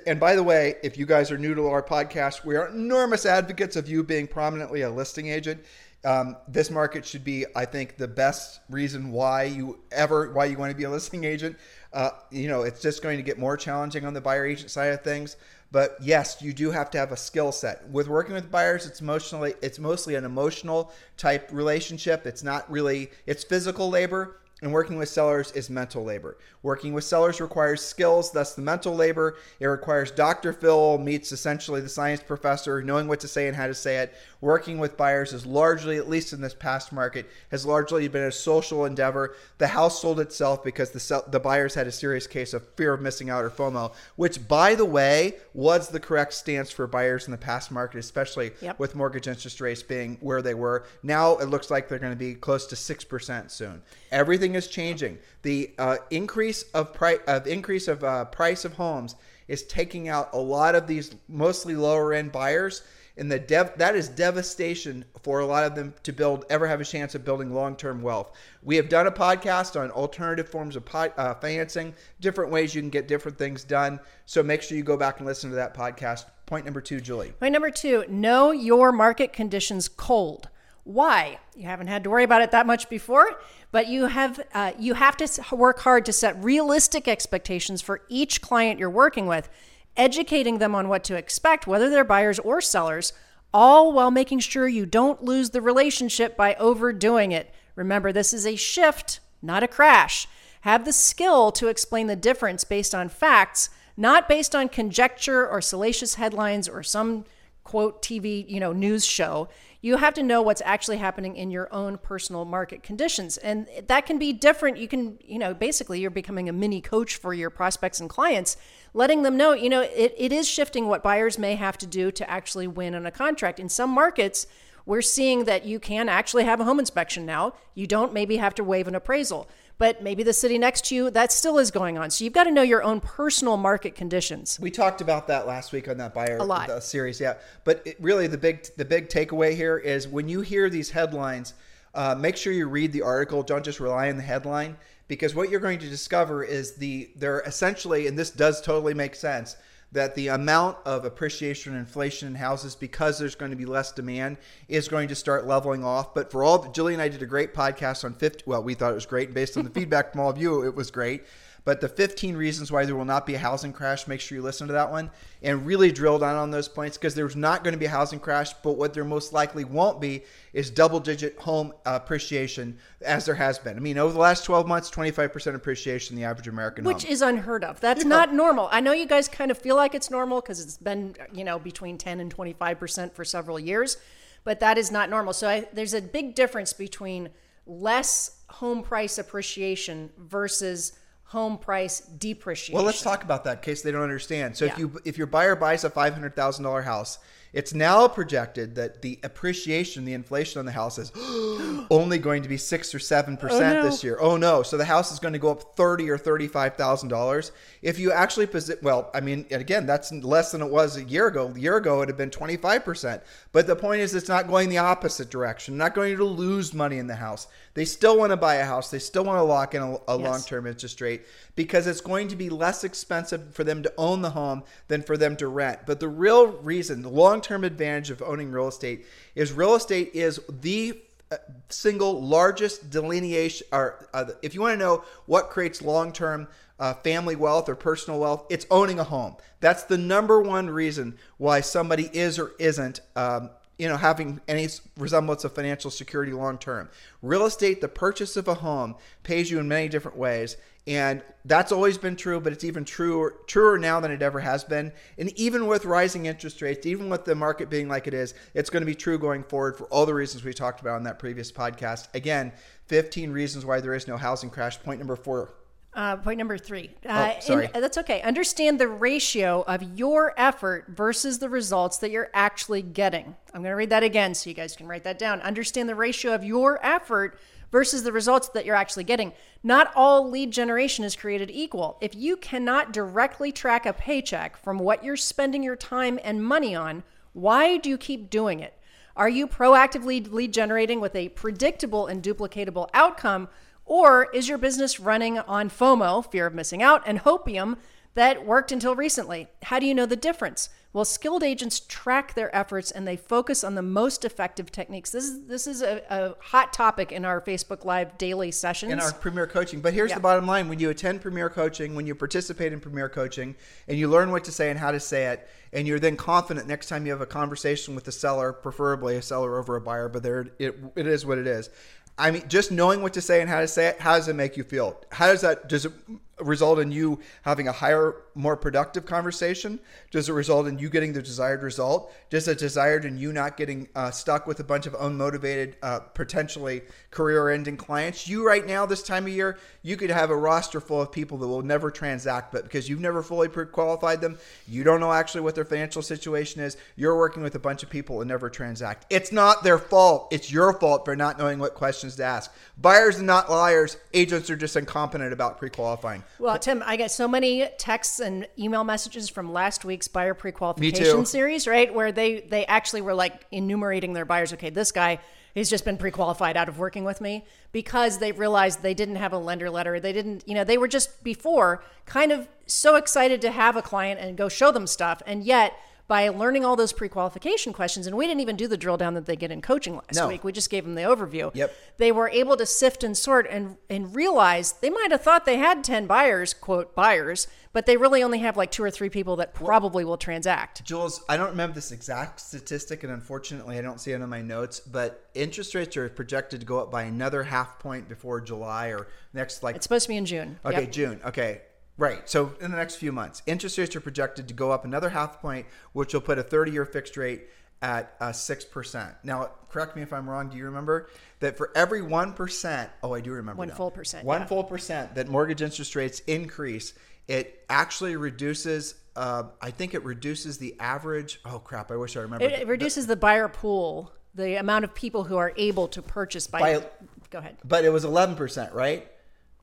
And 0.06 0.20
by 0.20 0.36
the 0.36 0.44
way, 0.44 0.76
if 0.84 0.96
you 0.96 1.08
guys 1.08 1.32
are 1.32 1.40
new 1.40 1.56
to 1.56 1.68
our 1.68 1.82
podcast, 1.82 2.46
we 2.46 2.56
are 2.56 2.68
enormous 2.68 3.26
advocates 3.26 3.76
of 3.76 3.90
you 3.90 4.04
being 4.04 4.28
prominently 4.28 4.82
a 4.82 4.90
listing 4.92 5.28
agent. 5.28 5.66
Um, 6.04 6.38
this 6.48 6.70
market 6.70 7.04
should 7.04 7.24
be, 7.24 7.46
I 7.56 7.66
think, 7.66 7.98
the 7.98 8.08
best 8.08 8.60
reason 8.70 9.12
why 9.12 9.46
you 9.46 9.80
ever 9.92 10.32
why 10.34 10.46
you 10.46 10.56
want 10.56 10.70
to 10.70 10.78
be 10.78 10.84
a 10.84 10.90
listing 10.98 11.24
agent. 11.24 11.58
Uh, 11.92 12.12
you 12.30 12.48
know, 12.48 12.62
it's 12.62 12.80
just 12.80 13.02
going 13.02 13.18
to 13.18 13.24
get 13.24 13.40
more 13.40 13.58
challenging 13.58 14.06
on 14.06 14.14
the 14.14 14.22
buyer 14.22 14.46
agent 14.46 14.70
side 14.70 14.94
of 14.94 15.02
things. 15.02 15.38
But 15.72 15.98
yes, 16.00 16.44
you 16.44 16.54
do 16.54 16.70
have 16.70 16.92
to 16.92 17.00
have 17.00 17.12
a 17.12 17.18
skill 17.18 17.52
set. 17.52 17.90
With 17.90 18.08
working 18.08 18.36
with 18.36 18.52
buyers, 18.52 18.86
it's 18.86 19.02
emotionally 19.02 19.56
it's 19.64 19.80
mostly 19.80 20.14
an 20.14 20.26
emotional 20.26 20.92
type 21.18 21.50
relationship. 21.52 22.28
It's 22.28 22.44
not 22.44 22.70
really 22.72 23.10
it's 23.26 23.44
physical 23.44 23.90
labor 23.90 24.38
and 24.62 24.72
working 24.72 24.98
with 24.98 25.10
sellers 25.10 25.52
is 25.52 25.70
mental 25.70 26.04
labor. 26.04 26.38
Working 26.64 26.94
with 26.94 27.04
sellers 27.04 27.42
requires 27.42 27.86
skills, 27.86 28.32
thus 28.32 28.56
the 28.56 28.62
mental 28.62 28.96
labor. 28.96 29.38
It 29.60 29.68
requires 29.68 30.12
Dr. 30.12 30.54
Phil 30.54 30.98
meets 30.98 31.32
essentially 31.34 31.82
the 31.82 31.90
science 31.90 32.22
professor, 32.24 32.82
knowing 32.82 33.08
what 33.08 33.20
to 33.20 33.28
say 33.28 33.48
and 33.48 33.56
how 33.56 33.68
to 33.68 33.74
say 33.74 33.98
it. 33.98 34.14
Working 34.40 34.78
with 34.80 34.96
buyers 34.96 35.34
is 35.34 35.46
largely, 35.46 35.98
at 35.98 36.08
least 36.10 36.32
in 36.32 36.40
this 36.40 36.54
past 36.54 36.94
market, 36.94 37.30
has 37.52 37.66
largely 37.66 38.08
been 38.08 38.24
a 38.24 38.32
social 38.32 38.86
endeavor. 38.86 39.36
The 39.58 39.68
house 39.68 40.02
sold 40.02 40.20
itself 40.22 40.64
because 40.64 40.92
the 40.92 41.00
sell- 41.00 41.26
the 41.28 41.40
buyers 41.40 41.76
had 41.76 41.88
a 41.88 41.92
serious 41.92 42.26
case 42.26 42.54
of 42.54 42.64
fear 42.76 42.94
of 42.94 43.02
missing 43.02 43.30
out 43.30 43.44
or 43.44 43.50
FOMO, 43.50 43.94
which, 44.16 44.48
by 44.48 44.74
the 44.76 44.86
way, 44.86 45.36
was 45.54 45.90
the 45.90 46.00
correct 46.00 46.34
stance 46.34 46.72
for 46.72 46.88
buyers 46.88 47.26
in 47.26 47.32
the 47.32 47.38
past 47.38 47.72
market, 47.72 48.00
especially 48.00 48.54
Yep. 48.62 48.80
with 48.80 48.96
mortgage 48.96 49.28
interest 49.28 49.60
rates 49.60 49.84
being 49.84 50.18
where 50.22 50.42
they 50.42 50.54
were. 50.54 50.86
Now 51.04 51.38
it 51.38 51.50
looks 51.50 51.70
like 51.70 51.90
they're 51.90 52.00
going 52.00 52.14
to 52.14 52.18
be 52.18 52.36
close 52.36 52.66
to 52.68 52.76
six 52.76 53.04
percent 53.04 53.52
soon. 53.52 53.82
Everything 54.12 54.45
is 54.54 54.68
changing. 54.68 55.18
The 55.42 55.74
uh, 55.80 55.98
increase 56.12 56.64
of 56.74 56.94
price 56.94 57.20
of 57.26 57.48
increase 57.48 57.88
of 57.88 58.04
uh, 58.04 58.26
price 58.26 58.66
of 58.66 58.74
homes 58.74 59.16
is 59.48 59.64
taking 59.64 60.10
out 60.10 60.30
a 60.34 60.38
lot 60.38 60.76
of 60.76 60.86
these 60.86 61.16
mostly 61.28 61.76
lower 61.76 62.14
end 62.14 62.32
buyers. 62.32 62.84
And 63.18 63.32
the 63.32 63.40
dev 63.40 63.78
that 63.78 63.96
is 63.96 64.10
devastation 64.10 65.06
for 65.22 65.40
a 65.40 65.46
lot 65.46 65.64
of 65.64 65.74
them 65.74 65.94
to 66.04 66.12
build 66.12 66.44
ever 66.50 66.68
have 66.68 66.82
a 66.82 66.86
chance 66.86 67.16
of 67.16 67.24
building 67.24 67.54
long 67.54 67.78
term 67.78 68.02
wealth. 68.02 68.36
We 68.62 68.76
have 68.76 68.90
done 68.90 69.08
a 69.08 69.12
podcast 69.12 69.80
on 69.80 69.90
alternative 69.92 70.50
forms 70.50 70.76
of 70.76 70.84
uh, 70.94 71.34
financing, 71.36 71.94
different 72.20 72.52
ways 72.52 72.76
you 72.76 72.82
can 72.82 72.90
get 72.90 73.08
different 73.08 73.38
things 73.38 73.64
done. 73.64 74.02
So 74.26 74.44
make 74.44 74.62
sure 74.62 74.78
you 74.78 74.84
go 74.84 74.98
back 74.98 75.20
and 75.20 75.26
listen 75.26 75.50
to 75.50 75.56
that 75.56 75.74
podcast. 75.74 76.26
Point 76.46 76.66
number 76.66 76.82
two, 76.82 77.00
Julie. 77.00 77.32
Point 77.40 77.54
number 77.54 77.72
two 77.72 78.04
know 78.10 78.52
your 78.52 78.92
market 78.92 79.32
conditions 79.32 79.88
cold. 79.88 80.50
Why? 80.86 81.40
You 81.56 81.64
haven't 81.64 81.88
had 81.88 82.04
to 82.04 82.12
worry 82.12 82.24
about 82.24 82.44
it 82.44 82.52
that 82.52 82.68
much 82.68 82.90
before, 82.90 83.42
but 83.72 83.88
you 83.88 84.06
have 84.06 84.40
uh, 84.54 84.74
you 84.78 84.94
have 84.94 85.18
to 85.18 85.56
work 85.56 85.80
hard 85.80 86.06
to 86.06 86.14
set 86.14 86.42
realistic 86.44 87.08
expectations 87.08 87.82
for 87.82 88.04
each 88.08 88.40
client 88.40 88.80
you're 88.80 88.90
working 88.90 89.26
with, 89.26 89.50
educating 89.98 90.60
them 90.60 90.76
on 90.76 90.88
what 90.88 91.04
to 91.06 91.16
expect, 91.16 91.66
whether 91.66 91.90
they're 91.90 92.04
buyers 92.04 92.38
or 92.38 92.62
sellers, 92.62 93.14
all 93.52 93.94
while 93.94 94.12
making 94.12 94.40
sure 94.40 94.68
you 94.68 94.86
don't 94.86 95.24
lose 95.24 95.50
the 95.50 95.62
relationship 95.62 96.38
by 96.38 96.54
overdoing 96.56 97.32
it. 97.32 97.52
Remember, 97.76 98.12
this 98.12 98.32
is 98.32 98.46
a 98.46 98.56
shift, 98.56 99.22
not 99.42 99.64
a 99.64 99.68
crash. 99.68 100.28
Have 100.62 100.86
the 100.86 100.94
skill 100.94 101.52
to 101.54 101.68
explain 101.68 102.06
the 102.06 102.16
difference 102.16 102.64
based 102.64 102.94
on 102.94 103.10
facts, 103.10 103.72
not 103.98 104.30
based 104.30 104.54
on 104.54 104.70
conjecture 104.70 105.48
or 105.48 105.62
salacious 105.62 106.14
headlines 106.16 106.70
or 106.70 106.84
some 106.84 107.26
quote 107.64 108.02
TV, 108.02 108.48
you 108.48 108.60
know, 108.60 108.72
news 108.72 109.04
show. 109.04 109.50
You 109.86 109.98
have 109.98 110.16
to 110.16 110.24
know 110.24 110.42
what's 110.42 110.64
actually 110.66 110.98
happening 110.98 111.36
in 111.36 111.52
your 111.52 111.72
own 111.72 112.00
personal 112.00 112.44
market 112.44 112.82
conditions. 112.82 113.38
And 113.38 113.68
that 113.86 114.08
can 114.08 114.18
be 114.18 114.34
different. 114.34 114.78
You 114.78 114.88
can, 114.88 115.20
you 115.24 115.38
know, 115.38 115.54
basically 115.54 116.00
you're 116.00 116.10
becoming 116.10 116.50
a 116.50 116.54
mini 116.54 116.82
coach 116.82 117.18
for 117.18 117.36
your 117.36 117.52
prospects 117.52 118.00
and 118.00 118.10
clients, 118.10 118.58
letting 118.96 119.22
them 119.22 119.38
know, 119.38 119.54
you 119.54 119.70
know, 119.70 119.82
it, 119.82 120.16
it 120.18 120.32
is 120.32 120.50
shifting 120.50 120.88
what 120.88 121.04
buyers 121.04 121.38
may 121.38 121.54
have 121.54 121.78
to 121.78 121.86
do 121.86 122.12
to 122.14 122.28
actually 122.28 122.66
win 122.66 122.96
on 122.96 123.06
a 123.06 123.12
contract. 123.12 123.60
In 123.60 123.70
some 123.70 123.92
markets, 123.92 124.48
we're 124.88 125.04
seeing 125.04 125.46
that 125.46 125.66
you 125.66 125.80
can 125.80 126.10
actually 126.10 126.46
have 126.46 126.60
a 126.60 126.64
home 126.64 126.80
inspection 126.80 127.24
now. 127.24 127.54
You 127.76 127.86
don't 127.86 128.12
maybe 128.12 128.38
have 128.38 128.56
to 128.56 128.64
waive 128.64 128.88
an 128.88 128.96
appraisal, 128.96 129.48
but 129.78 130.02
maybe 130.02 130.24
the 130.24 130.34
city 130.34 130.58
next 130.58 130.86
to 130.86 130.96
you, 130.96 131.10
that 131.12 131.32
still 131.32 131.58
is 131.58 131.72
going 131.72 131.98
on. 131.98 132.10
So 132.10 132.24
you've 132.24 132.34
got 132.34 132.46
to 132.46 132.52
know 132.52 132.62
your 132.62 132.84
own 132.84 133.02
personal 133.02 133.58
market 133.58 133.96
conditions. 133.96 134.58
We 134.62 134.72
talked 134.72 135.02
about 135.02 135.28
that 135.28 135.48
last 135.48 135.74
week 135.74 135.88
on 135.88 135.98
that 135.98 136.14
buyer 136.14 136.38
A 136.38 136.44
lot. 136.44 136.68
the 136.68 136.80
series, 136.80 137.20
yeah. 137.20 137.36
But 137.64 137.82
it, 137.86 137.98
really, 138.00 138.28
the 138.28 138.38
big 138.38 138.68
the 138.78 138.86
big 138.86 139.10
takeaway 139.10 139.56
here 139.56 139.78
is 139.78 140.08
when 140.08 140.28
you 140.30 140.42
hear 140.42 140.70
these 140.70 140.90
headlines, 140.90 141.54
uh, 141.94 142.16
make 142.16 142.38
sure 142.38 142.54
you 142.54 142.68
read 142.68 142.94
the 142.94 143.02
article. 143.02 143.44
Don't 143.44 143.66
just 143.66 143.80
rely 143.80 144.10
on 144.10 144.18
the 144.18 144.24
headline 144.24 144.78
because 145.08 145.36
what 145.36 145.50
you're 145.50 145.60
going 145.60 145.80
to 145.80 145.90
discover 145.90 146.44
is 146.44 146.76
the 146.76 147.10
they're 147.16 147.42
essentially, 147.42 148.08
and 148.08 148.18
this 148.18 148.30
does 148.30 148.62
totally 148.62 148.94
make 148.94 149.16
sense, 149.16 149.58
that 149.96 150.16
the 150.16 150.28
amount 150.28 150.78
of 150.86 151.04
appreciation 151.04 151.74
and 151.74 151.80
inflation 151.80 152.28
in 152.28 152.36
houses 152.36 152.76
because 152.76 153.18
there's 153.18 153.36
going 153.36 153.52
to 153.52 153.58
be 153.58 153.66
less 153.66 153.92
demand 153.92 154.38
is 154.68 154.88
going 154.88 155.08
to 155.08 155.16
start 155.16 155.48
leveling 155.48 155.84
off. 155.84 156.14
But 156.14 156.32
for 156.32 156.44
all, 156.44 156.72
Julie 156.72 156.94
and 156.94 157.02
I 157.02 157.08
did 157.08 157.22
a 157.22 157.26
great 157.26 157.54
podcast 157.54 158.06
on 158.06 158.14
50. 158.14 158.44
Well, 158.46 158.62
we 158.62 158.74
thought 158.74 158.92
it 158.92 158.96
was 158.96 159.06
great. 159.06 159.34
Based 159.34 159.58
on 159.58 159.64
the 159.64 159.70
feedback 159.72 160.12
from 160.12 160.22
all 160.22 160.30
of 160.30 160.38
you, 160.38 160.66
it 160.66 160.76
was 160.76 160.92
great. 160.92 161.24
But 161.66 161.82
the 161.82 161.90
15 161.90 162.38
reasons 162.38 162.72
why 162.72 162.86
there 162.86 162.96
will 162.96 163.06
not 163.06 163.26
be 163.26 163.34
a 163.34 163.40
housing 163.40 163.74
crash, 163.74 164.08
make 164.08 164.22
sure 164.22 164.38
you 164.38 164.44
listen 164.44 164.68
to 164.68 164.74
that 164.74 164.92
one 164.92 165.10
and 165.42 165.66
really 165.66 165.92
drill 165.92 166.20
down 166.20 166.36
on 166.36 166.52
those 166.52 166.68
points 166.68 166.96
because 166.96 167.16
there's 167.16 167.36
not 167.36 167.64
going 167.64 167.74
to 167.74 167.80
be 167.80 167.88
a 167.88 167.90
housing 167.90 168.20
crash. 168.20 168.54
But 168.54 168.74
what 168.74 168.94
there 168.94 169.04
most 169.04 169.34
likely 169.34 169.66
won't 169.66 170.00
be 170.00 170.24
is 170.54 170.70
double 170.70 171.00
digit 171.00 171.40
home 171.40 171.74
appreciation 171.88 172.78
as 173.02 173.26
there 173.26 173.34
has 173.34 173.58
been. 173.58 173.78
I 173.78 173.80
mean, 173.80 173.98
over 173.98 174.14
the 174.14 174.20
last 174.20 174.46
12 174.46 174.68
months, 174.68 174.92
25% 174.92 175.56
appreciation 175.56 176.16
in 176.16 176.22
the 176.22 176.28
average 176.28 176.48
American 176.48 176.86
home. 176.86 176.94
Which 176.94 177.04
home. 177.04 177.12
is 177.12 177.24
unheard 177.24 177.64
of. 177.64 177.82
That's 177.82 178.06
not 178.06 178.32
normal. 178.32 178.70
I 178.72 178.80
know 178.80 178.92
you 178.92 179.08
guys 179.08 179.28
kind 179.28 179.50
of 179.50 179.58
feel 179.58 179.76
like 179.76 179.96
it's 179.96 180.12
normal 180.12 180.42
because 180.42 180.64
it's 180.64 180.78
been, 180.78 181.16
you 181.34 181.44
know, 181.44 181.58
between 181.58 181.98
10 181.98 182.20
and 182.20 182.34
25% 182.34 183.12
for 183.14 183.26
several 183.26 183.60
years, 183.60 183.98
but 184.44 184.60
that 184.60 184.78
is 184.78 184.92
not 184.92 185.10
normal. 185.10 185.34
So 185.34 185.50
I, 185.50 185.68
there's 185.74 185.96
a 185.96 186.02
big 186.02 186.36
difference 186.36 186.74
between 186.74 187.30
less 187.66 188.38
home 188.50 188.84
price 188.84 189.18
appreciation 189.18 190.12
versus 190.20 190.94
home 191.26 191.58
price 191.58 192.02
depreciation. 192.02 192.76
Well, 192.76 192.84
let's 192.84 193.02
talk 193.02 193.24
about 193.24 193.44
that 193.46 193.58
in 193.58 193.64
case 193.64 193.82
they 193.82 193.92
don't 193.92 194.04
understand. 194.04 194.56
So 194.56 194.66
if 194.66 194.78
you 194.78 195.02
if 195.06 195.18
your 195.18 195.28
buyer 195.28 195.56
buys 195.56 195.84
a 195.84 195.90
five 195.90 196.14
hundred 196.14 196.36
thousand 196.36 196.64
dollar 196.64 196.84
house, 196.84 197.20
it's 197.52 197.74
now 197.74 198.08
projected 198.10 198.76
that 198.76 199.02
the 199.02 199.18
appreciation, 199.24 200.04
the 200.04 200.14
inflation 200.14 200.60
on 200.60 200.66
the 200.66 200.74
house 200.74 200.98
is 200.98 201.12
only 201.90 202.18
going 202.18 202.44
to 202.44 202.50
be 202.50 202.58
six 202.58 202.94
or 202.94 203.00
seven 203.00 203.36
oh, 203.36 203.42
percent 203.42 203.76
no. 203.78 203.84
this 203.84 204.04
year. 204.04 204.18
Oh 204.20 204.38
no! 204.38 204.62
So 204.62 204.78
the 204.78 204.86
house 204.86 205.12
is 205.12 205.20
going 205.20 205.34
to 205.34 205.40
go 205.40 205.52
up 205.52 205.76
thirty 205.76 206.10
or 206.10 206.18
thirty 206.18 206.48
five 206.48 206.76
thousand 206.76 207.10
dollars. 207.10 207.54
If 207.82 207.98
you 207.98 208.12
actually 208.12 208.48
posi- 208.48 208.84
well, 208.84 209.10
I 209.14 209.22
mean, 209.22 209.46
and 209.50 209.62
again, 209.62 209.86
that's 209.86 210.12
less 210.12 210.52
than 210.52 210.62
it 210.62 210.70
was 210.70 210.98
a 210.98 211.04
year 211.06 211.28
ago. 211.28 211.52
A 211.56 211.60
year 211.60 211.78
ago, 211.78 212.02
it 212.02 212.10
had 212.10 212.18
been 212.18 212.30
twenty 212.30 212.58
five 212.58 212.86
percent. 212.86 213.24
But 213.52 213.68
the 213.68 213.76
point 213.76 214.02
is, 214.02 214.14
it's 214.14 214.30
not 214.30 214.48
going 214.48 214.70
the 214.70 214.78
opposite 214.80 215.30
direction. 215.30 215.78
Not 215.78 215.96
going 215.96 216.18
to 216.18 216.24
lose 216.26 216.74
money 216.74 216.98
in 216.98 217.08
the 217.08 217.16
house. 217.16 217.48
They 217.76 217.86
still 217.86 218.18
want 218.18 218.32
to 218.32 218.38
buy 218.38 218.56
a 218.56 218.66
house. 218.66 218.90
They 218.90 219.00
still 219.00 219.26
want 219.26 219.38
to 219.38 219.44
lock 219.44 219.76
in 219.76 219.82
a, 219.82 219.96
a 220.08 220.18
Yes. 220.18 220.28
long 220.28 220.42
term 220.42 220.66
interest 220.66 221.00
rate 221.02 221.24
because 221.56 221.86
it's 221.88 222.02
going 222.02 222.30
to 222.30 222.36
be 222.36 222.50
less 222.50 222.84
expensive 222.84 223.54
for 223.54 223.64
them 223.64 223.84
to 223.84 223.94
own 223.98 224.22
the 224.22 224.32
home 224.32 224.64
than 224.88 225.04
for 225.04 225.18
them 225.18 225.36
to 225.38 225.48
rent. 225.48 225.80
But 225.86 226.00
the 226.00 226.08
real 226.08 226.48
reason, 226.48 227.02
the 227.04 227.10
long 227.10 227.42
term 227.42 227.64
advantage 227.64 228.10
of 228.10 228.22
owning 228.24 228.52
real 228.52 228.70
estate 228.70 229.06
is 229.36 229.52
real 229.52 229.76
estate 229.76 230.12
is 230.14 230.40
the 230.50 231.00
uh, 231.32 231.38
single 231.70 232.22
largest 232.22 232.90
delineation 232.92 233.68
or 233.72 234.08
uh, 234.14 234.26
if 234.42 234.54
you 234.56 234.62
want 234.62 234.74
to 234.74 234.78
know 234.78 235.04
what 235.26 235.50
creates 235.50 235.82
long 235.82 236.14
term 236.14 236.48
uh, 236.80 236.94
family 236.94 237.36
wealth 237.36 237.68
or 237.68 237.76
personal 237.76 238.20
wealth, 238.20 238.46
it's 238.50 238.66
owning 238.70 239.00
a 239.00 239.04
home. 239.04 239.36
That's 239.60 239.84
the 239.84 239.98
number 239.98 240.42
one 240.42 240.70
reason 240.70 241.18
why 241.38 241.62
somebody 241.62 242.10
is 242.14 242.38
or 242.38 242.52
isn't 242.60 243.00
um, 243.16 243.50
you 243.78 243.88
know 243.88 243.98
having 243.98 244.42
any 244.48 244.68
resemblance 244.98 245.44
of 245.44 245.54
financial 245.54 245.92
security 245.92 246.32
long 246.32 246.58
term. 246.58 246.90
Real 247.22 247.46
estate, 247.46 247.82
the 247.82 247.88
purchase 247.88 248.38
of 248.38 248.48
a 248.48 248.56
home, 248.56 248.96
pays 249.24 249.52
you 249.52 249.60
in 249.60 249.68
many 249.68 249.90
different 249.90 250.18
ways, 250.18 250.58
and 250.88 251.24
that's 251.46 251.72
always 251.72 251.98
been 251.98 252.16
true, 252.16 252.40
but 252.40 252.54
it's 252.54 252.64
even 252.64 252.86
truer 252.86 253.36
truer 253.48 253.78
now 253.78 254.00
than 254.00 254.12
it 254.12 254.22
ever 254.22 254.40
has 254.40 254.64
been. 254.64 254.92
And 255.18 255.38
even 255.38 255.68
with 255.68 255.86
rising 255.86 256.28
interest 256.28 256.62
rates, 256.62 256.86
even 256.86 257.10
with 257.10 257.26
the 257.26 257.36
market 257.36 257.70
being 257.70 257.88
like 257.88 258.08
it 258.08 258.14
is, 258.14 258.34
it's 258.54 258.70
going 258.70 258.82
to 258.82 258.86
be 258.86 258.96
true 258.96 259.18
going 259.18 259.44
forward 259.44 259.78
for 259.78 259.86
all 259.86 260.06
the 260.06 260.14
reasons 260.14 260.44
we 260.44 260.54
talked 260.54 260.82
about 260.82 260.98
in 260.98 261.04
that 261.04 261.20
previous 261.20 261.52
podcast. 261.52 262.14
Again, 262.14 262.54
15 262.88 263.32
reasons 263.32 263.66
why 263.66 263.80
there 263.82 263.96
is 263.96 264.08
no 264.08 264.18
housing 264.18 264.50
crash. 264.50 264.82
Point 264.82 265.00
number 265.00 265.16
four. 265.16 265.54
Uh, 265.96 266.18
point 266.18 266.38
number 266.38 266.58
three. 266.58 266.92
Uh, 267.08 267.32
Oh, 267.38 267.40
sorry. 267.40 267.70
and 267.74 267.82
that's 267.82 267.98
okay. 268.00 268.22
Understand 268.22 268.80
the 268.82 268.88
ratio 268.90 269.64
of 269.66 269.82
your 269.98 270.34
effort 270.38 270.88
versus 270.90 271.40
the 271.40 271.48
results 271.48 271.98
that 272.00 272.12
you're 272.12 272.30
actually 272.34 272.82
getting. 272.82 273.34
I'm 273.54 273.62
going 273.62 273.72
to 273.72 273.78
read 273.78 273.92
that 273.92 274.04
again 274.04 274.36
so 274.36 274.50
you 274.50 274.56
guys 274.56 274.76
can 274.76 274.88
write 274.88 275.06
that 275.06 275.18
down. 275.18 275.40
Understand 275.42 275.88
the 275.88 275.96
ratio 275.96 276.34
of 276.34 276.44
your 276.44 276.86
effort 276.86 277.40
versus 277.72 278.04
the 278.04 278.12
results 278.12 278.50
that 278.50 278.66
you're 278.66 278.76
actually 278.76 279.06
getting. 279.06 279.32
Not 279.64 279.90
all 279.96 280.30
lead 280.30 280.52
generation 280.52 281.06
is 281.06 281.16
created 281.16 281.50
equal. 281.50 281.98
If 282.02 282.14
you 282.14 282.36
cannot 282.36 282.92
directly 282.92 283.54
track 283.54 283.86
a 283.86 283.94
paycheck 283.94 284.58
from 284.58 284.78
what 284.80 285.02
you're 285.04 285.16
spending 285.16 285.64
your 285.64 285.78
time 285.78 286.20
and 286.26 286.44
money 286.44 286.76
on, 286.76 287.04
why 287.32 287.78
do 287.78 287.90
you 287.90 287.98
keep 287.98 288.30
doing 288.30 288.60
it? 288.60 288.74
Are 289.16 289.30
you 289.30 289.48
proactively 289.48 290.30
lead 290.30 290.54
generating 290.54 291.00
with 291.00 291.16
a 291.16 291.30
predictable 291.30 292.08
and 292.08 292.22
duplicatable 292.22 292.90
outcome? 292.94 293.48
Or 293.86 294.30
is 294.34 294.48
your 294.50 294.58
business 294.58 295.00
running 295.00 295.38
on 295.40 295.70
FOMO, 295.70 296.30
fear 296.30 296.48
of 296.48 296.54
missing 296.56 296.82
out, 296.82 297.04
and 297.06 297.20
hopium 297.20 297.78
that 298.16 298.46
worked 298.46 298.72
until 298.72 298.96
recently? 298.96 299.48
How 299.64 299.80
do 299.80 299.86
you 299.86 299.94
know 299.94 300.06
the 300.08 300.16
difference? 300.16 300.70
Well, 300.92 301.04
skilled 301.06 301.44
agents 301.44 301.82
track 301.82 302.36
their 302.36 302.56
efforts 302.56 302.90
and 302.90 303.06
they 303.06 303.18
focus 303.18 303.66
on 303.66 303.76
the 303.76 303.82
most 303.82 304.24
effective 304.24 304.72
techniques. 304.72 305.12
This 305.12 305.26
is 305.26 305.46
this 305.46 305.68
is 305.68 305.82
a, 305.82 306.02
a 306.10 306.36
hot 306.42 306.72
topic 306.72 307.12
in 307.12 307.26
our 307.26 307.42
Facebook 307.42 307.84
Live 307.84 308.18
daily 308.18 308.50
sessions. 308.50 308.94
in 308.94 309.02
our 309.02 309.12
premier 309.12 309.46
coaching. 309.46 309.82
But 309.82 309.94
here's 309.94 310.12
Yeah. 310.12 310.16
the 310.16 310.22
bottom 310.22 310.48
line: 310.48 310.70
when 310.70 310.80
you 310.80 310.90
attend 310.90 311.22
premier 311.22 311.50
coaching, 311.50 311.96
when 311.96 312.08
you 312.08 312.16
participate 312.16 312.72
in 312.72 312.80
premier 312.80 313.10
coaching, 313.10 313.56
and 313.90 314.00
you 314.00 314.08
learn 314.08 314.32
what 314.32 314.46
to 314.46 314.54
say 314.54 314.70
and 314.70 314.80
how 314.80 314.92
to 314.92 315.00
say 315.02 315.26
it, 315.26 315.46
and 315.74 315.86
you're 315.86 316.00
then 316.00 316.16
confident 316.16 316.66
next 316.66 316.88
time 316.88 317.06
you 317.06 317.12
have 317.12 317.20
a 317.20 317.26
conversation 317.26 317.94
with 317.94 318.06
the 318.06 318.14
seller, 318.14 318.54
preferably 318.54 319.18
a 319.18 319.22
seller 319.22 319.60
over 319.60 319.76
a 319.76 319.82
buyer, 319.82 320.08
but 320.08 320.24
there 320.24 320.48
it, 320.60 320.80
it 320.96 321.08
is 321.08 321.26
what 321.26 321.38
it 321.38 321.46
is. 321.46 321.70
I 322.18 322.32
mean, 322.32 322.44
just 322.48 322.72
knowing 322.72 323.02
what 323.02 323.14
to 323.14 323.22
say 323.22 323.42
and 323.42 323.50
how 323.50 323.60
to 323.60 323.68
say 323.68 323.88
it, 323.88 324.00
how 324.00 324.16
does 324.16 324.28
it 324.28 324.36
make 324.36 324.56
you 324.56 324.64
feel? 324.64 325.02
How 325.12 325.28
does 325.28 325.42
that 325.42 325.68
does 325.68 325.86
it 325.86 325.92
result 326.40 326.80
in 326.80 326.92
you 326.92 327.20
having 327.44 327.68
a 327.68 327.72
higher, 327.72 328.16
more 328.34 328.58
productive 328.58 329.06
conversation? 329.06 329.80
Does 330.12 330.28
it 330.28 330.34
result 330.34 330.68
in 330.68 330.78
you 330.78 330.90
getting 330.90 331.14
the 331.14 331.22
desired 331.22 331.64
result? 331.64 332.14
Does 332.30 332.48
it 332.48 332.62
result 332.62 333.06
in 333.06 333.18
you 333.18 333.32
not 333.32 333.56
getting 333.56 333.88
uh, 333.96 334.12
stuck 334.12 334.46
with 334.46 334.60
a 334.60 334.64
bunch 334.64 334.86
of 334.86 334.94
unmotivated, 334.94 335.76
uh, 335.82 336.00
potentially 336.00 336.82
career-ending 337.12 337.78
clients? 337.78 338.28
You 338.28 338.46
right 338.46 338.66
now, 338.66 338.86
this 338.86 339.02
time 339.02 339.26
of 339.26 339.34
year, 339.34 339.58
you 339.82 339.96
could 339.96 340.10
have 340.10 340.30
a 340.30 340.36
roster 340.36 340.82
full 340.82 341.02
of 341.02 341.12
people 341.12 341.38
that 341.38 341.48
will 341.48 341.62
never 341.62 341.90
transact, 341.90 342.52
but 342.52 342.64
because 342.64 342.90
you've 342.90 343.00
never 343.00 343.24
fully 343.24 343.48
pre-qualified 343.48 344.20
them, 344.20 344.38
you 344.68 344.84
don't 344.84 345.00
know 345.00 345.14
actually 345.14 345.42
what 345.42 345.56
their 345.56 345.66
financial 345.66 346.02
situation 346.02 346.62
is. 346.62 346.76
You're 346.98 347.18
working 347.18 347.44
with 347.44 347.56
a 347.56 347.60
bunch 347.60 347.82
of 347.84 347.90
people 347.90 348.20
that 348.20 348.26
never 348.26 348.50
transact. 348.50 349.06
It's 349.10 349.32
not 349.32 349.64
their 349.64 349.80
fault. 349.80 350.28
It's 350.32 350.52
your 350.52 350.74
fault 350.74 351.06
for 351.06 351.16
not 351.16 351.38
knowing 351.38 351.60
what 351.60 351.76
questions 351.76 352.18
to 352.18 352.26
ask. 352.26 352.54
Buyers 352.78 353.20
are 353.20 353.24
not 353.24 353.50
liars. 353.50 353.96
Agents 354.14 354.50
are 354.50 354.58
just 354.58 354.76
incompetent 354.76 355.32
about 355.32 355.58
pre-qualifying. 355.58 356.24
Well, 356.40 356.60
Tim, 356.60 356.84
I 356.86 356.96
get 356.96 357.12
so 357.12 357.28
many 357.28 357.68
texts 357.78 358.20
and 358.20 358.48
email 358.58 358.84
messages 358.84 359.30
from 359.30 359.52
last 359.54 359.86
week's 359.86 360.08
buyer 360.08 360.34
pre-qualification 360.34 361.26
series, 361.26 361.68
right? 361.68 361.94
Where 361.94 362.12
they 362.12 362.42
they 362.42 362.66
actually 362.66 363.02
were 363.02 363.14
like 363.14 363.46
enumerating 363.52 364.14
their 364.14 364.26
buyers. 364.26 364.54
Okay, 364.54 364.70
this 364.70 364.92
guy 364.92 365.20
he's 365.56 365.70
just 365.70 365.86
been 365.86 365.98
pre-qualified 365.98 366.56
out 366.56 366.70
of 366.70 366.78
working 366.78 367.04
with 367.04 367.22
me 367.22 367.46
because 367.72 368.20
they 368.20 368.32
realized 368.34 368.84
they 368.84 368.94
didn't 368.94 369.16
have 369.16 369.34
a 369.34 369.38
lender 369.38 369.70
letter. 369.70 370.00
They 370.00 370.14
didn't, 370.14 370.48
you 370.48 370.54
know, 370.54 370.64
they 370.64 370.78
were 370.78 370.88
just 370.88 371.24
before 371.24 371.84
kind 372.06 372.32
of 372.32 372.48
so 372.68 372.98
excited 372.98 373.42
to 373.42 373.52
have 373.52 373.76
a 373.76 373.82
client 373.82 374.20
and 374.20 374.38
go 374.38 374.50
show 374.50 374.72
them 374.72 374.86
stuff, 374.86 375.22
and 375.26 375.44
yet 375.44 375.74
by 376.08 376.30
learning 376.30 376.64
all 376.64 376.76
those 376.76 376.94
pre-qualification 376.94 377.74
questions, 377.74 378.06
and 378.06 378.16
we 378.16 378.28
didn't 378.28 378.42
even 378.42 378.56
do 378.56 378.68
the 378.68 378.78
drill 378.78 378.98
down 378.98 379.16
that 379.16 379.26
they 379.26 379.36
get 379.36 379.52
in 379.52 379.62
coaching 379.62 379.96
last 379.96 380.16
No. 380.16 380.28
week. 380.28 380.44
We 380.44 380.52
just 380.52 380.70
gave 380.70 380.84
them 380.86 380.96
the 380.96 381.02
overview 381.02 381.52
Yep. 381.54 381.74
they 381.98 382.12
were 382.12 382.30
able 382.30 382.58
to 382.58 382.66
sift 382.66 383.04
and 383.04 383.18
sort 383.18 383.48
and 383.50 383.78
and 383.90 384.16
realize 384.16 384.74
they 384.74 384.90
might 384.90 385.12
have 385.12 385.22
thought 385.22 385.46
they 385.46 385.58
had 385.58 385.84
10 385.84 386.06
buyers 386.06 386.54
quote 386.54 386.94
buyers 386.96 387.48
but 387.74 387.86
they 387.86 387.98
really 387.98 388.22
only 388.24 388.40
have 388.40 388.56
like 388.56 388.72
two 388.72 388.84
or 388.84 388.90
three 388.92 389.10
people 389.10 389.36
that 389.36 389.54
probably 389.54 390.06
will 390.06 390.18
transact 390.18 390.84
Jules, 390.86 391.24
I 391.28 391.36
don't 391.38 391.50
remember 391.50 391.74
this 391.76 391.92
exact 391.92 392.40
statistic, 392.40 393.04
and 393.04 393.12
unfortunately, 393.12 393.78
I 393.78 393.82
don't 393.82 394.00
see 394.00 394.12
it 394.12 394.22
in 394.22 394.30
my 394.30 394.42
notes. 394.42 394.80
But 394.80 395.26
interest 395.34 395.74
rates 395.76 395.98
are 395.98 396.08
projected 396.10 396.60
to 396.62 396.66
go 396.66 396.80
up 396.80 396.92
by 396.92 397.04
another 397.04 397.44
half 397.44 397.80
point 397.80 398.08
before 398.08 398.40
July 398.42 398.88
or 398.90 399.08
next, 399.34 399.64
like 399.64 399.76
it's 399.76 399.84
supposed 399.84 400.04
to 400.04 400.10
be 400.10 400.18
in 400.18 400.26
june 400.26 400.60
Okay, 400.66 400.82
Yep. 400.84 400.92
June. 400.92 401.20
Okay. 401.26 401.62
Right. 401.98 402.30
So 402.30 402.54
in 402.60 402.72
the 402.72 402.78
next 402.78 402.96
few 402.96 403.12
months, 403.12 403.42
interest 403.46 403.78
rates 403.78 403.96
are 403.96 404.02
projected 404.02 404.48
to 404.50 404.54
go 404.54 404.72
up 404.72 404.86
another 404.86 405.10
half 405.10 405.42
point, 405.42 405.66
which 405.94 406.14
will 406.14 406.22
put 406.22 406.38
a 406.38 406.44
30 406.44 406.72
year 406.72 406.86
fixed 406.86 407.16
rate 407.18 407.44
at 407.82 408.16
uh, 408.20 408.30
6%. 408.30 409.16
Now, 409.24 409.52
correct 409.70 409.96
me 409.96 410.02
if 410.02 410.12
I'm 410.12 410.30
wrong. 410.30 410.50
Do 410.50 410.58
you 410.58 410.66
remember 410.66 411.10
that 411.40 411.58
for 411.58 411.72
every 411.76 412.02
1%, 412.02 412.90
oh, 413.04 413.14
I 413.14 413.22
do 413.22 413.32
remember. 413.32 413.60
One 413.60 413.68
now. 413.70 413.76
full 413.76 413.92
percent, 413.92 414.26
One 414.26 414.42
yeah. 414.42 414.48
full 414.48 414.64
percent 414.64 415.16
that 415.16 415.30
mortgage 415.30 415.62
interest 415.62 415.96
rates 415.96 416.20
increase, 416.22 416.94
it 417.28 417.64
actually 417.70 418.16
reduces, 418.16 418.96
uh, 419.16 419.44
I 419.62 419.72
think 419.72 419.94
it 419.94 420.04
reduces 420.04 420.58
the 420.58 420.76
average. 420.80 421.40
Oh, 421.46 421.60
crap. 421.60 421.92
I 421.92 421.96
wish 421.96 422.18
I 422.18 422.22
remembered. 422.22 422.52
it, 422.52 422.62
it 422.62 422.68
reduces 422.68 423.08
the 423.08 423.16
buyer 423.16 423.48
pool 423.48 424.12
the 424.34 424.60
amount 424.60 424.84
of 424.84 424.94
people 424.94 425.24
who 425.24 425.38
are 425.38 425.54
able 425.56 425.88
to 425.88 426.02
purchase 426.02 426.46
by, 426.46 426.60
By- 426.60 426.86
go 427.30 427.40
ahead 427.40 427.58
but 427.64 427.86
it 427.86 427.90
was 427.90 428.04
11%, 428.06 428.74
right? 428.74 429.10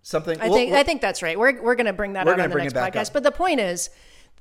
Something. 0.02 0.40
I 0.40 0.48
think 0.48 0.70
we'll- 0.70 0.80
I 0.80 0.82
think 0.82 1.00
that's 1.00 1.22
right. 1.22 1.38
We're, 1.38 1.60
we're 1.62 1.76
going 1.76 1.86
to 1.86 1.92
bring 1.92 2.14
that 2.14 2.24
gonna 2.26 2.42
on 2.42 2.48
the 2.48 2.52
bring 2.52 2.64
next 2.64 2.72
it 2.72 2.74
back 2.74 2.94
podcast. 2.94 3.08
up. 3.08 3.12
But 3.14 3.22
the 3.22 3.30
point 3.30 3.60
is, 3.60 3.90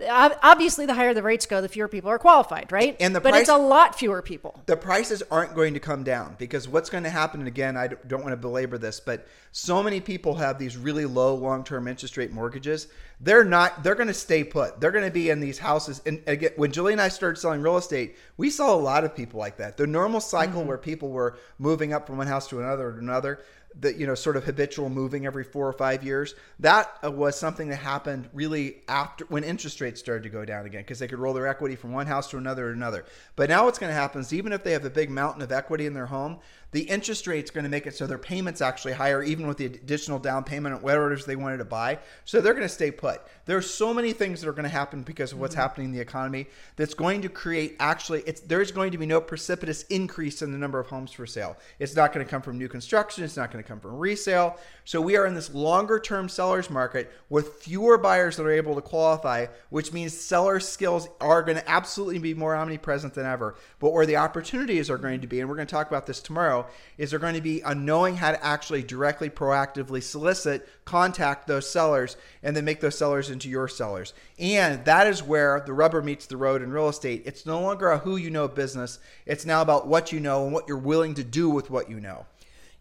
obviously, 0.10 0.86
the 0.86 0.94
higher 0.94 1.14
the 1.14 1.24
rates 1.24 1.46
go, 1.46 1.62
the 1.62 1.70
fewer 1.70 1.88
people 1.88 2.10
are 2.10 2.20
qualified, 2.20 2.72
right? 2.72 2.96
And 3.00 3.16
the 3.16 3.22
but 3.22 3.36
it's 3.36 3.50
a 3.50 3.58
lot 3.58 3.98
fewer 3.98 4.22
people. 4.22 4.60
the 4.66 4.78
prices 4.78 5.22
aren't 5.30 5.54
going 5.54 5.74
to 5.74 5.80
come 5.80 6.04
down 6.04 6.36
because 6.40 6.68
what's 6.68 6.90
going 6.90 7.04
to 7.04 7.10
happen 7.10 7.42
and 7.42 7.48
again 7.48 7.78
i 7.78 7.88
don't 7.88 8.22
want 8.22 8.32
to 8.32 8.38
belabor 8.38 8.78
this 8.78 9.00
but 9.00 9.28
so 9.52 9.84
many 9.84 10.00
people 10.00 10.36
have 10.36 10.58
these 10.58 10.78
really 10.78 11.06
low 11.06 11.36
long-term 11.36 11.88
interest 11.88 12.18
rate 12.18 12.32
mortgages 12.32 12.88
they're 13.20 13.44
not 13.44 13.84
they're 13.84 13.96
going 13.96 14.08
to 14.08 14.14
stay 14.14 14.44
put 14.44 14.80
they're 14.80 14.92
going 14.92 15.06
to 15.06 15.12
be 15.12 15.30
in 15.30 15.40
these 15.40 15.60
houses 15.60 16.02
and 16.06 16.22
again 16.28 16.52
when 16.56 16.72
julie 16.72 16.94
and 16.94 17.02
i 17.02 17.08
started 17.08 17.40
selling 17.40 17.62
real 17.62 17.78
estate 17.78 18.16
we 18.38 18.50
saw 18.50 18.74
a 18.74 18.78
lot 18.78 19.04
of 19.04 19.16
people 19.16 19.40
like 19.40 19.58
that 19.58 19.78
the 19.78 19.86
normal 19.86 20.20
cycle 20.20 20.60
mm-hmm. 20.60 20.70
where 20.70 20.78
people 20.78 21.10
were 21.10 21.38
moving 21.60 21.94
up 21.94 22.08
from 22.08 22.18
one 22.18 22.28
house 22.28 22.48
to 22.48 22.60
another 22.60 22.92
to 22.92 22.98
another 23.00 23.42
the 23.80 23.94
you 23.98 24.06
know 24.06 24.16
sort 24.16 24.36
of 24.36 24.44
habitual 24.44 24.90
moving 24.90 25.26
every 25.26 25.44
four 25.44 25.68
or 25.68 25.74
five 25.74 26.04
years 26.04 26.36
that 26.60 26.92
uh, 27.04 27.10
was 27.10 27.40
something 27.40 27.70
that 27.70 27.78
happened 27.78 28.30
really 28.34 28.78
after 28.88 29.26
when 29.26 29.44
interest 29.44 29.80
rates 29.80 30.00
started 30.00 30.24
to 30.24 30.30
go 30.30 30.44
down 30.44 30.66
again 30.66 30.82
because 30.82 31.00
they 31.00 31.08
could 31.08 31.20
roll 31.20 31.34
their 31.34 31.48
equity 31.48 31.76
from 31.76 31.92
one 31.94 32.06
house 32.06 32.30
to 32.30 32.38
another 32.38 32.68
to 32.68 32.74
another. 32.74 33.06
But 33.36 33.50
now 33.50 33.66
what's 33.66 33.80
going 33.80 33.90
to 33.90 34.00
happen 34.00 34.22
is 34.22 34.34
even 34.34 34.52
if 34.52 34.64
they 34.64 34.74
have 34.74 34.86
a 34.86 34.90
big 34.90 35.10
mountain 35.10 35.42
of 35.42 35.52
equity 35.52 35.86
in 35.86 35.94
their 35.94 36.08
home 36.08 36.40
the 36.72 36.82
interest 36.84 37.28
rate's 37.28 37.52
going 37.52 37.66
to 37.66 37.70
make 37.70 37.86
it 37.86 37.96
so 37.96 38.08
their 38.08 38.18
payments 38.18 38.62
actually 38.62 38.94
higher 38.94 39.22
even 39.22 39.46
with 39.46 39.58
the 39.58 39.66
additional 39.66 40.20
down 40.20 40.44
payment 40.44 40.74
on 40.74 40.82
whatever 40.82 41.12
it 41.12 41.20
is 41.20 41.26
they 41.26 41.36
wanted 41.36 41.58
to 41.58 41.66
buy. 41.66 42.00
So 42.24 42.40
they're 42.40 42.54
going 42.54 42.66
to 42.66 42.70
stay 42.70 42.92
put. 42.92 43.22
There's 43.46 43.70
so 43.70 43.94
many 43.94 44.14
things 44.14 44.42
that 44.42 44.48
are 44.48 44.54
going 44.54 44.64
to 44.64 44.70
happen 44.70 45.04
because 45.04 45.34
of 45.34 45.40
what's 45.40 45.56
happening 45.56 45.88
in 45.88 45.92
the 45.92 46.00
economy 46.00 46.48
that's 46.78 46.94
going 46.94 47.22
to 47.24 47.30
create 47.30 47.76
actually 47.80 48.24
it's 48.26 48.42
there's 48.42 48.72
going 48.72 48.92
to 48.92 48.98
be 48.98 49.06
no 49.06 49.20
precipitous 49.20 49.84
increase 49.84 50.42
in 50.42 50.52
the 50.52 50.58
number 50.58 50.80
of 50.80 50.88
homes 50.88 51.12
for 51.12 51.26
sale. 51.26 51.58
It's 51.80 51.96
not 51.96 52.14
going 52.14 52.26
to 52.26 52.30
come 52.30 52.42
from 52.42 52.58
new 52.58 52.70
construction 52.70 53.24
it's 53.24 53.38
not 53.38 53.52
going 53.52 53.61
to 53.62 53.68
come 53.68 53.80
from 53.80 53.98
resale. 53.98 54.58
So 54.86 55.00
we 55.00 55.16
are 55.16 55.26
in 55.26 55.36
this 55.36 55.54
longer 55.54 56.00
term 56.00 56.30
sellers 56.30 56.70
market 56.70 57.12
with 57.30 57.56
fewer 57.56 57.98
buyers 57.98 58.38
that 58.38 58.46
are 58.46 58.52
able 58.52 58.76
to 58.76 58.82
qualify 58.82 59.48
which 59.70 59.94
means 59.94 60.18
seller 60.18 60.60
skills 60.60 61.08
are 61.20 61.44
going 61.44 61.58
to 61.58 61.70
absolutely 61.70 62.20
be 62.20 62.34
more 62.34 62.56
omnipresent 62.56 63.14
than 63.14 63.26
ever. 63.26 63.56
But 63.80 63.94
where 63.94 64.06
the 64.06 64.18
opportunities 64.18 64.90
are 64.90 64.98
going 64.98 65.22
to 65.22 65.28
be 65.28 65.40
and 65.40 65.50
we're 65.50 65.56
going 65.56 65.68
to 65.68 65.74
talk 65.74 65.88
about 65.88 66.06
this 66.06 66.22
tomorrow 66.22 66.68
is 66.98 67.10
they're 67.10 67.20
going 67.20 67.36
to 67.36 67.42
be 67.42 67.64
on 67.64 67.86
knowing 67.86 68.18
how 68.18 68.32
to 68.32 68.46
actually 68.46 68.84
directly 68.84 69.30
proactively 69.30 70.02
solicit 70.02 70.68
contact 70.86 71.48
those 71.48 71.70
sellers 71.70 72.18
and 72.44 72.56
then 72.56 72.66
make 72.66 72.82
those 72.82 72.98
sellers 72.98 73.30
into 73.30 73.50
your 73.50 73.68
sellers. 73.68 74.14
And 74.40 74.84
that 74.86 75.08
is 75.08 75.24
where 75.24 75.62
the 75.66 75.74
rubber 75.74 76.02
meets 76.02 76.26
the 76.26 76.38
road 76.38 76.62
in 76.62 76.72
real 76.72 76.90
estate. 76.90 77.24
It's 77.26 77.46
no 77.46 77.62
longer 77.62 77.90
a 77.92 78.00
who 78.00 78.18
you 78.18 78.30
know 78.30 78.48
business. 78.48 79.00
It's 79.26 79.46
now 79.46 79.62
about 79.62 79.88
what 79.88 80.12
you 80.12 80.20
know 80.20 80.44
and 80.44 80.54
what 80.54 80.68
you're 80.68 80.78
willing 80.78 81.14
to 81.16 81.24
do 81.24 81.50
with 81.50 81.70
what 81.70 81.90
you 81.90 82.00
know 82.00 82.26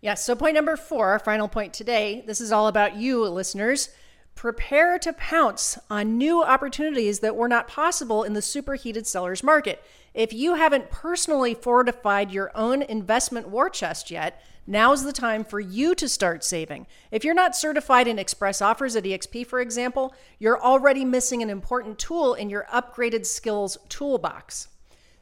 Yes. 0.00 0.24
So, 0.24 0.34
point 0.34 0.54
number 0.54 0.76
four, 0.76 1.08
our 1.10 1.18
final 1.18 1.46
point 1.46 1.74
today. 1.74 2.24
This 2.26 2.40
is 2.40 2.52
all 2.52 2.68
about 2.68 2.96
you, 2.96 3.26
listeners. 3.26 3.90
Prepare 4.34 4.98
to 5.00 5.12
pounce 5.12 5.78
on 5.90 6.16
new 6.16 6.42
opportunities 6.42 7.18
that 7.18 7.36
were 7.36 7.48
not 7.48 7.68
possible 7.68 8.22
in 8.22 8.32
the 8.32 8.40
superheated 8.40 9.06
seller's 9.06 9.42
market. 9.42 9.82
If 10.14 10.32
you 10.32 10.54
haven't 10.54 10.90
personally 10.90 11.52
fortified 11.52 12.30
your 12.30 12.50
own 12.54 12.80
investment 12.80 13.50
war 13.50 13.68
chest 13.68 14.10
yet, 14.10 14.42
now's 14.66 15.04
the 15.04 15.12
time 15.12 15.44
for 15.44 15.60
you 15.60 15.94
to 15.96 16.08
start 16.08 16.42
saving. 16.42 16.86
If 17.10 17.22
you're 17.22 17.34
not 17.34 17.54
certified 17.54 18.08
in 18.08 18.18
express 18.18 18.62
offers 18.62 18.96
at 18.96 19.04
EXP, 19.04 19.46
for 19.46 19.60
example, 19.60 20.14
you're 20.38 20.62
already 20.62 21.04
missing 21.04 21.42
an 21.42 21.50
important 21.50 21.98
tool 21.98 22.32
in 22.32 22.48
your 22.48 22.66
upgraded 22.72 23.26
skills 23.26 23.76
toolbox. 23.90 24.68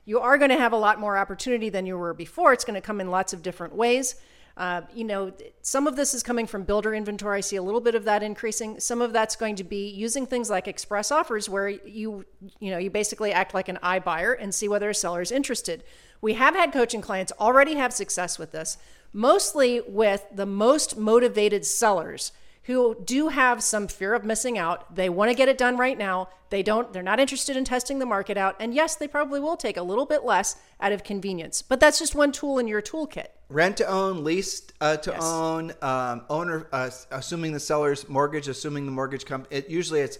You 0.04 0.20
are 0.20 0.38
going 0.38 0.50
to 0.50 0.56
have 0.56 0.72
a 0.72 0.76
lot 0.76 1.00
more 1.00 1.18
opportunity 1.18 1.68
than 1.68 1.84
you 1.84 1.98
were 1.98 2.14
before. 2.14 2.52
It's 2.52 2.64
going 2.64 2.80
to 2.80 2.86
come 2.86 3.00
in 3.00 3.10
lots 3.10 3.32
of 3.32 3.42
different 3.42 3.74
ways. 3.74 4.14
Uh, 4.58 4.82
you 4.92 5.04
know, 5.04 5.32
some 5.62 5.86
of 5.86 5.94
this 5.94 6.12
is 6.12 6.24
coming 6.24 6.44
from 6.44 6.64
builder 6.64 6.92
inventory. 6.92 7.38
I 7.38 7.40
see 7.42 7.54
a 7.54 7.62
little 7.62 7.80
bit 7.80 7.94
of 7.94 8.04
that 8.06 8.24
increasing. 8.24 8.80
Some 8.80 9.00
of 9.00 9.12
that's 9.12 9.36
going 9.36 9.54
to 9.54 9.64
be 9.64 9.88
using 9.88 10.26
things 10.26 10.50
like 10.50 10.66
express 10.66 11.12
offers, 11.12 11.48
where 11.48 11.68
you, 11.68 12.24
you 12.58 12.72
know, 12.72 12.78
you 12.78 12.90
basically 12.90 13.32
act 13.32 13.54
like 13.54 13.68
an 13.68 13.78
iBuyer 13.84 14.36
and 14.38 14.52
see 14.52 14.68
whether 14.68 14.90
a 14.90 14.94
seller 14.94 15.20
is 15.20 15.30
interested. 15.30 15.84
We 16.20 16.34
have 16.34 16.56
had 16.56 16.72
coaching 16.72 17.00
clients 17.00 17.32
already 17.38 17.76
have 17.76 17.92
success 17.92 18.36
with 18.36 18.50
this, 18.50 18.78
mostly 19.12 19.80
with 19.86 20.26
the 20.34 20.46
most 20.46 20.98
motivated 20.98 21.64
sellers 21.64 22.32
who 22.68 22.94
do 23.02 23.28
have 23.28 23.62
some 23.62 23.88
fear 23.88 24.12
of 24.12 24.24
missing 24.24 24.58
out. 24.58 24.94
They 24.94 25.08
want 25.08 25.30
to 25.30 25.34
get 25.34 25.48
it 25.48 25.56
done 25.56 25.78
right 25.78 25.96
now. 25.96 26.28
They 26.50 26.62
don't 26.62 26.92
they're 26.92 27.02
not 27.02 27.18
interested 27.18 27.56
in 27.56 27.64
testing 27.64 27.98
the 27.98 28.04
market 28.04 28.36
out. 28.36 28.56
And 28.60 28.74
yes, 28.74 28.94
they 28.94 29.08
probably 29.08 29.40
will 29.40 29.56
take 29.56 29.78
a 29.78 29.82
little 29.82 30.04
bit 30.04 30.22
less 30.22 30.56
out 30.78 30.92
of 30.92 31.02
convenience. 31.02 31.62
But 31.62 31.80
that's 31.80 31.98
just 31.98 32.14
one 32.14 32.30
tool 32.30 32.58
in 32.58 32.68
your 32.68 32.82
toolkit. 32.82 33.28
Rent 33.48 33.78
to 33.78 33.86
own, 33.86 34.22
lease 34.22 34.62
uh, 34.82 34.98
to 34.98 35.12
yes. 35.12 35.22
own, 35.22 35.72
um, 35.80 36.26
owner 36.28 36.68
uh, 36.70 36.90
assuming 37.10 37.52
the 37.52 37.60
seller's 37.60 38.06
mortgage, 38.06 38.48
assuming 38.48 38.84
the 38.84 38.92
mortgage 38.92 39.24
company. 39.24 39.56
It 39.56 39.70
usually 39.70 40.00
it's 40.00 40.18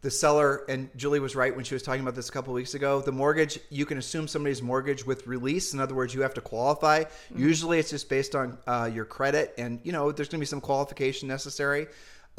the 0.00 0.10
seller 0.10 0.64
and 0.68 0.88
Julie 0.96 1.18
was 1.18 1.34
right 1.34 1.54
when 1.54 1.64
she 1.64 1.74
was 1.74 1.82
talking 1.82 2.02
about 2.02 2.14
this 2.14 2.28
a 2.28 2.32
couple 2.32 2.54
weeks 2.54 2.74
ago. 2.74 3.00
The 3.00 3.12
mortgage, 3.12 3.58
you 3.68 3.84
can 3.84 3.98
assume 3.98 4.28
somebody's 4.28 4.62
mortgage 4.62 5.04
with 5.04 5.26
release. 5.26 5.74
In 5.74 5.80
other 5.80 5.94
words, 5.94 6.14
you 6.14 6.22
have 6.22 6.34
to 6.34 6.40
qualify. 6.40 7.02
Mm-hmm. 7.02 7.42
Usually, 7.42 7.78
it's 7.80 7.90
just 7.90 8.08
based 8.08 8.36
on 8.36 8.58
uh, 8.66 8.88
your 8.92 9.04
credit, 9.04 9.54
and 9.58 9.80
you 9.82 9.90
know 9.90 10.12
there's 10.12 10.28
going 10.28 10.38
to 10.38 10.42
be 10.42 10.46
some 10.46 10.60
qualification 10.60 11.26
necessary. 11.26 11.88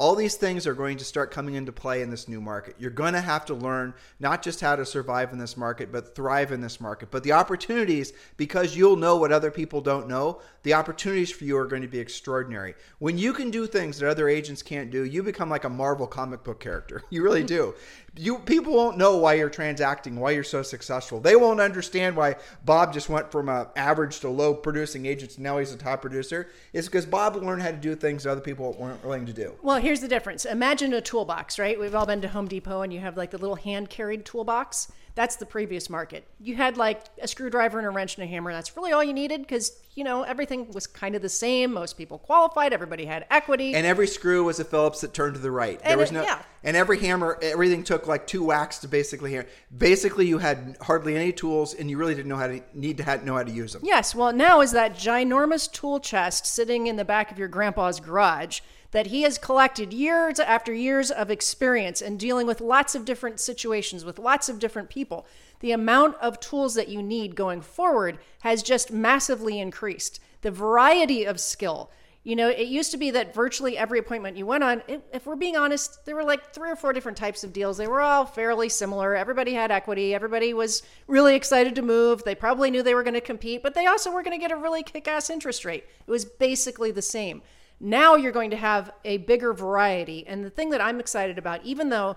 All 0.00 0.14
these 0.14 0.36
things 0.36 0.66
are 0.66 0.72
going 0.72 0.96
to 0.96 1.04
start 1.04 1.30
coming 1.30 1.56
into 1.56 1.72
play 1.72 2.00
in 2.00 2.08
this 2.08 2.26
new 2.26 2.40
market. 2.40 2.74
You're 2.78 2.90
going 2.90 3.12
to 3.12 3.20
have 3.20 3.44
to 3.44 3.54
learn 3.54 3.92
not 4.18 4.42
just 4.42 4.62
how 4.62 4.74
to 4.74 4.86
survive 4.86 5.30
in 5.30 5.38
this 5.38 5.58
market, 5.58 5.92
but 5.92 6.14
thrive 6.14 6.52
in 6.52 6.62
this 6.62 6.80
market. 6.80 7.10
But 7.10 7.22
the 7.22 7.32
opportunities, 7.32 8.14
because 8.38 8.74
you'll 8.74 8.96
know 8.96 9.18
what 9.18 9.30
other 9.30 9.50
people 9.50 9.82
don't 9.82 10.08
know, 10.08 10.40
the 10.62 10.72
opportunities 10.72 11.30
for 11.30 11.44
you 11.44 11.58
are 11.58 11.66
going 11.66 11.82
to 11.82 11.88
be 11.88 11.98
extraordinary. 11.98 12.76
When 12.98 13.18
you 13.18 13.34
can 13.34 13.50
do 13.50 13.66
things 13.66 13.98
that 13.98 14.08
other 14.08 14.26
agents 14.26 14.62
can't 14.62 14.90
do, 14.90 15.04
you 15.04 15.22
become 15.22 15.50
like 15.50 15.64
a 15.64 15.68
Marvel 15.68 16.06
comic 16.06 16.44
book 16.44 16.60
character. 16.60 17.02
You 17.10 17.24
really 17.24 17.42
do 17.42 17.74
you 18.20 18.38
people 18.38 18.74
won't 18.74 18.98
know 18.98 19.16
why 19.16 19.32
you're 19.34 19.48
transacting, 19.48 20.20
why 20.20 20.32
you're 20.32 20.44
so 20.44 20.62
successful. 20.62 21.20
They 21.20 21.36
won't 21.36 21.58
understand 21.58 22.16
why 22.16 22.36
Bob 22.66 22.92
just 22.92 23.08
went 23.08 23.32
from 23.32 23.48
a 23.48 23.70
average 23.76 24.20
to 24.20 24.28
low 24.28 24.52
producing 24.52 25.06
agent 25.06 25.32
to 25.32 25.42
now 25.42 25.56
he's 25.56 25.72
a 25.72 25.78
top 25.78 26.02
producer. 26.02 26.50
It's 26.74 26.86
because 26.86 27.06
Bob 27.06 27.36
learned 27.36 27.62
how 27.62 27.70
to 27.70 27.78
do 27.78 27.94
things 27.94 28.24
that 28.24 28.30
other 28.30 28.42
people 28.42 28.76
weren't 28.78 29.02
willing 29.02 29.24
to 29.24 29.32
do. 29.32 29.54
Well, 29.62 29.78
here's 29.78 30.00
the 30.00 30.08
difference. 30.08 30.44
Imagine 30.44 30.92
a 30.92 31.00
toolbox, 31.00 31.58
right? 31.58 31.80
We've 31.80 31.94
all 31.94 32.04
been 32.04 32.20
to 32.20 32.28
Home 32.28 32.46
Depot 32.46 32.82
and 32.82 32.92
you 32.92 33.00
have 33.00 33.16
like 33.16 33.30
the 33.30 33.38
little 33.38 33.56
hand 33.56 33.88
carried 33.88 34.26
toolbox. 34.26 34.92
That's 35.14 35.36
the 35.36 35.46
previous 35.46 35.90
market. 35.90 36.24
You 36.40 36.56
had 36.56 36.76
like 36.76 37.04
a 37.20 37.28
screwdriver 37.28 37.78
and 37.78 37.86
a 37.86 37.90
wrench 37.90 38.16
and 38.16 38.24
a 38.24 38.26
hammer. 38.26 38.52
That's 38.52 38.76
really 38.76 38.92
all 38.92 39.02
you 39.02 39.12
needed 39.12 39.42
because, 39.42 39.72
you 39.94 40.04
know, 40.04 40.22
everything 40.22 40.70
was 40.72 40.86
kind 40.86 41.14
of 41.14 41.22
the 41.22 41.28
same. 41.28 41.72
Most 41.72 41.98
people 41.98 42.18
qualified. 42.18 42.72
Everybody 42.72 43.04
had 43.04 43.26
equity. 43.30 43.74
And 43.74 43.86
every 43.86 44.06
screw 44.06 44.44
was 44.44 44.60
a 44.60 44.64
Phillips 44.64 45.00
that 45.00 45.12
turned 45.12 45.34
to 45.34 45.40
the 45.40 45.50
right. 45.50 45.78
There 45.80 45.92
and 45.92 46.00
was 46.00 46.10
it, 46.10 46.14
no, 46.14 46.22
yeah. 46.22 46.42
and 46.62 46.76
every 46.76 46.98
hammer, 46.98 47.38
everything 47.42 47.82
took 47.82 48.06
like 48.06 48.26
two 48.26 48.44
whacks 48.44 48.78
to 48.78 48.88
basically 48.88 49.32
hammer. 49.32 49.46
Basically, 49.76 50.26
you 50.26 50.38
had 50.38 50.76
hardly 50.80 51.16
any 51.16 51.32
tools 51.32 51.74
and 51.74 51.90
you 51.90 51.98
really 51.98 52.14
didn't 52.14 52.28
know 52.28 52.36
how 52.36 52.46
to 52.46 52.62
need 52.74 52.98
to 52.98 53.24
know 53.24 53.36
how 53.36 53.42
to 53.42 53.52
use 53.52 53.72
them. 53.72 53.82
Yes. 53.84 54.14
Well, 54.14 54.32
now 54.32 54.60
is 54.60 54.72
that 54.72 54.94
ginormous 54.94 55.70
tool 55.70 56.00
chest 56.00 56.46
sitting 56.46 56.86
in 56.86 56.96
the 56.96 57.04
back 57.04 57.30
of 57.30 57.38
your 57.38 57.48
grandpa's 57.48 58.00
garage 58.00 58.60
that 58.92 59.08
he 59.08 59.22
has 59.22 59.38
collected 59.38 59.92
years 59.92 60.40
after 60.40 60.72
years 60.72 61.10
of 61.10 61.30
experience 61.30 62.02
and 62.02 62.18
dealing 62.18 62.46
with 62.46 62.60
lots 62.60 62.94
of 62.94 63.04
different 63.04 63.40
situations 63.40 64.04
with 64.04 64.18
lots 64.18 64.48
of 64.48 64.58
different 64.58 64.90
people. 64.90 65.26
The 65.60 65.72
amount 65.72 66.16
of 66.16 66.40
tools 66.40 66.74
that 66.74 66.88
you 66.88 67.02
need 67.02 67.36
going 67.36 67.60
forward 67.60 68.18
has 68.40 68.62
just 68.62 68.92
massively 68.92 69.60
increased. 69.60 70.20
The 70.42 70.50
variety 70.50 71.24
of 71.24 71.38
skill. 71.38 71.90
You 72.22 72.36
know, 72.36 72.48
it 72.48 72.66
used 72.66 72.90
to 72.90 72.98
be 72.98 73.10
that 73.12 73.32
virtually 73.32 73.78
every 73.78 73.98
appointment 73.98 74.36
you 74.36 74.44
went 74.44 74.62
on, 74.62 74.82
if 74.86 75.24
we're 75.24 75.36
being 75.36 75.56
honest, 75.56 76.04
there 76.04 76.14
were 76.14 76.24
like 76.24 76.52
three 76.52 76.70
or 76.70 76.76
four 76.76 76.92
different 76.92 77.16
types 77.16 77.44
of 77.44 77.52
deals. 77.52 77.78
They 77.78 77.86
were 77.86 78.02
all 78.02 78.26
fairly 78.26 78.68
similar. 78.68 79.16
Everybody 79.16 79.54
had 79.54 79.70
equity. 79.70 80.14
Everybody 80.14 80.52
was 80.52 80.82
really 81.06 81.34
excited 81.34 81.74
to 81.76 81.82
move. 81.82 82.22
They 82.24 82.34
probably 82.34 82.70
knew 82.70 82.82
they 82.82 82.94
were 82.94 83.04
going 83.04 83.14
to 83.14 83.22
compete, 83.22 83.62
but 83.62 83.72
they 83.72 83.86
also 83.86 84.12
were 84.12 84.22
going 84.22 84.38
to 84.38 84.42
get 84.42 84.52
a 84.52 84.56
really 84.56 84.82
kick 84.82 85.08
ass 85.08 85.30
interest 85.30 85.64
rate. 85.64 85.84
It 86.06 86.10
was 86.10 86.26
basically 86.26 86.90
the 86.90 87.00
same. 87.00 87.40
Now 87.80 88.14
you're 88.14 88.32
going 88.32 88.50
to 88.50 88.56
have 88.56 88.92
a 89.04 89.16
bigger 89.18 89.54
variety. 89.54 90.26
And 90.26 90.44
the 90.44 90.50
thing 90.50 90.70
that 90.70 90.82
I'm 90.82 91.00
excited 91.00 91.38
about, 91.38 91.64
even 91.64 91.88
though 91.88 92.16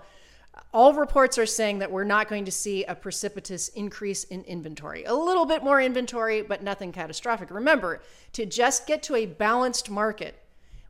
all 0.72 0.92
reports 0.92 1.38
are 1.38 1.46
saying 1.46 1.78
that 1.78 1.90
we're 1.90 2.04
not 2.04 2.28
going 2.28 2.44
to 2.44 2.52
see 2.52 2.84
a 2.84 2.94
precipitous 2.94 3.68
increase 3.68 4.24
in 4.24 4.42
inventory. 4.42 5.04
A 5.04 5.14
little 5.14 5.46
bit 5.46 5.64
more 5.64 5.80
inventory, 5.80 6.42
but 6.42 6.62
nothing 6.62 6.92
catastrophic. 6.92 7.50
Remember, 7.50 8.02
to 8.32 8.44
just 8.44 8.86
get 8.86 9.02
to 9.04 9.16
a 9.16 9.26
balanced 9.26 9.90
market, 9.90 10.38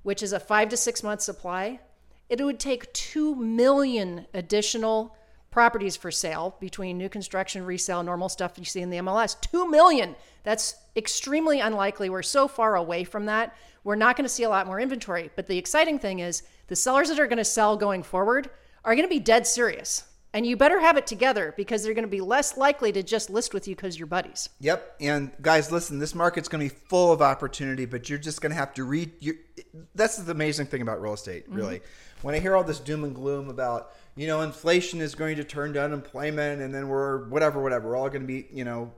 which 0.02 0.22
is 0.22 0.32
a 0.32 0.40
five 0.40 0.68
to 0.70 0.76
six 0.76 1.02
month 1.02 1.22
supply, 1.22 1.80
it 2.28 2.42
would 2.42 2.58
take 2.58 2.92
2 2.94 3.36
million 3.36 4.26
additional 4.34 5.16
properties 5.50 5.96
for 5.96 6.10
sale 6.10 6.56
between 6.58 6.98
new 6.98 7.08
construction, 7.08 7.64
resale, 7.64 8.02
normal 8.02 8.28
stuff 8.28 8.58
you 8.58 8.64
see 8.64 8.80
in 8.80 8.90
the 8.90 8.98
MLS. 8.98 9.40
2 9.40 9.70
million. 9.70 10.16
That's 10.42 10.74
extremely 10.96 11.60
unlikely. 11.60 12.10
We're 12.10 12.22
so 12.22 12.48
far 12.48 12.74
away 12.74 13.04
from 13.04 13.26
that 13.26 13.54
we're 13.84 13.94
not 13.94 14.16
going 14.16 14.24
to 14.24 14.30
see 14.30 14.42
a 14.42 14.48
lot 14.48 14.66
more 14.66 14.80
inventory. 14.80 15.30
But 15.36 15.46
the 15.46 15.58
exciting 15.58 15.98
thing 15.98 16.18
is 16.18 16.42
the 16.66 16.76
sellers 16.76 17.08
that 17.10 17.20
are 17.20 17.26
going 17.26 17.38
to 17.38 17.44
sell 17.44 17.76
going 17.76 18.02
forward 18.02 18.50
are 18.84 18.94
going 18.94 19.06
to 19.06 19.14
be 19.14 19.20
dead 19.20 19.46
serious. 19.46 20.04
And 20.32 20.44
you 20.44 20.56
better 20.56 20.80
have 20.80 20.96
it 20.96 21.06
together 21.06 21.54
because 21.56 21.84
they're 21.84 21.94
going 21.94 22.06
to 22.06 22.10
be 22.10 22.20
less 22.20 22.56
likely 22.56 22.90
to 22.90 23.04
just 23.04 23.30
list 23.30 23.54
with 23.54 23.68
you 23.68 23.76
because 23.76 23.96
you're 23.96 24.08
buddies. 24.08 24.48
Yep. 24.58 24.96
And 25.00 25.30
guys, 25.40 25.70
listen, 25.70 26.00
this 26.00 26.12
market's 26.12 26.48
going 26.48 26.68
to 26.68 26.74
be 26.74 26.80
full 26.88 27.12
of 27.12 27.22
opportunity, 27.22 27.84
but 27.84 28.10
you're 28.10 28.18
just 28.18 28.40
going 28.40 28.50
to 28.50 28.56
have 28.56 28.74
to 28.74 28.82
read. 28.82 29.12
That's 29.94 30.16
the 30.16 30.32
amazing 30.32 30.66
thing 30.66 30.82
about 30.82 31.00
real 31.00 31.14
estate, 31.14 31.44
mm-hmm. 31.44 31.56
really. 31.56 31.76
Mm-hmm. 31.76 32.26
When 32.26 32.34
I 32.34 32.40
hear 32.40 32.56
all 32.56 32.64
this 32.64 32.80
doom 32.80 33.04
and 33.04 33.14
gloom 33.14 33.48
about, 33.48 33.92
you 34.16 34.26
know, 34.26 34.40
inflation 34.40 35.00
is 35.00 35.14
going 35.14 35.36
to 35.36 35.44
turn 35.44 35.72
to 35.74 35.84
unemployment 35.84 36.62
and 36.62 36.74
then 36.74 36.88
we're 36.88 37.28
whatever, 37.28 37.62
whatever, 37.62 37.90
we're 37.90 37.96
all 37.96 38.08
going 38.08 38.22
to 38.22 38.26
be, 38.26 38.48
you 38.50 38.64
know, 38.64 38.92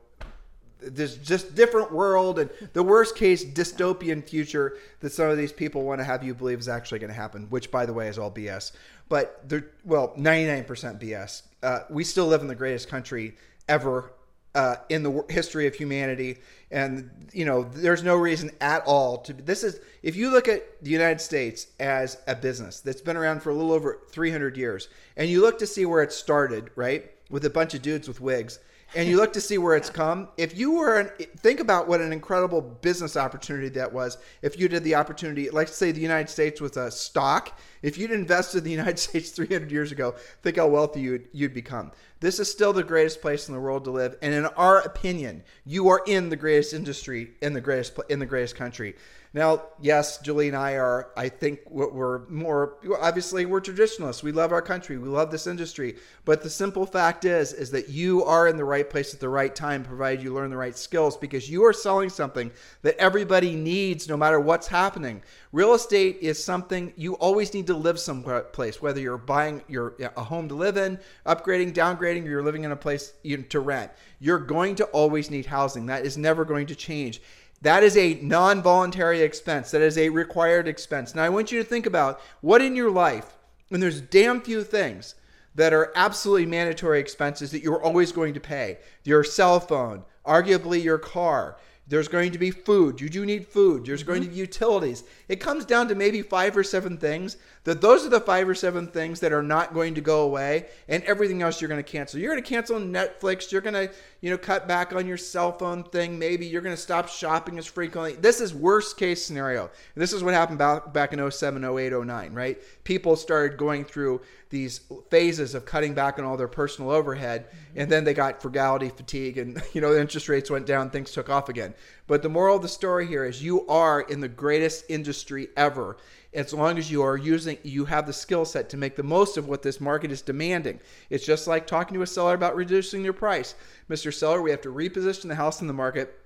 there's 0.95 1.17
just 1.17 1.55
different 1.55 1.93
world 1.93 2.39
and 2.39 2.51
the 2.73 2.83
worst 2.83 3.17
case 3.17 3.45
dystopian 3.45 4.27
future 4.27 4.77
that 5.01 5.13
some 5.13 5.29
of 5.29 5.37
these 5.37 5.53
people 5.53 5.83
want 5.83 6.01
to 6.01 6.05
have 6.05 6.23
you 6.23 6.35
believe 6.35 6.59
is 6.59 6.69
actually 6.69 6.99
going 6.99 7.11
to 7.11 7.17
happen 7.17 7.47
which 7.51 7.71
by 7.71 7.85
the 7.85 7.93
way 7.93 8.09
is 8.09 8.19
all 8.19 8.31
bs 8.31 8.73
but 9.09 9.41
they're 9.49 9.67
well 9.85 10.15
99% 10.17 10.67
bs 11.01 11.43
uh, 11.63 11.81
we 11.91 12.05
still 12.05 12.27
live 12.27 12.41
in 12.41 12.47
the 12.47 12.55
greatest 12.55 12.89
country 12.89 13.35
ever 13.69 14.13
uh, 14.57 14.77
in 14.89 15.03
the 15.03 15.23
history 15.29 15.67
of 15.67 15.75
humanity. 15.75 16.39
And 16.71 17.29
you 17.33 17.45
know 17.45 17.63
there's 17.63 18.03
no 18.03 18.17
reason 18.17 18.51
at 18.61 18.83
all 18.87 19.19
to 19.19 19.33
this 19.33 19.63
is 19.63 19.79
if 20.03 20.17
you 20.17 20.31
look 20.31 20.49
at 20.49 20.83
the 20.83 20.91
united 20.91 21.21
states 21.21 21.69
as 21.79 22.19
a 22.27 22.35
business 22.35 22.81
that's 22.81 23.01
been 23.01 23.17
around 23.17 23.41
for 23.41 23.51
a 23.51 23.55
little 23.55 23.71
over 23.71 24.01
300 24.11 24.57
years 24.57 24.89
and 25.17 25.31
you 25.31 25.41
look 25.41 25.61
to 25.61 25.67
see 25.67 25.87
where 25.87 26.03
it 26.03 26.13
started 26.13 26.71
right 26.75 27.13
with 27.31 27.45
a 27.45 27.51
bunch 27.51 27.75
of 27.75 27.83
dudes 27.83 28.09
with 28.09 28.21
wigs 28.21 28.59
and 28.95 29.09
you 29.09 29.17
look 29.17 29.33
to 29.33 29.41
see 29.41 29.59
where 29.59 29.77
it's 29.77 29.91
come. 29.91 30.29
If 30.37 30.57
you 30.57 30.73
were, 30.73 31.01
an, 31.01 31.11
think 31.39 31.61
about 31.61 31.89
what 31.89 32.01
an 32.01 32.13
incredible 32.13 32.61
business 32.61 33.17
opportunity 33.17 33.69
that 33.71 33.93
was. 33.93 34.19
If 34.43 34.59
you 34.59 34.69
did 34.69 34.85
the 34.85 34.95
opportunity, 34.95 35.51
like 35.51 35.69
say 35.69 35.93
the 35.93 36.01
United 36.01 36.31
States 36.31 36.61
with 36.61 36.77
a 36.77 36.91
stock, 36.91 37.59
if 37.83 37.99
you'd 37.99 38.11
invested 38.11 38.59
in 38.59 38.65
the 38.65 38.71
United 38.83 38.99
States 38.99 39.31
300 39.31 39.71
years 39.71 39.93
ago, 39.93 40.15
think 40.43 40.57
how 40.57 40.69
wealthy 40.69 41.01
you'd, 41.01 41.29
you'd 41.33 41.55
become. 41.55 41.93
This 42.21 42.41
is 42.41 42.51
still 42.51 42.73
the 42.73 42.83
greatest 42.83 43.21
place 43.21 43.49
in 43.49 43.55
the 43.55 43.61
world 43.61 43.85
to 43.85 43.91
live, 43.91 44.17
and 44.23 44.33
in 44.33 44.47
our 44.47 44.81
opinion, 44.81 45.43
you 45.67 45.89
are 45.89 46.01
in 46.07 46.31
the 46.31 46.37
greatest 46.37 46.73
industry 46.73 47.33
in 47.43 47.53
the 47.53 47.61
greatest 47.61 47.99
in 48.09 48.19
the 48.19 48.27
greatest 48.27 48.57
country. 48.57 48.97
Now, 49.37 49.65
yes, 49.83 50.17
Julie 50.17 50.49
and 50.49 50.57
I 50.57 50.79
are, 50.79 51.11
I 51.15 51.29
think, 51.29 51.61
what 51.67 51.95
we're 51.95 52.27
more, 52.29 52.79
obviously, 52.99 53.45
we're 53.45 53.61
traditionalists. 53.61 54.23
We 54.23 54.33
love 54.33 54.51
our 54.51 54.63
country. 54.63 54.97
We 54.97 55.11
love 55.11 55.31
this 55.31 55.47
industry. 55.47 55.97
But 56.25 56.43
the 56.43 56.49
simple 56.49 56.87
fact 56.87 57.27
is, 57.27 57.53
is 57.53 57.71
that 57.73 57.91
you 57.91 58.25
are 58.25 58.49
in 58.49 58.57
the 58.57 58.65
right 58.65 58.89
place 58.89 59.13
at 59.13 59.21
the 59.21 59.29
right 59.29 59.55
time, 59.55 59.85
provided 59.85 60.25
you 60.25 60.33
learn 60.33 60.49
the 60.49 60.57
right 60.57 60.75
skills, 60.75 61.19
because 61.19 61.51
you 61.51 61.67
are 61.67 61.75
selling 61.75 62.09
something 62.09 62.51
that 62.81 62.97
everybody 62.97 63.55
needs 63.55 64.09
no 64.09 64.17
matter 64.17 64.41
what's 64.41 64.69
happening. 64.69 65.23
Real 65.53 65.75
estate 65.75 66.17
is 66.23 66.43
something 66.43 66.95
you 66.97 67.13
always 67.17 67.53
need 67.53 67.67
to 67.67 67.77
live 67.77 68.01
someplace, 68.01 68.81
whether 68.81 69.01
you're 69.01 69.19
buying 69.19 69.63
your 69.69 69.97
a 70.17 70.25
home 70.25 70.49
to 70.49 70.55
live 70.55 70.79
in, 70.79 70.99
upgrading, 71.27 71.75
downgrading, 71.75 72.25
or 72.25 72.31
you're 72.31 72.43
living 72.43 72.65
in 72.65 72.73
a 72.73 72.77
place 72.77 73.13
to 73.51 73.61
rent. 73.61 73.93
You're 74.19 74.39
going 74.39 74.77
to 74.77 74.85
always 74.87 75.31
need 75.31 75.45
housing. 75.45 75.85
That 75.87 76.07
is 76.07 76.17
never 76.17 76.47
going 76.47 76.69
to 76.69 76.75
change. 76.75 77.21
That 77.67 77.83
is 77.83 77.97
a 77.97 78.15
non 78.23 78.63
voluntary 78.63 79.23
expense. 79.23 79.73
That 79.73 79.83
is 79.83 79.99
a 79.99 80.09
required 80.09 80.69
expense. 80.69 81.17
Now, 81.17 81.25
I 81.25 81.31
want 81.31 81.51
you 81.51 81.59
to 81.61 81.69
think 81.69 81.85
about 81.85 82.21
what 82.41 82.63
in 82.63 82.77
your 82.77 82.93
life, 82.93 83.35
and 83.73 83.83
there's 83.83 84.01
damn 84.01 84.41
few 84.41 84.63
things 84.63 85.17
that 85.57 85.73
are 85.73 85.91
absolutely 85.97 86.47
mandatory 86.47 87.01
expenses 87.01 87.51
that 87.51 87.65
you're 87.65 87.83
always 87.83 88.13
going 88.13 88.35
to 88.35 88.41
pay 88.41 88.79
your 89.03 89.25
cell 89.25 89.59
phone, 89.59 90.05
arguably 90.25 90.81
your 90.81 90.99
car, 90.99 91.57
there's 91.89 92.09
going 92.09 92.33
to 92.33 92.39
be 92.39 92.51
food. 92.51 93.01
You 93.01 93.09
do 93.09 93.25
need 93.25 93.47
food. 93.47 93.87
There's 93.87 94.03
going 94.03 94.23
mm-hmm. 94.23 94.31
to 94.31 94.35
be 94.35 94.41
utilities. 94.41 95.05
It 95.29 95.37
comes 95.37 95.65
down 95.65 95.89
to 95.89 95.95
maybe 95.95 96.23
five 96.23 96.57
or 96.57 96.65
seven 96.65 96.97
things. 96.97 97.37
That 97.67 97.81
those 97.81 98.07
are 98.07 98.09
the 98.09 98.21
five 98.21 98.49
or 98.49 98.55
seven 98.55 98.87
things 98.87 99.19
that 99.21 99.33
are 99.33 99.43
not 99.43 99.75
going 99.75 99.97
to 99.97 100.01
go 100.01 100.23
away, 100.23 100.67
and 100.89 101.03
everything 101.03 101.43
else 101.43 101.61
you're 101.61 101.69
going 101.69 101.83
to 101.83 101.91
cancel. 101.91 102.21
You're 102.21 102.33
going 102.33 102.43
to 102.43 102.49
cancel 102.49 102.79
Netflix. 102.79 103.51
You're 103.51 103.61
going 103.61 103.75
to 103.75 103.93
you 104.21 104.31
know, 104.31 104.39
cut 104.39 104.69
back 104.69 104.95
on 104.95 105.07
your 105.07 105.17
cell 105.17 105.51
phone 105.51 105.83
thing. 105.83 106.17
Maybe 106.17 106.47
you're 106.47 106.63
going 106.63 106.77
to 106.77 106.81
stop 106.81 107.09
shopping 107.09 107.59
as 107.59 107.67
frequently. 107.67 108.15
This 108.15 108.41
is 108.41 108.55
worst 108.55 108.97
case 108.97 109.25
scenario. 109.25 109.69
This 109.97 110.13
is 110.13 110.23
what 110.23 110.33
happened 110.33 110.59
back, 110.59 110.93
back 110.93 111.13
in 111.13 111.31
07, 111.31 111.65
08, 111.65 111.93
09, 111.93 112.33
right? 112.33 112.59
People 112.85 113.17
started 113.17 113.59
going 113.59 113.85
through 113.85 114.21
these 114.49 114.81
phases 115.11 115.55
of 115.55 115.65
cutting 115.65 115.93
back 115.93 116.19
on 116.19 116.25
all 116.25 116.37
their 116.37 116.47
personal 116.47 116.91
overhead 116.91 117.47
mm-hmm. 117.47 117.81
and 117.81 117.91
then 117.91 118.05
they 118.05 118.15
got 118.15 118.41
frugality 118.41 118.89
fatigue 118.89 119.39
and 119.39 119.61
you 119.73 119.81
know 119.81 119.93
the 119.93 120.01
interest 120.01 120.29
rates 120.29 120.51
went 120.51 120.67
down 120.67 120.89
things 120.89 121.11
took 121.11 121.29
off 121.29 121.49
again 121.49 121.75
but 122.07 122.23
the 122.23 122.29
moral 122.29 122.57
of 122.57 122.63
the 122.63 122.69
story 122.69 123.07
here 123.07 123.25
is 123.25 123.43
you 123.43 123.67
are 123.67 124.03
in 124.03 124.21
the 124.21 124.29
greatest 124.29 124.85
industry 124.89 125.49
ever 125.57 125.97
as 126.37 126.53
long 126.53 126.79
as 126.79 126.91
you 126.91 127.03
are 127.03 127.17
using 127.17 127.59
you 127.63 127.87
have 127.87 128.07
the 128.07 128.13
skill 128.13 128.45
set 128.45 128.69
to 128.69 128.77
make 128.77 128.95
the 128.95 129.03
most 129.03 129.37
of 129.37 129.49
what 129.49 129.63
this 129.63 129.81
market 129.81 130.13
is 130.13 130.23
demanding. 130.23 130.79
It's 131.11 131.27
just 131.27 131.47
like 131.47 131.67
talking 131.67 131.95
to 131.95 132.03
a 132.03 132.07
seller 132.07 132.35
about 132.35 132.55
reducing 132.55 133.03
your 133.03 133.15
price. 133.15 133.55
Mr 133.91 134.13
seller 134.13 134.43
we 134.43 134.51
have 134.51 134.61
to 134.61 134.73
reposition 134.73 135.29
the 135.29 135.35
house 135.35 135.61
in 135.61 135.67
the 135.67 135.73
market 135.73 136.21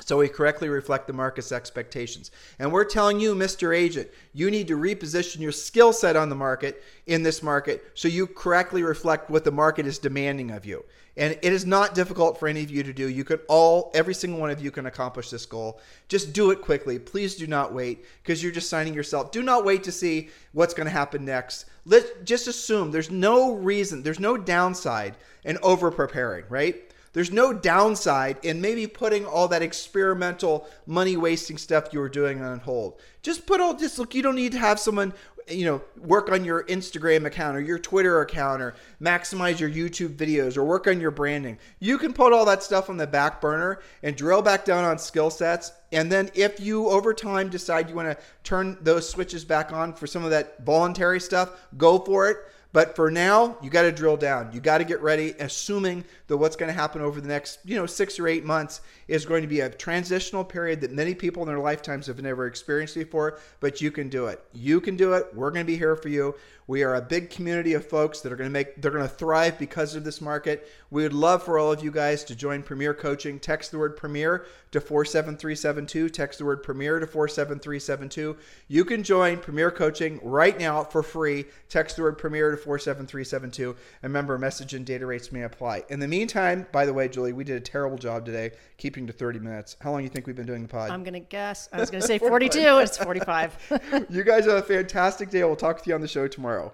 so 0.00 0.18
we 0.18 0.28
correctly 0.28 0.68
reflect 0.68 1.06
the 1.06 1.12
market's 1.12 1.52
expectations. 1.52 2.30
And 2.58 2.72
we're 2.72 2.84
telling 2.84 3.20
you, 3.20 3.34
Mr. 3.34 3.76
Agent, 3.76 4.08
you 4.32 4.50
need 4.50 4.68
to 4.68 4.76
reposition 4.76 5.40
your 5.40 5.52
skill 5.52 5.92
set 5.92 6.16
on 6.16 6.28
the 6.28 6.34
market 6.34 6.82
in 7.06 7.22
this 7.22 7.42
market 7.42 7.84
so 7.94 8.08
you 8.08 8.26
correctly 8.26 8.82
reflect 8.82 9.30
what 9.30 9.44
the 9.44 9.52
market 9.52 9.86
is 9.86 9.98
demanding 9.98 10.50
of 10.50 10.64
you. 10.64 10.84
And 11.16 11.38
it 11.42 11.52
is 11.52 11.66
not 11.66 11.94
difficult 11.94 12.38
for 12.38 12.48
any 12.48 12.62
of 12.62 12.70
you 12.70 12.82
to 12.82 12.92
do. 12.92 13.08
You 13.08 13.24
can 13.24 13.40
all, 13.48 13.90
every 13.94 14.14
single 14.14 14.40
one 14.40 14.50
of 14.50 14.62
you 14.62 14.70
can 14.70 14.86
accomplish 14.86 15.28
this 15.28 15.44
goal. 15.44 15.80
Just 16.08 16.32
do 16.32 16.50
it 16.50 16.62
quickly. 16.62 16.98
Please 16.98 17.34
do 17.34 17.46
not 17.46 17.74
wait 17.74 18.06
because 18.22 18.42
you're 18.42 18.52
just 18.52 18.70
signing 18.70 18.94
yourself. 18.94 19.32
Do 19.32 19.42
not 19.42 19.64
wait 19.64 19.82
to 19.84 19.92
see 19.92 20.30
what's 20.52 20.72
going 20.72 20.86
to 20.86 20.92
happen 20.92 21.24
next. 21.24 21.66
Let 21.84 22.24
just 22.24 22.46
assume 22.46 22.90
there's 22.90 23.10
no 23.10 23.54
reason, 23.54 24.02
there's 24.02 24.20
no 24.20 24.36
downside 24.36 25.16
in 25.44 25.58
over 25.62 25.90
preparing, 25.90 26.44
right? 26.48 26.89
There's 27.12 27.32
no 27.32 27.52
downside 27.52 28.38
in 28.42 28.60
maybe 28.60 28.86
putting 28.86 29.26
all 29.26 29.48
that 29.48 29.62
experimental 29.62 30.68
money 30.86 31.16
wasting 31.16 31.58
stuff 31.58 31.92
you 31.92 32.00
were 32.00 32.08
doing 32.08 32.40
on 32.40 32.60
hold. 32.60 33.00
Just 33.22 33.46
put 33.46 33.60
all 33.60 33.74
this 33.74 33.98
look, 33.98 34.14
you 34.14 34.22
don't 34.22 34.36
need 34.36 34.52
to 34.52 34.58
have 34.58 34.78
someone 34.78 35.12
you 35.48 35.64
know 35.64 35.82
work 35.98 36.30
on 36.30 36.44
your 36.44 36.64
Instagram 36.64 37.26
account 37.26 37.56
or 37.56 37.60
your 37.60 37.78
Twitter 37.78 38.20
account 38.20 38.62
or 38.62 38.74
maximize 39.00 39.58
your 39.58 39.70
YouTube 39.70 40.16
videos 40.16 40.56
or 40.56 40.64
work 40.64 40.86
on 40.86 41.00
your 41.00 41.10
branding. 41.10 41.58
You 41.78 41.98
can 41.98 42.12
put 42.12 42.32
all 42.32 42.44
that 42.44 42.62
stuff 42.62 42.88
on 42.88 42.96
the 42.96 43.06
back 43.06 43.40
burner 43.40 43.80
and 44.02 44.16
drill 44.16 44.42
back 44.42 44.64
down 44.64 44.84
on 44.84 44.98
skill 44.98 45.30
sets 45.30 45.72
and 45.92 46.10
then 46.10 46.30
if 46.34 46.60
you 46.60 46.88
over 46.88 47.12
time 47.12 47.48
decide 47.48 47.88
you 47.88 47.96
want 47.96 48.16
to 48.16 48.24
turn 48.44 48.78
those 48.80 49.08
switches 49.08 49.44
back 49.44 49.72
on 49.72 49.92
for 49.92 50.06
some 50.06 50.24
of 50.24 50.30
that 50.30 50.64
voluntary 50.64 51.20
stuff, 51.20 51.50
go 51.76 51.98
for 51.98 52.30
it. 52.30 52.36
But 52.72 52.94
for 52.94 53.10
now, 53.10 53.56
you 53.62 53.68
got 53.68 53.82
to 53.82 53.92
drill 53.92 54.16
down. 54.16 54.50
You 54.52 54.60
got 54.60 54.78
to 54.78 54.84
get 54.84 55.02
ready, 55.02 55.34
assuming 55.40 56.04
that 56.28 56.36
what's 56.36 56.54
going 56.54 56.68
to 56.68 56.78
happen 56.78 57.02
over 57.02 57.20
the 57.20 57.28
next, 57.28 57.58
you 57.64 57.76
know, 57.76 57.86
six 57.86 58.18
or 58.20 58.28
eight 58.28 58.44
months 58.44 58.80
is 59.08 59.24
going 59.24 59.42
to 59.42 59.48
be 59.48 59.60
a 59.60 59.68
transitional 59.68 60.44
period 60.44 60.80
that 60.82 60.92
many 60.92 61.14
people 61.14 61.42
in 61.42 61.48
their 61.48 61.58
lifetimes 61.58 62.06
have 62.06 62.22
never 62.22 62.46
experienced 62.46 62.94
before. 62.94 63.40
But 63.58 63.80
you 63.80 63.90
can 63.90 64.08
do 64.08 64.26
it. 64.26 64.42
You 64.52 64.80
can 64.80 64.96
do 64.96 65.14
it. 65.14 65.26
We're 65.34 65.50
going 65.50 65.66
to 65.66 65.72
be 65.72 65.76
here 65.76 65.96
for 65.96 66.08
you. 66.08 66.36
We 66.70 66.84
are 66.84 66.94
a 66.94 67.02
big 67.02 67.30
community 67.30 67.74
of 67.74 67.84
folks 67.84 68.20
that 68.20 68.32
are 68.32 68.36
going 68.36 68.48
to 68.48 68.52
make, 68.52 68.80
they're 68.80 68.92
going 68.92 69.02
to 69.02 69.08
thrive 69.08 69.58
because 69.58 69.96
of 69.96 70.04
this 70.04 70.20
market. 70.20 70.70
We 70.92 71.02
would 71.02 71.12
love 71.12 71.42
for 71.42 71.58
all 71.58 71.72
of 71.72 71.82
you 71.82 71.90
guys 71.90 72.22
to 72.24 72.36
join 72.36 72.62
Premier 72.62 72.94
Coaching. 72.94 73.40
Text 73.40 73.72
the 73.72 73.78
word 73.78 73.96
Premier 73.96 74.46
to 74.70 74.80
47372. 74.80 76.10
Text 76.10 76.38
the 76.38 76.44
word 76.44 76.62
Premier 76.62 77.00
to 77.00 77.08
47372. 77.08 78.36
You 78.68 78.84
can 78.84 79.02
join 79.02 79.38
Premier 79.38 79.72
Coaching 79.72 80.20
right 80.22 80.56
now 80.60 80.84
for 80.84 81.02
free. 81.02 81.46
Text 81.68 81.96
the 81.96 82.02
word 82.02 82.18
Premier 82.18 82.52
to 82.52 82.56
47372. 82.60 83.70
And 84.02 84.10
remember, 84.10 84.38
message 84.38 84.74
and 84.74 84.86
data 84.86 85.06
rates 85.06 85.32
may 85.32 85.42
apply. 85.42 85.82
In 85.88 85.98
the 86.00 86.08
meantime, 86.08 86.66
by 86.72 86.86
the 86.86 86.92
way, 86.92 87.08
Julie, 87.08 87.32
we 87.32 87.44
did 87.44 87.56
a 87.56 87.60
terrible 87.60 87.96
job 87.98 88.24
today 88.24 88.52
keeping 88.76 89.06
to 89.06 89.12
30 89.12 89.38
minutes. 89.40 89.76
How 89.80 89.90
long 89.90 90.00
do 90.00 90.04
you 90.04 90.10
think 90.10 90.26
we've 90.26 90.36
been 90.36 90.46
doing 90.46 90.62
the 90.62 90.68
pod? 90.68 90.90
I'm 90.90 91.02
going 91.02 91.14
to 91.14 91.20
guess. 91.20 91.68
I 91.72 91.80
was 91.80 91.90
going 91.90 92.00
to 92.02 92.06
say 92.06 92.18
42. 92.18 92.58
it's 92.78 92.98
45. 92.98 94.06
you 94.10 94.24
guys 94.24 94.46
have 94.46 94.56
a 94.56 94.62
fantastic 94.62 95.30
day. 95.30 95.42
We'll 95.44 95.56
talk 95.56 95.76
with 95.76 95.86
you 95.86 95.94
on 95.94 96.00
the 96.00 96.08
show 96.08 96.28
tomorrow. 96.28 96.72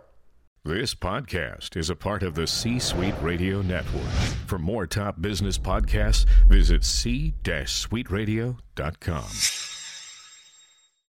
This 0.65 0.95
podcast 0.97 1.77
is 1.77 1.91
a 1.91 1.97
part 1.97 2.25
of 2.25 2.35
the 2.35 2.49
C 2.49 2.81
Suite 2.81 3.15
Radio 3.23 3.63
Network. 3.63 4.03
For 4.47 4.59
more 4.59 4.85
top 4.85 5.23
business 5.23 5.59
podcasts, 5.59 6.27
visit 6.49 6.85
c-suiteradio.com. 6.85 9.76